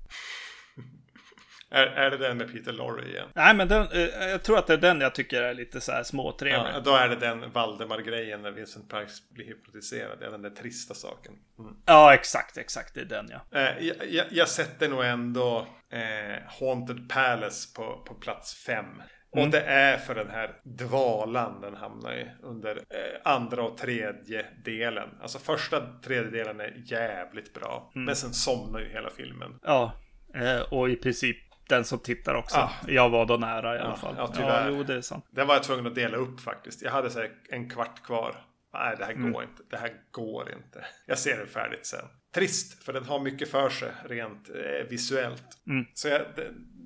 Är, 1.70 1.86
är 1.86 2.11
det 2.11 2.18
den 2.18 2.38
med 2.38 2.51
Peter 2.53 2.74
Lorre 2.74 3.09
igen? 3.09 3.30
Nej, 3.36 3.55
men 3.55 3.68
den, 3.68 3.88
eh, 3.91 4.28
jag 4.30 4.43
tror 4.43 4.57
att 4.57 4.68
det 4.68 4.74
är 4.74 4.78
den 4.78 5.01
jag 5.01 5.15
tycker 5.15 5.41
är 5.41 5.53
lite 5.53 5.82
så 5.82 5.91
här 5.91 6.03
småtrevlig. 6.03 6.72
Ja, 6.74 6.80
då 6.80 6.95
är 6.95 7.09
det 7.09 7.15
den 7.15 7.51
Valdemar-grejen 7.51 8.41
när 8.41 8.51
Vincent 8.51 8.89
Price 8.89 9.24
blir 9.30 9.45
hypnotiserad. 9.45 10.20
Det 10.20 10.26
är 10.26 10.32
den 10.32 10.41
där 10.41 10.49
trista 10.49 10.93
saken. 10.93 11.34
Mm. 11.59 11.74
Ja, 11.86 12.13
exakt, 12.13 12.57
exakt. 12.57 12.93
Det 12.93 13.01
är 13.01 13.05
den 13.05 13.30
ja. 13.32 13.59
Eh, 13.59 13.86
jag, 13.88 13.95
jag, 14.09 14.26
jag 14.30 14.47
sätter 14.47 14.89
nog 14.89 15.05
ändå 15.05 15.68
eh, 15.89 16.43
Haunted 16.59 17.09
Palace 17.09 17.76
på, 17.76 18.03
på 18.07 18.13
plats 18.13 18.65
fem. 18.65 18.86
Mm. 18.86 19.45
Och 19.45 19.51
det 19.51 19.61
är 19.61 19.97
för 19.97 20.15
den 20.15 20.30
här 20.30 20.59
dvalan 20.63 21.61
den 21.61 21.76
hamnar 21.76 22.13
i 22.13 22.28
under 22.43 22.76
eh, 22.76 23.34
andra 23.34 23.63
och 23.63 23.78
tredje 23.78 24.45
delen. 24.63 25.09
Alltså 25.22 25.39
första 25.39 25.99
tredjedelen 26.03 26.59
är 26.59 26.74
jävligt 26.86 27.53
bra. 27.53 27.91
Mm. 27.95 28.05
Men 28.05 28.15
sen 28.15 28.34
somnar 28.34 28.80
ju 28.80 28.89
hela 28.89 29.09
filmen. 29.09 29.59
Ja, 29.63 29.93
eh, 30.36 30.74
och 30.74 30.89
i 30.89 30.95
princip 30.95 31.38
den 31.70 31.86
som 31.86 31.99
tittar 31.99 32.36
också. 32.36 32.57
Ah. 32.57 32.72
Jag 32.88 33.09
var 33.09 33.26
då 33.26 33.38
nära 33.38 33.76
i 33.76 33.80
alla 33.80 33.95
fall. 33.95 34.15
Ja, 34.18 34.28
tyvärr. 34.28 34.70
Ja, 34.70 34.76
jo, 34.78 34.84
det 34.84 34.93
är 34.93 35.01
sant. 35.01 35.26
Den 35.32 35.47
var 35.47 35.53
jag 35.55 35.63
tvungen 35.63 35.88
att 35.88 35.95
dela 35.95 36.18
upp 36.18 36.39
faktiskt. 36.39 36.82
Jag 36.82 36.91
hade 36.91 37.09
så 37.09 37.26
en 37.49 37.70
kvart 37.70 38.03
kvar. 38.03 38.36
Nej, 38.74 38.95
det 38.97 39.05
här 39.05 39.11
mm. 39.11 39.32
går 39.32 39.43
inte. 39.43 39.63
Det 39.70 39.78
här 39.78 39.93
går 40.11 40.51
inte. 40.51 40.86
Jag 41.05 41.20
ser 41.20 41.38
det 41.38 41.45
färdigt 41.45 41.86
sen. 41.86 42.05
Trist, 42.36 42.84
för 42.84 42.93
den 42.93 43.05
har 43.05 43.20
mycket 43.20 43.51
för 43.51 43.70
sig 43.70 43.91
rent 44.05 44.49
eh, 44.49 44.89
visuellt. 44.89 45.43
Mm. 45.68 45.86
Så 45.93 46.07
jag, 46.07 46.22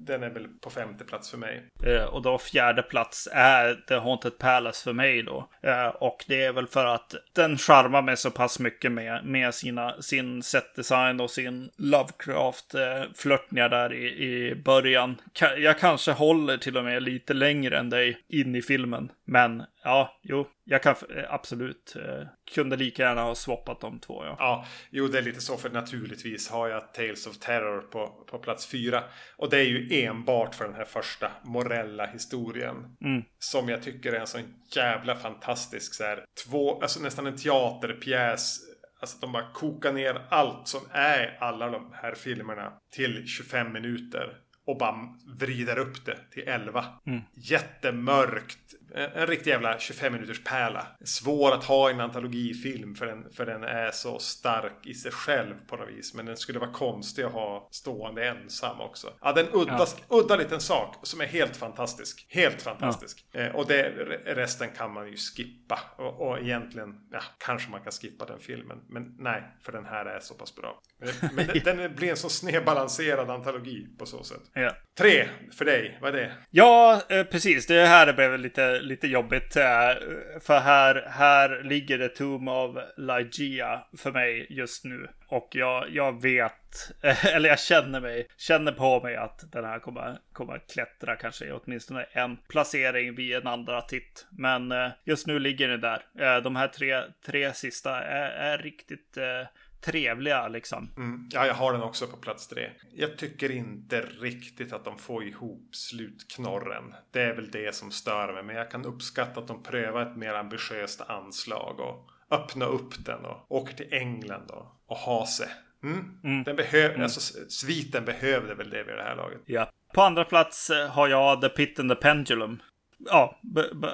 den 0.05 0.23
är 0.23 0.29
väl 0.29 0.47
på 0.47 0.69
femte 0.69 1.03
plats 1.03 1.31
för 1.31 1.37
mig. 1.37 1.67
Eh, 1.83 2.03
och 2.03 2.21
då 2.21 2.37
fjärde 2.37 2.83
plats 2.83 3.29
är 3.31 3.75
The 3.87 3.95
Haunted 3.95 4.37
Palace 4.37 4.83
för 4.83 4.93
mig 4.93 5.23
då. 5.23 5.49
Eh, 5.63 5.87
och 5.87 6.25
det 6.27 6.43
är 6.43 6.53
väl 6.53 6.67
för 6.67 6.85
att 6.85 7.15
den 7.33 7.57
charmar 7.57 8.01
mig 8.01 8.17
så 8.17 8.31
pass 8.31 8.59
mycket 8.59 8.91
med, 8.91 9.25
med 9.25 9.53
sina, 9.53 10.01
sin 10.01 10.43
setdesign 10.43 11.19
och 11.19 11.31
sin 11.31 11.69
Lovecraft-flörtningar 11.77 13.69
där 13.69 13.93
i, 13.93 14.07
i 14.07 14.55
början. 14.55 15.21
Jag 15.57 15.79
kanske 15.79 16.11
håller 16.11 16.57
till 16.57 16.77
och 16.77 16.83
med 16.83 17.03
lite 17.03 17.33
längre 17.33 17.79
än 17.79 17.89
dig 17.89 18.17
in 18.27 18.55
i 18.55 18.61
filmen. 18.61 19.11
Men 19.25 19.63
ja, 19.83 20.19
jo, 20.21 20.47
jag 20.63 20.83
kan 20.83 20.95
eh, 21.15 21.33
absolut. 21.33 21.95
Eh, 21.95 22.27
kunde 22.53 22.75
lika 22.75 23.03
gärna 23.03 23.21
ha 23.21 23.35
swappat 23.35 23.81
de 23.81 23.99
två. 23.99 24.25
Ja. 24.25 24.35
ja, 24.39 24.65
jo, 24.89 25.07
det 25.07 25.17
är 25.17 25.21
lite 25.21 25.41
så 25.41 25.57
för 25.57 25.69
naturligtvis 25.69 26.49
har 26.49 26.67
jag 26.67 26.93
Tales 26.93 27.27
of 27.27 27.39
Terror 27.39 27.81
på, 27.81 28.07
på 28.07 28.37
plats 28.37 28.67
fyra. 28.67 29.03
Och 29.37 29.49
det 29.49 29.57
är 29.57 29.63
ju 29.63 29.90
enbart 29.91 30.55
för 30.55 30.65
den 30.65 30.75
här 30.75 30.85
första 30.85 31.31
morella 31.43 32.05
historien. 32.05 32.75
Mm. 33.01 33.23
Som 33.39 33.69
jag 33.69 33.83
tycker 33.83 34.13
är 34.13 34.19
en 34.19 34.27
sån 34.27 34.53
jävla 34.75 35.15
fantastisk 35.15 35.93
så 35.93 36.03
här, 36.03 36.25
två, 36.45 36.81
alltså 36.81 36.99
nästan 36.99 37.27
en 37.27 37.37
teaterpjäs. 37.37 38.59
Alltså 39.01 39.17
de 39.21 39.31
bara 39.31 39.51
kokar 39.53 39.93
ner 39.93 40.21
allt 40.29 40.67
som 40.67 40.81
är 40.91 41.37
alla 41.39 41.69
de 41.69 41.93
här 41.93 42.15
filmerna 42.15 42.73
till 42.95 43.27
25 43.27 43.73
minuter 43.73 44.37
och 44.65 44.77
bara 44.77 44.95
vrider 45.39 45.79
upp 45.79 46.05
det 46.05 46.17
till 46.31 46.47
11. 46.47 46.85
Mm. 47.07 47.21
Jättemörkt. 47.33 48.70
En 48.95 49.27
riktig 49.27 49.51
jävla 49.51 49.79
25 49.79 50.13
minuters 50.13 50.43
pärla. 50.43 50.87
Svår 51.05 51.51
att 51.51 51.63
ha 51.63 51.89
i 51.89 51.93
en 51.93 52.01
antologifilm 52.01 52.95
för 52.95 53.05
den, 53.05 53.31
för 53.31 53.45
den 53.45 53.63
är 53.63 53.91
så 53.91 54.19
stark 54.19 54.85
i 54.85 54.93
sig 54.93 55.11
själv 55.11 55.53
på 55.67 55.75
något 55.75 55.89
vis. 55.89 56.13
Men 56.13 56.25
den 56.25 56.37
skulle 56.37 56.59
vara 56.59 56.71
konstig 56.71 57.23
att 57.23 57.31
ha 57.31 57.69
stående 57.71 58.27
ensam 58.27 58.81
också. 58.81 59.13
Ja, 59.21 59.33
den 59.33 59.47
udda, 59.53 59.77
ja. 60.09 60.17
udda 60.17 60.35
liten 60.35 60.61
sak 60.61 60.95
som 61.03 61.21
är 61.21 61.25
helt 61.25 61.57
fantastisk. 61.57 62.25
Helt 62.29 62.61
fantastisk. 62.61 63.25
Ja. 63.31 63.39
Eh, 63.39 63.55
och 63.55 63.67
det, 63.67 63.89
resten 64.25 64.69
kan 64.77 64.93
man 64.93 65.07
ju 65.07 65.17
skippa. 65.17 65.79
Och, 65.97 66.27
och 66.27 66.39
egentligen, 66.39 66.95
ja, 67.11 67.21
kanske 67.37 67.71
man 67.71 67.81
kan 67.81 67.91
skippa 67.91 68.25
den 68.25 68.39
filmen. 68.39 68.77
Men 68.89 69.15
nej, 69.17 69.43
för 69.61 69.71
den 69.71 69.85
här 69.85 70.05
är 70.05 70.19
så 70.19 70.33
pass 70.33 70.55
bra. 70.55 70.81
Men, 70.99 71.29
men 71.33 71.47
den, 71.47 71.77
den 71.77 71.95
blir 71.95 72.09
en 72.09 72.17
så 72.17 72.29
snedbalanserad 72.29 73.29
antologi 73.29 73.87
på 73.99 74.05
så 74.05 74.23
sätt. 74.23 74.41
Ja. 74.53 74.75
Tre 74.97 75.27
för 75.51 75.65
dig, 75.65 75.97
vad 76.01 76.15
är 76.15 76.21
det? 76.21 76.31
Ja, 76.49 77.01
eh, 77.09 77.23
precis. 77.23 77.67
Det 77.67 77.85
här 77.85 78.13
blev 78.13 78.39
lite, 78.39 78.79
lite 78.81 79.07
jobbigt. 79.07 79.55
Eh, 79.55 79.93
för 80.39 80.59
här, 80.59 81.07
här 81.09 81.63
ligger 81.63 81.97
det 81.97 82.09
Tomb 82.09 82.49
of 82.49 82.75
Lygia 82.97 83.83
för 83.97 84.11
mig 84.11 84.47
just 84.49 84.85
nu. 84.85 85.07
Och 85.27 85.49
jag, 85.51 85.89
jag 85.89 86.21
vet 86.21 86.91
eller 87.33 87.49
jag 87.49 87.59
känner 87.59 88.01
mig, 88.01 88.27
känner 88.37 88.71
på 88.71 89.01
mig 89.01 89.15
att 89.15 89.51
den 89.51 89.65
här 89.65 89.79
kommer, 89.79 90.17
kommer 90.33 90.61
klättra 90.73 91.15
kanske 91.15 91.53
åtminstone 91.53 92.05
en 92.11 92.37
placering 92.37 93.15
vid 93.15 93.35
en 93.35 93.47
andra 93.47 93.81
titt. 93.81 94.27
Men 94.29 94.71
eh, 94.71 94.89
just 95.03 95.27
nu 95.27 95.39
ligger 95.39 95.67
den 95.67 95.81
där. 95.81 96.01
Eh, 96.19 96.43
de 96.43 96.55
här 96.55 96.67
tre, 96.67 97.01
tre 97.25 97.53
sista 97.53 98.03
är, 98.03 98.29
är 98.29 98.57
riktigt 98.57 99.17
eh, 99.17 99.47
trevliga 99.81 100.47
liksom. 100.47 100.89
Mm. 100.97 101.29
Ja, 101.31 101.45
jag 101.45 101.53
har 101.53 101.73
den 101.73 101.81
också 101.81 102.07
på 102.07 102.17
plats 102.17 102.47
tre. 102.47 102.69
Jag 102.93 103.17
tycker 103.17 103.51
inte 103.51 104.01
riktigt 104.01 104.73
att 104.73 104.85
de 104.85 104.97
får 104.97 105.23
ihop 105.23 105.69
slutknorren. 105.71 106.95
Det 107.11 107.21
är 107.21 107.35
väl 107.35 107.51
det 107.51 107.75
som 107.75 107.91
stör 107.91 108.33
mig. 108.33 108.43
Men 108.43 108.55
jag 108.55 108.71
kan 108.71 108.85
uppskatta 108.85 109.39
att 109.39 109.47
de 109.47 109.63
prövar 109.63 110.01
ett 110.01 110.17
mer 110.17 110.33
ambitiöst 110.33 111.01
anslag 111.01 111.79
och 111.79 112.11
öppna 112.31 112.65
upp 112.65 113.05
den 113.05 113.25
och 113.25 113.51
åker 113.51 113.73
till 113.73 113.93
England 113.93 114.51
och, 114.51 114.65
och 114.85 114.97
ha 114.97 115.27
sig. 115.27 115.47
Mm. 115.83 116.19
Mm. 116.23 116.43
Den 116.43 116.55
behöver, 116.55 116.89
mm. 116.89 117.03
alltså 117.03 117.39
sviten 117.49 118.05
behövde 118.05 118.55
väl 118.55 118.69
det 118.69 118.83
vid 118.83 118.95
det 118.95 119.03
här 119.03 119.15
laget. 119.15 119.41
Ja. 119.45 119.69
På 119.93 120.01
andra 120.01 120.23
plats 120.23 120.69
eh, 120.69 120.87
har 120.89 121.07
jag 121.07 121.41
The 121.41 121.49
Pit 121.49 121.79
and 121.79 121.89
the 121.89 121.95
Pendulum. 121.95 122.61
Ja, 122.97 123.39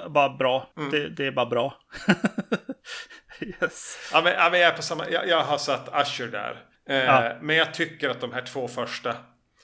bara 0.10 0.30
bra. 0.30 0.70
Mm. 0.78 0.92
Det, 0.92 1.10
det, 1.10 1.26
är 1.26 1.32
bara 1.32 1.46
bra. 1.46 1.78
yes. 3.62 4.10
ja, 4.12 4.22
men, 4.22 4.34
ja, 4.34 4.50
men 4.50 4.60
jag, 4.60 4.72
är 4.72 4.76
på 4.76 4.82
samma, 4.82 5.10
jag, 5.10 5.28
jag 5.28 5.44
har 5.44 5.58
satt 5.58 6.08
Usher 6.08 6.28
där. 6.28 6.64
Eh, 6.90 6.96
ja. 6.96 7.38
Men 7.42 7.56
jag 7.56 7.74
tycker 7.74 8.10
att 8.10 8.22
de 8.22 8.34
här 8.34 8.42
två 8.42 8.68
första. 8.68 9.16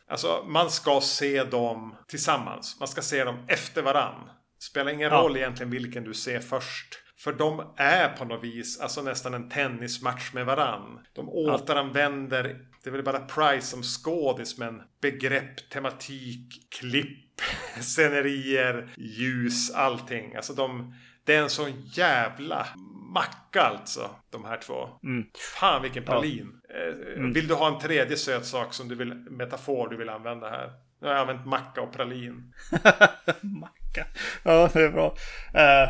Alltså 0.07 0.45
man 0.47 0.69
ska 0.69 1.01
se 1.01 1.43
dem 1.43 1.95
tillsammans. 2.07 2.79
Man 2.79 2.87
ska 2.87 3.01
se 3.01 3.23
dem 3.23 3.45
efter 3.47 3.81
varann. 3.81 4.29
Spelar 4.59 4.91
ingen 4.91 5.11
ja. 5.11 5.17
roll 5.17 5.37
egentligen 5.37 5.71
vilken 5.71 6.03
du 6.03 6.13
ser 6.13 6.39
först. 6.39 6.99
För 7.17 7.33
de 7.33 7.73
är 7.77 8.09
på 8.09 8.25
något 8.25 8.43
vis 8.43 8.79
alltså 8.79 9.01
nästan 9.01 9.33
en 9.33 9.49
tennismatch 9.49 10.33
med 10.33 10.45
varann. 10.45 10.99
De 11.13 11.29
återanvänder, 11.29 12.43
det 12.83 12.89
är 12.89 12.91
väl 12.91 13.03
bara 13.03 13.19
Price 13.19 13.67
som 13.67 13.83
skådis 13.83 14.57
men 14.57 14.81
begrepp, 15.01 15.69
tematik, 15.69 16.67
klipp, 16.79 17.41
scenerier, 17.81 18.93
ljus, 18.97 19.71
allting. 19.71 20.35
Alltså 20.35 20.53
de, 20.53 20.95
det 21.23 21.35
är 21.35 21.41
en 21.41 21.49
sån 21.49 21.81
jävla 21.93 22.67
macka 23.13 23.61
alltså, 23.61 24.09
de 24.29 24.45
här 24.45 24.57
två. 24.57 24.89
Mm. 25.03 25.25
Fan 25.59 25.81
vilken 25.81 26.03
pralin. 26.03 26.61
Ja. 26.69 26.75
Eh, 26.75 27.17
mm. 27.17 27.33
Vill 27.33 27.47
du 27.47 27.53
ha 27.53 27.67
en 27.67 27.79
tredje 27.79 28.17
söt 28.17 28.45
sak 28.45 28.73
som 28.73 28.87
du 28.87 28.95
vill, 28.95 29.13
metafor 29.13 29.89
du 29.89 29.97
vill 29.97 30.09
använda 30.09 30.49
här? 30.49 30.73
Nu 31.01 31.07
har 31.07 31.15
jag 31.15 31.21
använt 31.21 31.45
macka 31.45 31.81
och 31.81 31.93
pralin. 31.93 32.53
macka. 33.41 34.05
Ja, 34.43 34.69
det 34.73 34.81
är 34.81 34.89
bra. 34.89 35.15
Uh, 35.55 35.89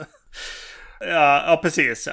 Ja, 1.00 1.44
ja 1.46 1.60
precis. 1.62 2.08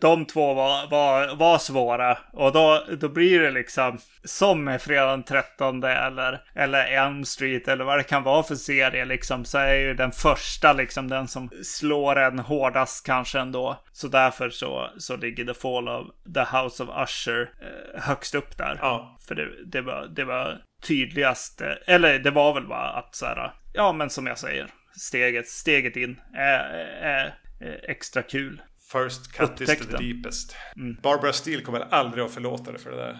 De 0.00 0.26
två 0.26 0.54
var, 0.54 0.90
var, 0.90 1.36
var 1.36 1.58
svåra. 1.58 2.18
Och 2.32 2.52
då, 2.52 2.84
då 2.98 3.08
blir 3.08 3.40
det 3.40 3.50
liksom 3.50 3.98
som 4.24 4.64
med 4.64 4.82
Fredag 4.82 5.10
den 5.10 5.22
13 5.22 5.84
eller, 5.84 6.40
eller 6.54 6.84
Elm 6.84 7.24
Street 7.24 7.68
eller 7.68 7.84
vad 7.84 7.98
det 7.98 8.04
kan 8.04 8.22
vara 8.22 8.42
för 8.42 8.54
serie 8.54 9.04
liksom. 9.04 9.44
Så 9.44 9.58
är 9.58 9.74
ju 9.74 9.94
den 9.94 10.12
första 10.12 10.72
liksom 10.72 11.08
den 11.08 11.28
som 11.28 11.50
slår 11.62 12.18
en 12.18 12.38
hårdast 12.38 13.06
kanske 13.06 13.38
ändå. 13.38 13.82
Så 13.92 14.08
därför 14.08 14.50
så, 14.50 14.90
så 14.98 15.16
ligger 15.16 15.44
The 15.44 15.54
Fall 15.54 15.88
of 15.88 16.06
the 16.34 16.56
House 16.56 16.82
of 16.82 16.88
Usher 17.08 17.50
eh, 17.60 18.02
högst 18.02 18.34
upp 18.34 18.58
där. 18.58 18.78
Ja. 18.80 19.18
För 19.28 19.34
det, 19.34 19.48
det, 19.66 19.80
var, 19.80 20.06
det 20.06 20.24
var 20.24 20.58
tydligast. 20.82 21.62
Eller 21.86 22.18
det 22.18 22.30
var 22.30 22.54
väl 22.54 22.66
bara 22.66 22.88
att 22.88 23.14
så 23.14 23.26
här. 23.26 23.52
Ja 23.74 23.92
men 23.92 24.10
som 24.10 24.26
jag 24.26 24.38
säger 24.38 24.66
steget, 24.96 25.48
steget 25.48 25.96
in 25.96 26.20
är, 26.34 26.58
är, 27.00 27.34
extra 27.60 28.22
kul. 28.22 28.62
First 28.92 29.32
cut 29.32 29.50
Upptäckten. 29.50 29.86
is 29.86 29.86
the 29.86 29.96
deepest. 29.96 30.56
Mm. 30.76 30.96
Barbara 31.02 31.32
Steele 31.32 31.62
kommer 31.62 31.80
aldrig 31.80 32.24
att 32.24 32.30
förlåta 32.30 32.72
dig 32.72 32.80
för 32.80 32.90
det 32.90 32.96
där. 32.96 33.18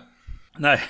Nej. 0.58 0.80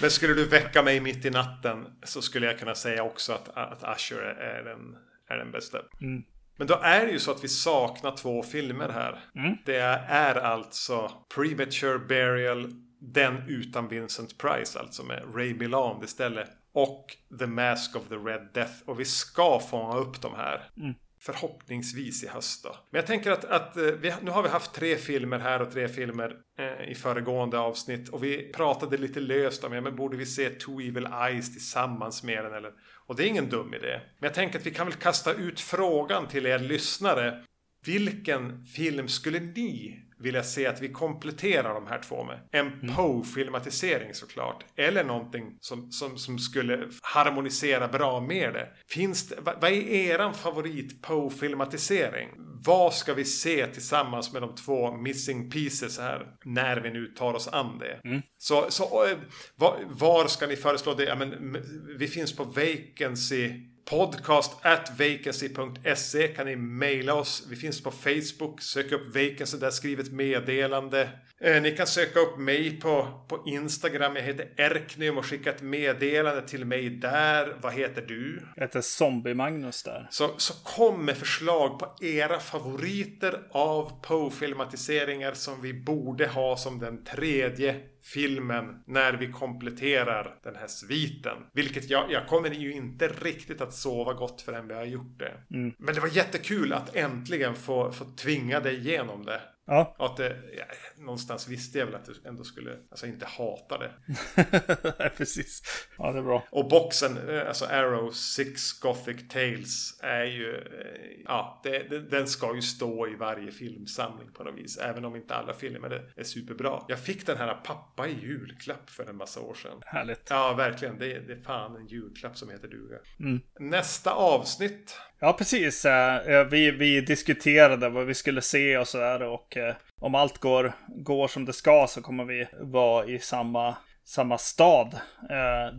Men 0.00 0.10
skulle 0.10 0.34
du 0.34 0.44
väcka 0.48 0.82
mig 0.82 1.00
mitt 1.00 1.24
i 1.24 1.30
natten 1.30 1.86
så 2.02 2.22
skulle 2.22 2.46
jag 2.46 2.58
kunna 2.58 2.74
säga 2.74 3.02
också 3.02 3.32
att, 3.32 3.48
att 3.56 3.96
Usher 3.96 4.22
är 4.22 4.64
den, 4.64 4.96
är 5.28 5.36
den 5.36 5.50
bästa. 5.50 5.78
Mm. 6.00 6.22
Men 6.56 6.66
då 6.66 6.80
är 6.82 7.06
det 7.06 7.12
ju 7.12 7.18
så 7.18 7.30
att 7.30 7.44
vi 7.44 7.48
saknar 7.48 8.16
två 8.16 8.42
filmer 8.42 8.88
här. 8.88 9.20
Mm. 9.34 9.56
Det 9.64 9.76
är 9.76 10.34
alltså 10.34 11.10
Premature 11.34 11.98
Burial, 11.98 12.70
den 13.00 13.48
utan 13.48 13.88
Vincent 13.88 14.38
Price, 14.38 14.78
alltså 14.78 15.02
med 15.02 15.22
Ray 15.34 15.54
Milland 15.54 16.04
istället. 16.04 16.48
Och 16.72 17.16
The 17.38 17.46
Mask 17.46 17.96
of 17.96 18.08
the 18.08 18.14
Red 18.14 18.48
Death. 18.54 18.72
Och 18.84 19.00
vi 19.00 19.04
ska 19.04 19.60
fånga 19.60 19.96
upp 19.96 20.22
de 20.22 20.34
här. 20.34 20.68
Mm. 20.76 20.94
Förhoppningsvis 21.24 22.24
i 22.24 22.28
höst 22.28 22.64
då. 22.64 22.76
Men 22.90 22.98
jag 22.98 23.06
tänker 23.06 23.30
att, 23.30 23.44
att 23.44 23.76
eh, 23.76 23.82
vi, 23.82 24.14
nu 24.22 24.30
har 24.30 24.42
vi 24.42 24.48
haft 24.48 24.74
tre 24.74 24.96
filmer 24.96 25.38
här 25.38 25.62
och 25.62 25.72
tre 25.72 25.88
filmer 25.88 26.36
eh, 26.58 26.90
i 26.90 26.94
föregående 26.94 27.58
avsnitt. 27.58 28.08
Och 28.08 28.24
vi 28.24 28.52
pratade 28.52 28.96
lite 28.96 29.20
löst 29.20 29.64
om, 29.64 29.72
ja 29.72 29.80
men 29.80 29.96
borde 29.96 30.16
vi 30.16 30.26
se 30.26 30.50
Two 30.50 30.80
Evil 30.80 31.08
Eyes 31.28 31.52
tillsammans 31.52 32.22
med 32.22 32.44
den 32.44 32.54
eller? 32.54 32.72
Och 33.06 33.16
det 33.16 33.24
är 33.24 33.28
ingen 33.28 33.48
dum 33.48 33.74
idé. 33.74 34.00
Men 34.18 34.26
jag 34.26 34.34
tänker 34.34 34.58
att 34.58 34.66
vi 34.66 34.70
kan 34.70 34.86
väl 34.86 34.96
kasta 34.96 35.32
ut 35.32 35.60
frågan 35.60 36.28
till 36.28 36.46
er 36.46 36.58
lyssnare. 36.58 37.44
Vilken 37.84 38.64
film 38.64 39.08
skulle 39.08 39.40
ni 39.40 40.02
vilja 40.22 40.42
se 40.42 40.66
att 40.66 40.82
vi 40.82 40.88
kompletterar 40.88 41.74
de 41.74 41.86
här 41.86 42.02
två 42.02 42.24
med. 42.24 42.40
En 42.50 42.66
mm. 42.66 42.94
Poe-filmatisering 42.96 44.14
såklart. 44.14 44.64
Eller 44.76 45.04
någonting 45.04 45.56
som, 45.60 45.92
som, 45.92 46.18
som 46.18 46.38
skulle 46.38 46.88
harmonisera 47.02 47.88
bra 47.88 48.20
med 48.20 48.54
det. 48.54 48.68
Finns 48.88 49.28
det, 49.28 49.36
vad 49.40 49.64
är 49.64 49.88
eran 49.88 50.34
favorit 50.34 51.02
Poe-filmatisering? 51.02 52.28
Vad 52.64 52.94
ska 52.94 53.14
vi 53.14 53.24
se 53.24 53.66
tillsammans 53.66 54.32
med 54.32 54.42
de 54.42 54.54
två 54.54 54.96
missing 54.96 55.50
pieces 55.50 55.98
här? 55.98 56.26
När 56.44 56.80
vi 56.80 56.90
nu 56.90 57.06
tar 57.06 57.34
oss 57.34 57.48
an 57.48 57.78
det. 57.78 58.08
Mm. 58.08 58.22
Så, 58.38 58.66
så 58.70 59.06
eh, 59.06 59.18
var, 59.56 59.78
var, 59.88 60.26
ska 60.26 60.46
ni 60.46 60.56
föreslå 60.56 60.94
det? 60.94 61.04
Ja, 61.04 61.14
men, 61.14 61.56
vi 61.98 62.08
finns 62.08 62.36
på 62.36 62.44
Vacancy 62.44 63.71
podcast 63.84 64.56
at 64.62 64.90
vacancy.se 64.98 66.28
kan 66.28 66.46
ni 66.46 66.56
mejla 66.56 67.14
oss. 67.14 67.46
Vi 67.50 67.56
finns 67.56 67.82
på 67.82 67.90
Facebook. 67.90 68.62
Sök 68.62 68.92
upp 68.92 69.16
vacancy 69.16 69.58
där, 69.58 69.70
skriv 69.70 70.00
ett 70.00 70.12
meddelande. 70.12 71.08
Eh, 71.44 71.62
ni 71.62 71.76
kan 71.76 71.86
söka 71.86 72.20
upp 72.20 72.38
mig 72.38 72.80
på, 72.80 73.24
på 73.28 73.42
Instagram. 73.46 74.16
Jag 74.16 74.22
heter 74.22 74.48
Erknium 74.56 75.18
och 75.18 75.26
skicka 75.26 75.50
ett 75.50 75.62
meddelande 75.62 76.48
till 76.48 76.64
mig 76.64 76.90
där. 76.90 77.56
Vad 77.62 77.72
heter 77.72 78.02
du? 78.02 78.42
Jag 78.56 78.62
heter 78.62 78.80
Zombie-Magnus 78.80 79.82
där. 79.82 80.06
Så, 80.10 80.30
så 80.36 80.54
kom 80.64 81.04
med 81.04 81.16
förslag 81.16 81.78
på 81.78 82.04
era 82.04 82.40
favoriter 82.40 83.42
av 83.50 84.02
Poe-filmatiseringar 84.02 85.32
som 85.32 85.62
vi 85.62 85.74
borde 85.74 86.26
ha 86.26 86.56
som 86.56 86.78
den 86.78 87.04
tredje 87.04 87.80
filmen 88.02 88.82
när 88.86 89.12
vi 89.12 89.32
kompletterar 89.32 90.34
den 90.42 90.56
här 90.56 90.66
sviten. 90.66 91.36
Vilket 91.52 91.90
jag, 91.90 92.12
jag 92.12 92.26
kommer 92.26 92.50
ju 92.50 92.72
inte 92.72 93.08
riktigt 93.08 93.60
att 93.60 93.74
sova 93.74 94.12
gott 94.12 94.42
förrän 94.42 94.68
vi 94.68 94.74
har 94.74 94.84
gjort 94.84 95.18
det. 95.18 95.56
Mm. 95.56 95.72
Men 95.78 95.94
det 95.94 96.00
var 96.00 96.16
jättekul 96.16 96.72
att 96.72 96.96
äntligen 96.96 97.54
få, 97.54 97.92
få 97.92 98.04
tvinga 98.04 98.60
dig 98.60 98.76
igenom 98.76 99.24
det. 99.24 99.40
Ja. 99.66 99.96
Att 99.98 100.16
det, 100.16 100.36
ja, 100.56 100.64
någonstans 100.96 101.48
visste 101.48 101.78
jag 101.78 101.86
väl 101.86 101.94
att 101.94 102.04
du 102.04 102.14
ändå 102.24 102.44
skulle, 102.44 102.78
alltså 102.90 103.06
inte 103.06 103.26
hata 103.26 103.78
det. 103.78 103.92
Nej, 104.98 105.10
precis. 105.16 105.62
Ja, 105.98 106.12
det 106.12 106.18
är 106.18 106.22
bra. 106.22 106.44
Och 106.50 106.68
boxen, 106.68 107.28
eh, 107.28 107.48
alltså 107.48 107.64
Arrow 107.64 108.10
Six 108.10 108.72
Gothic 108.72 109.28
Tales 109.28 110.00
är 110.02 110.24
ju, 110.24 110.56
eh, 110.56 111.22
ja, 111.24 111.60
det, 111.64 111.78
det, 111.90 112.00
den 112.00 112.26
ska 112.26 112.54
ju 112.54 112.62
stå 112.62 113.08
i 113.08 113.14
varje 113.14 113.52
filmsamling 113.52 114.32
på 114.32 114.44
något 114.44 114.58
vis. 114.58 114.78
Även 114.78 115.04
om 115.04 115.16
inte 115.16 115.34
alla 115.34 115.54
filmer 115.54 116.12
är 116.16 116.24
superbra. 116.24 116.84
Jag 116.88 116.98
fick 116.98 117.26
den 117.26 117.36
här 117.36 117.54
pappa 117.54 118.08
i 118.08 118.12
julklapp 118.12 118.90
för 118.90 119.10
en 119.10 119.16
massa 119.16 119.40
år 119.40 119.54
sedan. 119.54 119.82
Härligt. 119.86 120.26
Ja, 120.30 120.54
verkligen. 120.54 120.98
Det, 120.98 121.18
det 121.18 121.32
är 121.32 121.42
fan 121.42 121.76
en 121.76 121.86
julklapp 121.86 122.36
som 122.36 122.50
heter 122.50 122.68
duga. 122.68 122.98
Mm. 123.20 123.40
Nästa 123.60 124.12
avsnitt 124.12 124.96
Ja, 125.24 125.32
precis. 125.32 125.84
Eh, 125.84 126.16
eh, 126.16 126.44
vi, 126.44 126.70
vi 126.70 127.00
diskuterade 127.00 127.88
vad 127.88 128.06
vi 128.06 128.14
skulle 128.14 128.42
se 128.42 128.78
och 128.78 128.88
sådär. 128.88 129.22
Och 129.22 129.56
eh, 129.56 129.74
om 130.00 130.14
allt 130.14 130.38
går, 130.38 130.72
går 130.88 131.28
som 131.28 131.44
det 131.44 131.52
ska 131.52 131.86
så 131.88 132.02
kommer 132.02 132.24
vi 132.24 132.46
vara 132.60 133.06
i 133.06 133.18
samma, 133.18 133.76
samma 134.04 134.38
stad 134.38 135.00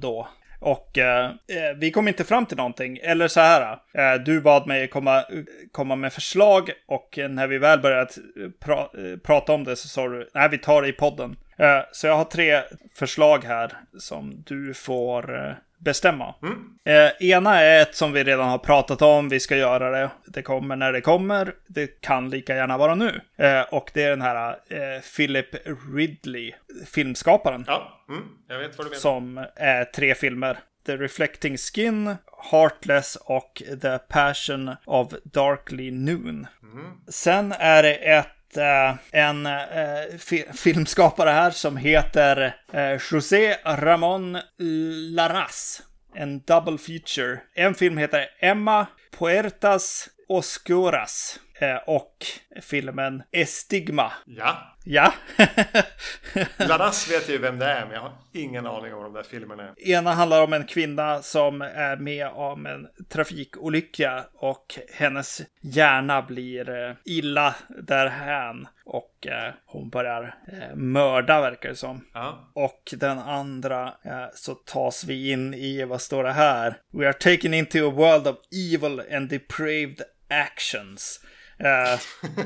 då. 0.02 0.28
Och 0.60 0.98
eh, 0.98 1.32
vi 1.78 1.92
kom 1.92 2.08
inte 2.08 2.24
fram 2.24 2.46
till 2.46 2.58
någonting. 2.58 2.98
Eller 2.98 3.28
så 3.28 3.40
här. 3.40 3.78
Eh, 3.94 4.22
du 4.26 4.42
bad 4.42 4.68
mig 4.68 4.88
komma, 4.88 5.24
komma 5.72 5.96
med 5.96 6.14
förslag. 6.14 6.72
Och 6.88 7.20
när 7.30 7.48
vi 7.48 7.58
väl 7.58 7.80
började 7.80 8.12
pra, 8.60 8.90
prata 9.24 9.54
om 9.54 9.64
det 9.64 9.76
så 9.76 9.88
sa 9.88 10.08
du, 10.08 10.30
nej 10.34 10.50
vi 10.50 10.58
tar 10.58 10.82
det 10.82 10.88
i 10.88 10.94
podden. 10.94 11.36
Eh, 11.58 11.80
så 11.92 12.08
jag 12.08 12.18
har 12.18 12.26
tre 12.26 12.62
förslag 12.96 13.44
här 13.44 13.72
som 14.00 14.44
du 14.46 14.74
får 14.74 15.56
bestämma. 15.84 16.36
Mm. 16.42 16.78
Eh, 16.86 17.30
ena 17.30 17.60
är 17.60 17.82
ett 17.82 17.96
som 17.96 18.12
vi 18.12 18.24
redan 18.24 18.50
har 18.50 18.58
pratat 18.58 19.02
om. 19.02 19.30
Vi 19.30 19.40
ska 19.40 19.58
göra 19.58 19.92
det. 19.92 20.10
Det 20.26 20.42
kommer 20.42 20.76
när 20.76 20.94
det 20.94 21.02
kommer. 21.02 21.54
Det 21.68 22.02
kan 22.02 22.30
lika 22.30 22.56
gärna 22.56 22.78
vara 22.78 22.96
nu. 22.96 23.22
Eh, 23.38 23.62
och 23.62 23.92
det 23.94 24.04
är 24.04 24.10
den 24.10 24.22
här 24.22 24.50
eh, 24.50 25.02
Philip 25.16 25.56
Ridley, 25.96 26.52
filmskaparen. 26.86 27.64
Ja, 27.68 28.06
mm. 28.10 28.24
jag 28.48 28.60
vet 28.60 28.78
vad 28.78 28.86
du 28.86 28.90
menar. 28.90 29.00
Som 29.00 29.46
är 29.56 29.86
tre 29.86 30.16
filmer. 30.16 30.60
The 30.86 30.98
Reflecting 30.98 31.58
Skin, 31.58 32.16
Heartless 32.52 33.16
och 33.16 33.64
The 33.82 33.98
Passion 33.98 34.76
of 34.86 35.14
Darkly 35.24 35.92
Noon. 35.92 36.48
Mm. 36.64 36.86
Sen 37.08 37.52
är 37.60 37.84
det 37.84 37.96
ett 37.96 38.28
Eh, 38.58 38.96
en 39.12 39.46
eh, 39.46 40.18
fi 40.18 40.46
filmskapare 40.54 41.30
här 41.30 41.52
som 41.52 41.78
heter 41.78 42.56
eh, 42.74 43.00
José 43.00 43.58
Ramón 43.64 44.38
Larraz. 45.16 45.82
En 46.16 46.40
double 46.40 46.78
feature. 46.78 47.40
En 47.56 47.76
film 47.76 47.98
heter 47.98 48.28
Emma 48.40 48.88
Puertas 49.18 50.10
Oscuras 50.28 51.40
och 51.86 52.26
filmen 52.62 53.24
Estigma. 53.32 54.12
Ja. 54.26 54.74
Ja. 54.86 55.14
Ladas 56.58 57.12
vet 57.12 57.30
ju 57.30 57.38
vem 57.38 57.60
det 57.60 57.66
är, 57.66 57.86
men 57.86 57.94
jag 57.94 58.02
har 58.02 58.14
ingen 58.34 58.68
aning 58.68 58.94
om 58.94 59.00
vad 59.00 59.06
de 59.06 59.14
där 59.14 59.24
filmerna 59.24 59.64
är. 59.64 59.90
Ena 59.90 60.14
handlar 60.14 60.44
om 60.44 60.54
en 60.54 60.66
kvinna 60.66 61.22
som 61.22 61.62
är 61.62 61.96
med 61.96 62.28
om 62.28 62.66
en 62.66 62.88
trafikolycka 63.10 64.26
och 64.34 64.80
hennes 64.94 65.42
hjärna 65.62 66.22
blir 66.22 66.70
eh, 66.70 66.96
illa 67.06 67.56
därhän. 67.70 68.68
Och 68.86 69.28
eh, 69.28 69.54
hon 69.66 69.90
börjar 69.90 70.36
eh, 70.48 70.76
mörda 70.76 71.42
verkar 71.42 71.70
det 71.70 71.76
som. 71.76 72.06
Ja. 72.14 72.52
Och 72.54 72.94
den 72.98 73.20
andra 73.20 73.88
eh, 74.04 74.26
så 74.34 74.56
tas 74.56 75.04
vi 75.04 75.32
in 75.32 75.54
i, 75.54 75.84
vad 75.84 76.02
står 76.02 76.24
det 76.24 76.32
här? 76.32 76.78
We 76.94 77.06
are 77.06 77.14
taken 77.14 77.54
into 77.54 77.88
a 77.88 77.92
world 77.92 78.28
of 78.28 78.36
evil 78.52 79.02
and 79.16 79.30
depraved 79.30 80.02
actions. 80.30 81.20
Eh, 81.60 82.00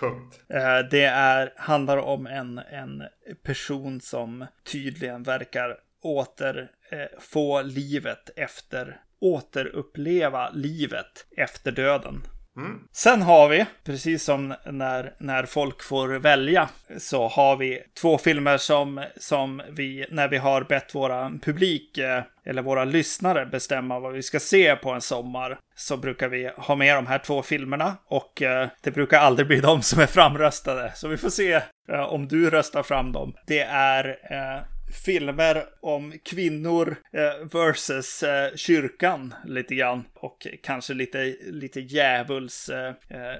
Punkt. 0.00 0.40
Eh, 0.48 0.78
Det 0.90 1.04
är, 1.04 1.52
handlar 1.56 1.96
om 1.96 2.26
en, 2.26 2.58
en 2.58 3.02
person 3.44 4.00
som 4.00 4.46
tydligen 4.72 5.22
verkar 5.22 5.76
åter 6.02 6.68
eh, 6.90 7.20
få 7.20 7.62
livet 7.62 8.30
efter, 8.36 8.96
återuppleva 9.20 10.50
livet 10.50 11.26
efter 11.36 11.72
döden. 11.72 12.22
Sen 12.92 13.22
har 13.22 13.48
vi, 13.48 13.66
precis 13.84 14.24
som 14.24 14.54
när, 14.64 15.14
när 15.18 15.46
folk 15.46 15.82
får 15.82 16.08
välja, 16.08 16.68
så 16.98 17.28
har 17.28 17.56
vi 17.56 17.82
två 18.00 18.18
filmer 18.18 18.58
som, 18.58 19.04
som 19.16 19.62
vi, 19.70 20.06
när 20.10 20.28
vi 20.28 20.36
har 20.36 20.62
bett 20.62 20.94
våra 20.94 21.30
publik 21.42 21.98
eh, 21.98 22.22
eller 22.46 22.62
våra 22.62 22.84
lyssnare 22.84 23.46
bestämma 23.46 24.00
vad 24.00 24.12
vi 24.12 24.22
ska 24.22 24.40
se 24.40 24.76
på 24.76 24.90
en 24.90 25.00
sommar, 25.00 25.58
så 25.76 25.96
brukar 25.96 26.28
vi 26.28 26.50
ha 26.56 26.74
med 26.74 26.96
de 26.96 27.06
här 27.06 27.18
två 27.18 27.42
filmerna 27.42 27.96
och 28.06 28.42
eh, 28.42 28.68
det 28.82 28.90
brukar 28.90 29.18
aldrig 29.18 29.48
bli 29.48 29.60
de 29.60 29.82
som 29.82 30.00
är 30.00 30.06
framröstade. 30.06 30.92
Så 30.94 31.08
vi 31.08 31.16
får 31.16 31.30
se 31.30 31.52
eh, 31.88 32.00
om 32.00 32.28
du 32.28 32.50
röstar 32.50 32.82
fram 32.82 33.12
dem. 33.12 33.34
Det 33.46 33.60
är 33.60 34.08
eh, 34.08 34.62
filmer 35.04 35.64
om 35.80 36.14
kvinnor 36.24 36.96
eh, 37.12 37.46
versus 37.52 38.22
eh, 38.22 38.54
kyrkan 38.54 39.34
lite 39.44 39.74
grann. 39.74 40.04
Och 40.14 40.46
kanske 40.62 40.94
lite, 40.94 41.36
lite 41.42 41.80
djävuls 41.80 42.68
eh, 42.68 42.94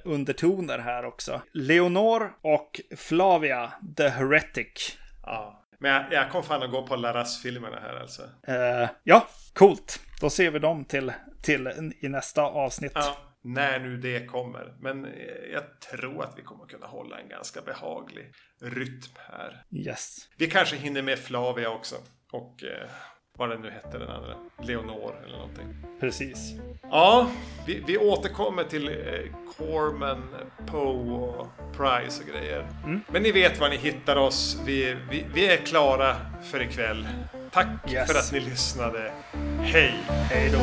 undertoner 0.05 0.79
här 0.79 1.05
också. 1.05 1.43
Leonor 1.53 2.33
och 2.41 2.81
Flavia, 2.97 3.73
The 3.97 4.09
Heretic. 4.09 4.99
Ja. 5.23 5.64
Men 5.85 5.93
jag, 5.93 6.13
jag 6.13 6.31
kom 6.31 6.43
fan 6.43 6.63
att 6.63 6.71
gå 6.71 6.87
på 6.87 6.97
Laras-filmerna 6.97 7.81
här 7.81 7.97
alltså. 7.97 8.23
Eh, 8.47 8.89
ja, 9.03 9.29
coolt. 9.55 10.01
Då 10.21 10.31
ser 10.31 10.51
vi 10.51 10.59
dem 10.59 10.85
till, 10.85 11.13
till 11.43 11.93
i 12.01 12.09
nästa 12.09 12.43
avsnitt. 12.43 12.93
Ja. 12.95 13.17
När 13.43 13.79
nu 13.79 13.97
det 13.97 14.27
kommer. 14.27 14.75
Men 14.81 15.05
eh, 15.05 15.13
jag 15.53 15.81
tror 15.81 16.25
att 16.25 16.39
vi 16.39 16.43
kommer 16.43 16.67
kunna 16.67 16.87
hålla 16.87 17.19
en 17.19 17.29
ganska 17.29 17.61
behaglig 17.61 18.33
rytm 18.61 19.13
här. 19.29 19.65
Yes. 19.71 20.29
Vi 20.37 20.47
kanske 20.47 20.77
hinner 20.77 21.03
med 21.03 21.19
Flavia 21.19 21.71
också. 21.71 21.97
Och 22.33 22.65
eh, 22.65 22.89
vad 23.39 23.49
den 23.51 23.61
nu 23.61 23.71
hette 23.71 23.99
den 23.99 24.09
andra. 24.09 24.35
Leonor 24.63 25.15
eller 25.27 25.37
någonting. 25.37 25.67
Precis. 26.01 26.53
Ja, 26.91 27.31
vi, 27.67 27.83
vi 27.87 27.99
återkommer 27.99 28.65
till 28.65 28.89
eh, 28.89 28.95
Corman, 29.57 30.23
Poe 30.67 31.13
och 31.13 31.47
Price 31.77 32.23
och 32.23 32.29
grejer. 32.29 32.67
Men 33.09 33.23
ni 33.23 33.33
vet 33.33 33.61
var 33.61 33.69
ni 33.69 33.77
hittar 33.77 34.17
oss. 34.17 34.59
Vi, 34.65 34.97
vi, 35.11 35.25
vi 35.35 35.47
är 35.53 35.57
klara 35.57 36.17
för 36.51 36.63
ikväll. 36.63 37.09
Tack 37.53 37.67
Yes. 37.93 38.13
för 38.13 38.19
att 38.19 38.33
ni 38.33 38.41
lyssnade. 38.51 39.13
Hej! 39.63 39.95
Hej 40.09 40.51
då. 40.53 40.59